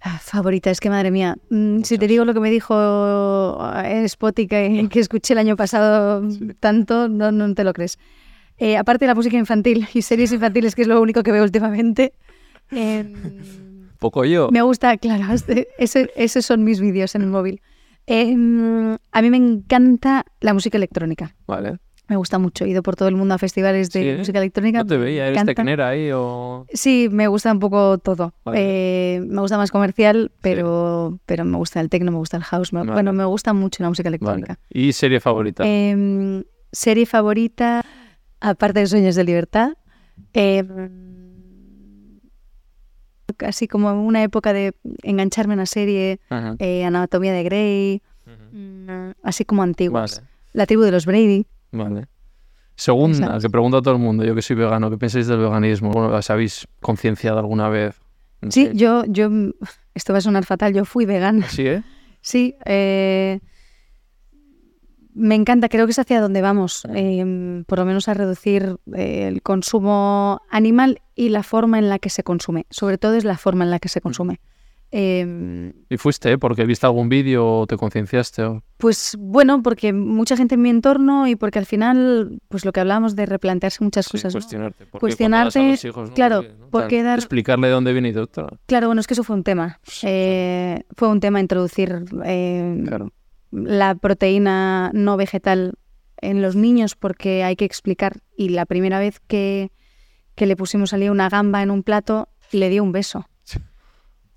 Ah, 0.01 0.17
favorita, 0.21 0.71
es 0.71 0.79
que 0.79 0.89
madre 0.89 1.11
mía. 1.11 1.35
mm, 1.49 1.81
Si 1.83 1.97
te 1.97 2.07
digo 2.07 2.23
lo 2.23 2.33
que 2.33 2.39
me 2.39 2.49
dijo 2.49 2.73
en 3.83 4.05
Spotify 4.05 4.87
que 4.89 4.99
escuché 5.01 5.33
el 5.33 5.39
año 5.39 5.57
pasado 5.57 6.23
tanto, 6.61 7.09
no, 7.09 7.33
no 7.33 7.53
te 7.53 7.65
lo 7.65 7.73
crees. 7.73 7.99
Eh, 8.57 8.77
aparte 8.77 9.03
de 9.05 9.07
la 9.07 9.15
música 9.15 9.35
infantil 9.37 9.87
y 9.93 10.01
series 10.01 10.31
infantiles, 10.31 10.75
que 10.75 10.83
es 10.83 10.87
lo 10.87 11.01
único 11.01 11.21
que 11.23 11.33
veo 11.33 11.43
últimamente, 11.43 12.13
em, 12.71 13.11
Poco 13.99 14.23
yo. 14.23 14.47
me 14.51 14.61
gusta, 14.61 14.95
claro, 14.97 15.25
esos 15.77 16.45
son 16.45 16.63
mis 16.63 16.79
vídeos 16.79 17.15
en 17.15 17.23
el 17.23 17.27
móvil. 17.29 17.61
Em, 18.11 18.97
a 19.11 19.21
mí 19.21 19.29
me 19.29 19.37
encanta 19.37 20.25
la 20.41 20.53
música 20.53 20.77
electrónica. 20.77 21.35
Vale. 21.47 21.77
Me 22.07 22.15
gusta 22.15 22.39
mucho. 22.39 22.65
He 22.65 22.69
ido 22.69 22.81
por 22.81 22.95
todo 22.95 23.07
el 23.07 23.15
mundo 23.15 23.35
a 23.35 23.37
festivales 23.37 23.91
de 23.91 24.01
Sí, 24.01 24.09
¿eh? 24.09 24.17
música 24.17 24.39
electrónica. 24.39 24.79
No 24.79 24.85
te 24.87 24.97
veía, 24.97 25.27
eres 25.27 25.45
tecnera 25.45 25.89
ahí 25.89 26.09
o... 26.11 26.65
Sí, 26.73 27.07
me 27.11 27.27
gusta 27.27 27.51
un 27.51 27.59
poco 27.59 27.99
todo. 27.99 28.33
Vale. 28.43 28.57
Eh, 29.17 29.21
me 29.21 29.39
gusta 29.41 29.57
más 29.57 29.69
comercial, 29.69 30.31
pero, 30.41 31.19
pero 31.27 31.45
me 31.45 31.55
gusta 31.57 31.79
el 31.81 31.89
techno, 31.89 32.11
me 32.11 32.17
gusta 32.17 32.37
el 32.37 32.43
house. 32.43 32.73
me- 32.73 32.79
Vale. 32.79 32.93
Bueno, 32.93 33.13
me 33.13 33.25
gusta 33.25 33.53
mucho 33.53 33.83
la 33.83 33.89
música 33.89 34.09
Vale. 34.09 34.17
electrónica. 34.17 34.57
¿Y 34.71 34.91
serie 34.93 35.19
favorita? 35.19 35.63
Em, 35.67 36.43
serie 36.71 37.05
favorita, 37.05 37.85
aparte 38.41 38.79
de 38.79 38.87
Sueños 38.87 39.13
de 39.15 39.23
Libertad. 39.23 39.73
em, 40.33 41.18
así 43.39 43.67
como 43.67 43.91
una 44.05 44.23
época 44.23 44.53
de 44.53 44.73
engancharme 45.03 45.53
a 45.53 45.55
una 45.55 45.65
serie, 45.65 46.19
eh, 46.59 46.85
Anatomía 46.85 47.33
de 47.33 47.43
Grey, 47.43 48.01
mm, 48.51 49.11
así 49.23 49.45
como 49.45 49.63
antiguas. 49.63 50.17
Vale. 50.17 50.29
La 50.53 50.65
tribu 50.65 50.83
de 50.83 50.91
los 50.91 51.05
Brady. 51.05 51.45
Vale. 51.71 52.07
Segunda, 52.75 53.37
que 53.39 53.49
pregunto 53.49 53.77
a 53.77 53.81
todo 53.81 53.95
el 53.95 53.99
mundo, 53.99 54.23
yo 54.23 54.33
que 54.33 54.41
soy 54.41 54.55
vegano, 54.55 54.89
¿qué 54.89 54.97
pensáis 54.97 55.27
del 55.27 55.39
veganismo? 55.39 55.91
Bueno, 55.91 56.15
¿os 56.15 56.29
habéis 56.29 56.65
concienciado 56.79 57.37
alguna 57.37 57.67
vez? 57.67 57.99
Sí, 58.49 58.69
yo, 58.73 59.03
yo, 59.05 59.29
esto 59.93 60.13
va 60.13 60.19
a 60.19 60.21
sonar 60.21 60.45
fatal, 60.45 60.73
yo 60.73 60.85
fui 60.85 61.05
vegana. 61.05 61.47
Sí, 61.49 61.67
¿eh? 61.67 61.83
Sí, 62.21 62.55
eh, 62.65 63.39
me 65.19 65.35
encanta, 65.35 65.69
creo 65.69 65.85
que 65.85 65.91
es 65.91 65.99
hacia 65.99 66.21
donde 66.21 66.41
vamos, 66.41 66.83
eh, 66.95 67.63
por 67.67 67.79
lo 67.79 67.85
menos 67.85 68.07
a 68.07 68.13
reducir 68.13 68.77
eh, 68.95 69.27
el 69.27 69.41
consumo 69.41 70.41
animal 70.49 71.01
y 71.15 71.29
la 71.29 71.43
forma 71.43 71.77
en 71.79 71.89
la 71.89 71.99
que 71.99 72.09
se 72.09 72.23
consume. 72.23 72.65
Sobre 72.69 72.97
todo 72.97 73.15
es 73.15 73.25
la 73.25 73.37
forma 73.37 73.63
en 73.65 73.71
la 73.71 73.79
que 73.79 73.89
se 73.89 74.01
consume. 74.01 74.39
Eh, 74.91 75.71
¿Y 75.87 75.97
fuiste, 75.97 76.31
eh? 76.31 76.37
Porque 76.39 76.65
viste 76.65 76.87
algún 76.87 77.09
vídeo 77.09 77.59
o 77.59 77.67
te 77.67 77.77
concienciaste? 77.77 78.41
o- 78.43 78.63
pues 78.77 79.15
bueno, 79.19 79.61
porque 79.61 79.93
mucha 79.93 80.35
gente 80.35 80.55
en 80.55 80.61
mi 80.63 80.69
entorno 80.71 81.27
y 81.27 81.35
porque 81.35 81.59
al 81.59 81.67
final, 81.67 82.39
pues 82.47 82.65
lo 82.65 82.71
que 82.71 82.79
hablábamos 82.79 83.15
de 83.15 83.25
replantearse 83.27 83.83
muchas 83.83 84.05
Sí, 84.05 84.11
cosas. 84.13 84.33
¿no? 84.33 84.39
cuestionarte. 84.39 84.85
porque 84.87 84.99
Cuestionarte, 85.01 85.53
cuando 85.53 85.71
das 85.73 85.83
a 85.83 85.83
los 85.83 85.85
hijos, 85.93 86.09
¿no? 86.09 86.15
claro, 86.15 86.41
¿no? 86.41 86.69
¿por 86.69 86.81
Tal, 86.83 86.89
qué 86.89 87.03
dar- 87.03 87.19
Explicarle 87.19 87.67
de 87.67 87.73
dónde 87.73 87.93
viene 87.93 88.09
y 88.09 88.13
todo. 88.13 88.47
Claro, 88.65 88.87
bueno, 88.87 89.01
es 89.01 89.05
que 89.07 89.13
eso 89.13 89.23
fue 89.23 89.35
un 89.35 89.43
tema. 89.43 89.79
Eh, 90.01 90.81
fue 90.95 91.07
un 91.09 91.19
tema 91.19 91.39
introducir 91.39 92.03
eh, 92.25 92.83
Claro. 92.87 93.11
La 93.51 93.95
proteína 93.95 94.91
no 94.93 95.17
vegetal 95.17 95.73
en 96.21 96.41
los 96.41 96.55
niños 96.55 96.95
porque 96.95 97.43
hay 97.43 97.55
que 97.55 97.65
explicar. 97.65 98.17
Y 98.35 98.49
la 98.49 98.65
primera 98.65 98.99
vez 98.99 99.19
que, 99.19 99.71
que 100.35 100.45
le 100.45 100.55
pusimos 100.55 100.93
allí 100.93 101.09
una 101.09 101.29
gamba 101.29 101.61
en 101.61 101.71
un 101.71 101.83
plato, 101.83 102.29
le 102.51 102.69
dio 102.69 102.83
un 102.83 102.91
beso. 102.91 103.27
Sí. 103.43 103.59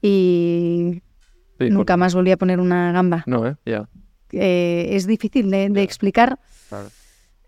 Y 0.01 1.03
Sí, 1.59 1.71
nunca 1.71 1.97
más 1.97 2.15
volví 2.15 2.31
a 2.31 2.37
poner 2.37 2.61
una 2.61 2.93
gamba. 2.93 3.23
No, 3.27 3.47
¿eh? 3.47 3.57
Ya. 3.65 3.89
Eh, 4.33 4.89
es 4.93 5.07
difícil 5.07 5.51
de, 5.51 5.83
explicar. 5.83 6.39
Claro. 6.69 6.89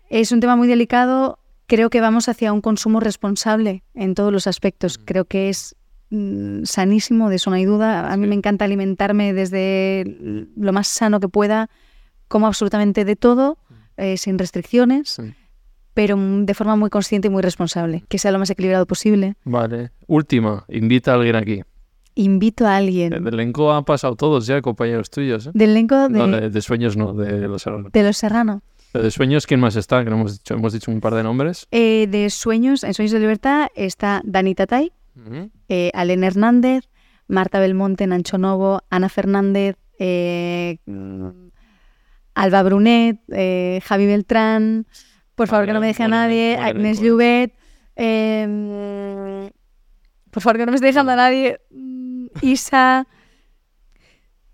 Es 0.09 0.31
un 0.31 0.39
tema 0.39 0.55
muy 0.55 0.67
delicado 0.67 1.39
creo 1.67 1.89
que 1.89 2.01
vamos 2.01 2.29
hacia 2.29 2.53
un 2.53 2.61
consumo 2.61 2.99
responsable 2.99 3.83
en 3.93 4.15
todos 4.15 4.31
los 4.31 4.47
aspectos. 4.47 4.97
Creo 4.97 5.25
que 5.25 5.49
es 5.49 5.75
mm, 5.75 5.84
sanísimo, 6.63 7.29
de 7.29 7.35
eso 7.37 7.49
no 7.49 7.55
hay 7.55 7.65
duda. 7.65 8.11
A 8.11 8.17
mí 8.17 8.23
Sí. 8.23 8.29
me 8.29 8.35
encanta 8.35 8.65
alimentarme 8.65 9.33
desde 9.33 10.17
lo 10.55 10.73
más 10.73 10.87
sano 10.87 11.19
que 11.19 11.27
pueda, 11.29 11.69
como 12.27 12.47
absolutamente 12.47 13.05
de 13.05 13.15
todo, 13.15 13.57
eh, 13.97 14.17
sin 14.17 14.37
restricciones, 14.37 15.09
Sí. 15.09 15.33
pero 15.93 16.17
mm, 16.17 16.45
de 16.45 16.53
forma 16.53 16.75
muy 16.75 16.89
consciente 16.89 17.27
y 17.27 17.31
muy 17.31 17.41
responsable, 17.41 18.03
que 18.09 18.17
sea 18.17 18.31
lo 18.31 18.39
más 18.39 18.49
equilibrado 18.49 18.85
posible. 18.85 19.35
Vale. 19.43 19.91
Última, 20.07 20.65
invita 20.69 21.11
a 21.11 21.15
alguien 21.15 21.35
aquí. 21.35 21.61
Invito 22.17 22.65
a 22.65 22.77
alguien 22.77 23.09
Del 23.09 23.27
elenco 23.27 23.73
han 23.73 23.83
pasado 23.83 24.15
todos 24.15 24.47
ya, 24.47 24.61
compañeros 24.61 25.09
tuyos. 25.09 25.47
¿eh? 25.47 25.51
del 25.53 25.71
elenco 25.71 26.07
de, 26.07 26.17
No, 26.17 26.27
de, 26.27 26.49
de 26.49 26.61
sueños 26.61 26.95
no, 26.95 27.13
de 27.13 27.47
los 27.47 27.61
Serrano. 27.63 27.89
de 27.91 28.03
Los 28.03 28.17
Serrano. 28.17 28.61
De 28.93 29.11
sueños, 29.11 29.45
¿quién 29.45 29.59
más 29.59 29.75
está? 29.75 30.01
Que 30.05 30.09
no 30.09 30.15
hemos 30.15 30.37
dicho, 30.37 30.53
hemos 30.53 30.71
dicho 30.71 30.89
un 30.89 31.01
par 31.01 31.13
de 31.13 31.23
nombres. 31.23 31.67
Eh, 31.71 32.07
de 32.09 32.29
Sueños, 32.29 32.85
en 32.85 32.93
Sueños 32.93 33.11
de 33.11 33.19
Libertad 33.19 33.67
está 33.75 34.21
Dani 34.23 34.55
Tatay, 34.55 34.93
Eh, 35.69 35.91
Alen 35.93 36.23
Hernández, 36.23 36.89
Marta 37.27 37.59
Belmonte, 37.59 38.05
Nancho 38.07 38.37
Novo, 38.37 38.81
Ana 38.89 39.09
Fernández, 39.09 39.77
eh, 39.99 40.77
Alba 42.35 42.63
Brunet, 42.63 43.19
eh, 43.31 43.79
Javi 43.83 44.05
Beltrán, 44.05 44.85
por 45.35 45.47
favor 45.47 45.65
que 45.65 45.73
no 45.73 45.79
me 45.79 45.87
deje 45.87 46.03
a 46.03 46.07
nadie, 46.09 46.57
Agnes 46.57 46.99
Llobet, 47.01 47.53
eh, 47.95 49.49
por 50.31 50.43
favor 50.43 50.57
que 50.57 50.65
no 50.65 50.71
me 50.71 50.75
esté 50.75 50.87
dejando 50.87 51.13
a 51.13 51.15
nadie, 51.15 51.59
mm, 51.71 52.25
Isa, 52.41 53.07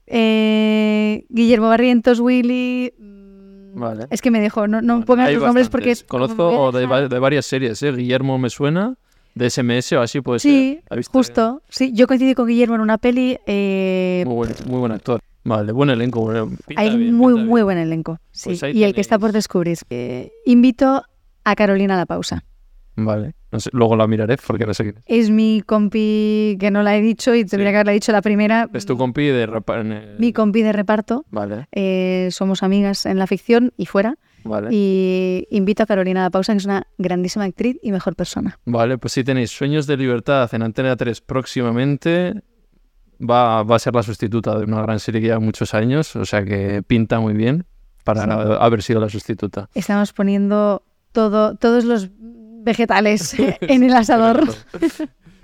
eh, 0.07 1.25
Guillermo 1.29 1.69
Barrientos, 1.69 2.19
Willy. 2.19 2.93
mm, 2.97 3.79
Vale. 3.79 4.07
Es 4.09 4.21
que 4.21 4.31
me 4.31 4.41
dejo, 4.41 4.67
no, 4.67 4.81
no 4.81 5.05
pongas 5.05 5.27
los 5.33 5.43
nombres 5.47 5.69
porque. 5.69 5.95
Conozco 6.07 6.71
de, 6.71 6.85
va- 6.85 7.07
de 7.07 7.19
varias 7.19 7.45
series, 7.45 7.81
¿eh? 7.83 7.91
Guillermo 7.93 8.37
me 8.37 8.49
suena, 8.49 8.95
de 9.35 9.49
SMS 9.49 9.93
o 9.93 10.01
así 10.01 10.21
puede 10.21 10.39
Sí, 10.39 10.75
ser. 10.75 10.83
¿Ha 10.89 10.95
visto? 10.95 11.11
justo. 11.11 11.61
Sí, 11.69 11.91
yo 11.93 12.07
coincidí 12.07 12.33
con 12.35 12.47
Guillermo 12.47 12.75
en 12.75 12.81
una 12.81 12.97
peli. 12.97 13.37
eh, 13.47 14.23
Muy 14.25 14.35
buen, 14.35 14.51
muy 14.67 14.79
buen 14.79 14.91
actor. 14.91 15.19
Vale, 15.43 15.71
buen 15.71 15.89
elenco. 15.89 16.21
bueno, 16.21 16.51
hay 16.75 16.95
bien, 16.95 17.13
muy, 17.15 17.33
muy 17.33 17.43
bien. 17.61 17.63
buen 17.65 17.77
elenco. 17.79 18.19
Sí. 18.31 18.49
Pues 18.59 18.75
y 18.75 18.83
el 18.83 18.93
que 18.93 19.01
está 19.01 19.17
por 19.17 19.31
descubrir. 19.31 19.77
Eh, 19.89 20.31
invito 20.45 21.03
a 21.43 21.55
Carolina 21.55 21.95
a 21.95 21.97
la 21.97 22.05
pausa. 22.05 22.43
Vale, 22.95 23.33
no 23.51 23.59
sé, 23.59 23.69
luego 23.73 23.95
la 23.95 24.05
miraré 24.05 24.35
porque 24.45 24.65
no 24.65 24.73
sé 24.73 24.83
quién 24.83 24.97
es. 24.97 25.03
Es 25.07 25.29
mi 25.31 25.63
compi 25.65 26.57
que 26.59 26.69
no 26.71 26.83
la 26.83 26.95
he 26.97 27.01
dicho 27.01 27.33
y 27.33 27.45
tendría 27.45 27.69
Sí. 27.69 27.71
que 27.71 27.77
haberla 27.77 27.91
dicho 27.93 28.11
la 28.11 28.21
primera. 28.21 28.69
Es 28.73 28.85
tu 28.85 28.97
compi 28.97 29.27
de 29.27 29.47
repa- 29.47 29.79
en 29.79 29.91
el- 29.93 30.19
Mi 30.19 30.33
compi 30.33 30.61
de 30.61 30.73
reparto. 30.73 31.25
Vale, 31.31 31.67
eh, 31.71 32.27
somos 32.31 32.61
amigas 32.63 33.05
en 33.05 33.17
la 33.17 33.25
ficción 33.27 33.71
y 33.77 33.85
fuera. 33.87 34.17
Vale. 34.43 34.69
Y 34.71 35.47
invito 35.51 35.83
a 35.83 35.85
Carolina 35.85 36.21
a 36.21 36.23
la 36.23 36.29
pausa, 36.29 36.53
que 36.53 36.57
es 36.59 36.65
una 36.65 36.87
grandísima 36.97 37.45
actriz 37.45 37.77
y 37.81 37.91
mejor 37.91 38.15
persona. 38.15 38.59
Vale, 38.65 38.97
pues 38.97 39.13
si 39.13 39.23
tenéis 39.23 39.51
Sueños 39.51 39.87
de 39.87 39.97
Libertad 39.97 40.49
en 40.53 40.63
Antena 40.63 40.95
3 40.95 41.21
próximamente, 41.21 42.33
va, 43.19 43.63
va 43.63 43.75
a 43.75 43.79
ser 43.79 43.93
la 43.95 44.03
sustituta 44.03 44.57
de 44.57 44.65
una 44.65 44.81
gran 44.81 44.99
serie 44.99 45.21
que 45.21 45.27
lleva 45.27 45.39
muchos 45.39 45.73
años, 45.73 46.15
o 46.15 46.25
sea 46.25 46.43
que 46.43 46.83
pinta 46.83 47.19
muy 47.19 47.33
bien 47.33 47.65
para 48.03 48.23
Sí. 48.23 48.29
haber 48.59 48.81
sido 48.81 48.99
la 48.99 49.09
sustituta. 49.09 49.69
Estamos 49.75 50.11
poniendo 50.13 50.83
todo, 51.11 51.55
todos 51.55 51.83
los 51.85 52.09
vegetales 52.63 53.35
en 53.61 53.83
el 53.83 53.93
asador. 53.93 54.43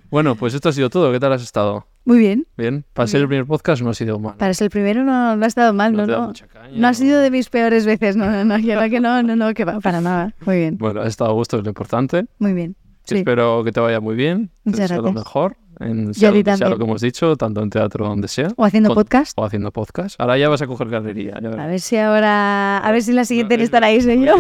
Bueno, 0.09 0.35
pues 0.35 0.53
esto 0.53 0.69
ha 0.69 0.73
sido 0.73 0.89
todo. 0.89 1.11
¿Qué 1.11 1.19
tal 1.19 1.33
has 1.33 1.43
estado? 1.43 1.85
Muy 2.05 2.19
bien. 2.19 2.47
Bien. 2.57 2.85
Para 2.93 3.05
Muy 3.05 3.11
ser 3.11 3.21
el 3.21 3.27
primer 3.27 3.45
podcast 3.45 3.81
no 3.81 3.89
ha 3.89 3.93
sido 3.93 4.17
mal. 4.19 4.35
Para 4.37 4.53
ser 4.53 4.65
el 4.65 4.69
primero 4.71 5.03
no, 5.03 5.35
no 5.35 5.43
ha 5.43 5.47
estado 5.47 5.73
mal, 5.73 5.91
No 5.93 6.05
no, 6.07 6.17
no. 6.21 6.27
mucha 6.27 6.47
caña, 6.47 6.77
No 6.77 6.87
ha 6.87 6.93
sido 6.93 7.19
de 7.19 7.29
mis 7.29 7.49
peores 7.49 7.85
veces, 7.85 8.15
no, 8.15 8.25
no, 8.29 8.45
no, 8.45 8.55
que 8.57 8.75
no, 8.75 8.89
que 8.89 8.99
no, 9.01 9.21
no, 9.23 9.35
no, 9.35 9.53
que 9.53 9.65
va, 9.65 9.79
para 9.81 9.99
nada. 9.99 10.33
Muy 10.45 10.57
bien, 10.57 10.77
Bueno, 10.77 11.01
has 11.01 11.07
estado 11.09 11.31
a 11.31 11.33
gusto, 11.33 11.57
es 11.57 11.63
lo 11.63 11.69
importante. 11.69 12.25
muy 12.39 12.53
bien. 12.53 12.75
Sí. 13.03 13.17
Espero 13.19 13.63
que 13.63 13.71
te 13.71 13.79
vaya 13.79 13.99
muy 14.01 14.15
bien. 14.15 14.49
Muchas 14.65 14.81
deseo 14.81 14.97
lo 14.97 15.03
gracias. 15.03 15.25
mejor. 15.25 15.57
En 15.79 16.13
sea, 16.13 16.31
lo 16.31 16.57
sea 16.57 16.69
lo 16.69 16.77
que 16.77 16.83
hemos 16.83 17.01
dicho, 17.01 17.35
tanto 17.37 17.61
en 17.61 17.69
teatro 17.69 18.05
o 18.05 18.09
donde 18.09 18.27
sea. 18.27 18.49
O 18.57 18.65
haciendo 18.65 18.89
Con- 18.89 18.95
podcast. 19.03 19.37
O 19.37 19.45
haciendo 19.45 19.71
podcast. 19.71 20.19
Ahora 20.19 20.37
ya 20.37 20.49
vas 20.49 20.61
a 20.61 20.67
coger 20.67 20.89
galería. 20.89 21.39
ya. 21.41 21.49
A 21.49 21.67
ver 21.67 21.79
si 21.79 21.97
ahora, 21.97 22.77
a 22.79 22.91
ver 22.91 23.01
si 23.03 23.13
la 23.13 23.23
siguiente 23.25 23.53
en 23.55 23.61
es 23.61 23.65
estar 23.65 23.83
ahí 23.83 24.01
soy 24.01 24.25
yo. 24.25 24.35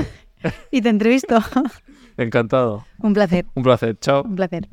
Y 0.71 0.81
te 0.81 0.89
entrevisto. 0.89 1.37
Encantado. 2.17 2.85
Un 2.99 3.13
placer, 3.13 3.45
Un 3.53 3.63
placer. 3.63 3.97
Chao. 3.99 4.23
un 4.23 4.35
placer. 4.35 4.67